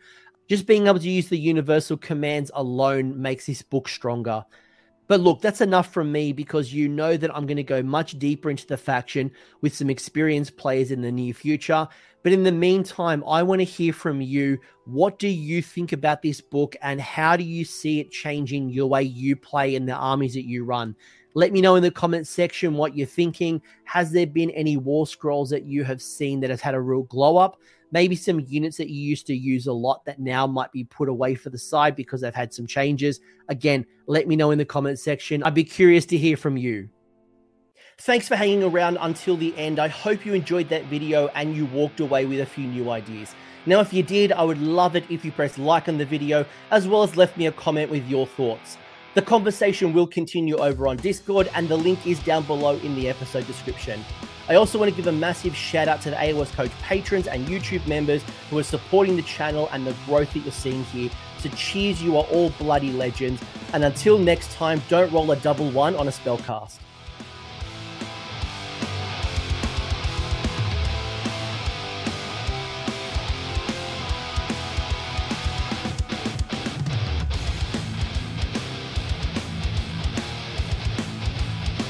Just 0.48 0.66
being 0.66 0.86
able 0.86 1.00
to 1.00 1.10
use 1.10 1.28
the 1.28 1.38
universal 1.38 1.96
commands 1.96 2.50
alone 2.54 3.20
makes 3.20 3.46
this 3.46 3.62
book 3.62 3.88
stronger. 3.88 4.44
But 5.08 5.20
look, 5.20 5.40
that's 5.40 5.60
enough 5.60 5.92
from 5.92 6.10
me 6.10 6.32
because 6.32 6.72
you 6.72 6.88
know 6.88 7.16
that 7.16 7.34
I'm 7.34 7.46
going 7.46 7.56
to 7.56 7.62
go 7.62 7.82
much 7.82 8.18
deeper 8.18 8.50
into 8.50 8.66
the 8.66 8.76
faction 8.76 9.30
with 9.60 9.74
some 9.74 9.90
experienced 9.90 10.56
players 10.56 10.90
in 10.90 11.00
the 11.00 11.12
near 11.12 11.32
future. 11.32 11.86
But 12.22 12.32
in 12.32 12.42
the 12.42 12.52
meantime, 12.52 13.22
I 13.24 13.44
want 13.44 13.60
to 13.60 13.64
hear 13.64 13.92
from 13.92 14.20
you. 14.20 14.58
What 14.84 15.18
do 15.18 15.28
you 15.28 15.62
think 15.62 15.92
about 15.92 16.22
this 16.22 16.40
book 16.40 16.74
and 16.82 17.00
how 17.00 17.36
do 17.36 17.44
you 17.44 17.64
see 17.64 18.00
it 18.00 18.10
changing 18.10 18.70
your 18.70 18.88
way 18.88 19.02
you 19.04 19.36
play 19.36 19.76
in 19.76 19.86
the 19.86 19.94
armies 19.94 20.34
that 20.34 20.46
you 20.46 20.64
run? 20.64 20.96
Let 21.34 21.52
me 21.52 21.60
know 21.60 21.76
in 21.76 21.82
the 21.82 21.90
comment 21.90 22.26
section 22.26 22.74
what 22.74 22.96
you're 22.96 23.06
thinking. 23.06 23.62
Has 23.84 24.10
there 24.10 24.26
been 24.26 24.50
any 24.50 24.76
war 24.76 25.06
scrolls 25.06 25.50
that 25.50 25.66
you 25.66 25.84
have 25.84 26.02
seen 26.02 26.40
that 26.40 26.50
have 26.50 26.62
had 26.62 26.74
a 26.74 26.80
real 26.80 27.02
glow 27.02 27.36
up? 27.36 27.60
Maybe 27.92 28.16
some 28.16 28.40
units 28.40 28.76
that 28.78 28.90
you 28.90 29.00
used 29.00 29.26
to 29.28 29.36
use 29.36 29.66
a 29.66 29.72
lot 29.72 30.04
that 30.06 30.18
now 30.18 30.46
might 30.46 30.72
be 30.72 30.84
put 30.84 31.08
away 31.08 31.34
for 31.34 31.50
the 31.50 31.58
side 31.58 31.94
because 31.94 32.20
they've 32.20 32.34
had 32.34 32.52
some 32.52 32.66
changes. 32.66 33.20
Again, 33.48 33.86
let 34.06 34.26
me 34.26 34.36
know 34.36 34.50
in 34.50 34.58
the 34.58 34.64
comment 34.64 34.98
section. 34.98 35.42
I'd 35.42 35.54
be 35.54 35.64
curious 35.64 36.04
to 36.06 36.16
hear 36.16 36.36
from 36.36 36.56
you. 36.56 36.88
Thanks 37.98 38.28
for 38.28 38.36
hanging 38.36 38.62
around 38.62 38.98
until 39.00 39.36
the 39.36 39.56
end. 39.56 39.78
I 39.78 39.88
hope 39.88 40.26
you 40.26 40.34
enjoyed 40.34 40.68
that 40.68 40.84
video 40.84 41.28
and 41.28 41.56
you 41.56 41.64
walked 41.66 42.00
away 42.00 42.26
with 42.26 42.40
a 42.40 42.46
few 42.46 42.66
new 42.66 42.90
ideas. 42.90 43.34
Now, 43.64 43.80
if 43.80 43.92
you 43.92 44.02
did, 44.02 44.32
I 44.32 44.42
would 44.42 44.60
love 44.60 44.96
it 44.96 45.04
if 45.10 45.24
you 45.24 45.32
press 45.32 45.56
like 45.56 45.88
on 45.88 45.98
the 45.98 46.04
video, 46.04 46.44
as 46.70 46.86
well 46.86 47.02
as 47.02 47.16
left 47.16 47.36
me 47.36 47.46
a 47.46 47.52
comment 47.52 47.90
with 47.90 48.06
your 48.06 48.26
thoughts. 48.26 48.76
The 49.16 49.22
conversation 49.22 49.94
will 49.94 50.06
continue 50.06 50.58
over 50.58 50.86
on 50.86 50.98
Discord, 50.98 51.48
and 51.54 51.66
the 51.70 51.76
link 51.78 52.06
is 52.06 52.18
down 52.18 52.42
below 52.42 52.76
in 52.76 52.94
the 52.96 53.08
episode 53.08 53.46
description. 53.46 54.04
I 54.46 54.56
also 54.56 54.78
want 54.78 54.90
to 54.90 54.94
give 54.94 55.06
a 55.06 55.12
massive 55.16 55.56
shout 55.56 55.88
out 55.88 56.02
to 56.02 56.10
the 56.10 56.16
AOS 56.16 56.52
Coach 56.52 56.70
patrons 56.82 57.26
and 57.26 57.46
YouTube 57.46 57.86
members 57.86 58.22
who 58.50 58.58
are 58.58 58.62
supporting 58.62 59.16
the 59.16 59.22
channel 59.22 59.70
and 59.72 59.86
the 59.86 59.96
growth 60.04 60.34
that 60.34 60.40
you're 60.40 60.52
seeing 60.52 60.84
here. 60.84 61.08
So, 61.38 61.48
cheers, 61.48 62.02
you 62.02 62.18
are 62.18 62.24
all 62.24 62.50
bloody 62.58 62.92
legends. 62.92 63.42
And 63.72 63.84
until 63.84 64.18
next 64.18 64.52
time, 64.52 64.82
don't 64.90 65.10
roll 65.10 65.30
a 65.30 65.36
double 65.36 65.70
one 65.70 65.96
on 65.96 66.08
a 66.08 66.10
spellcast. 66.10 66.76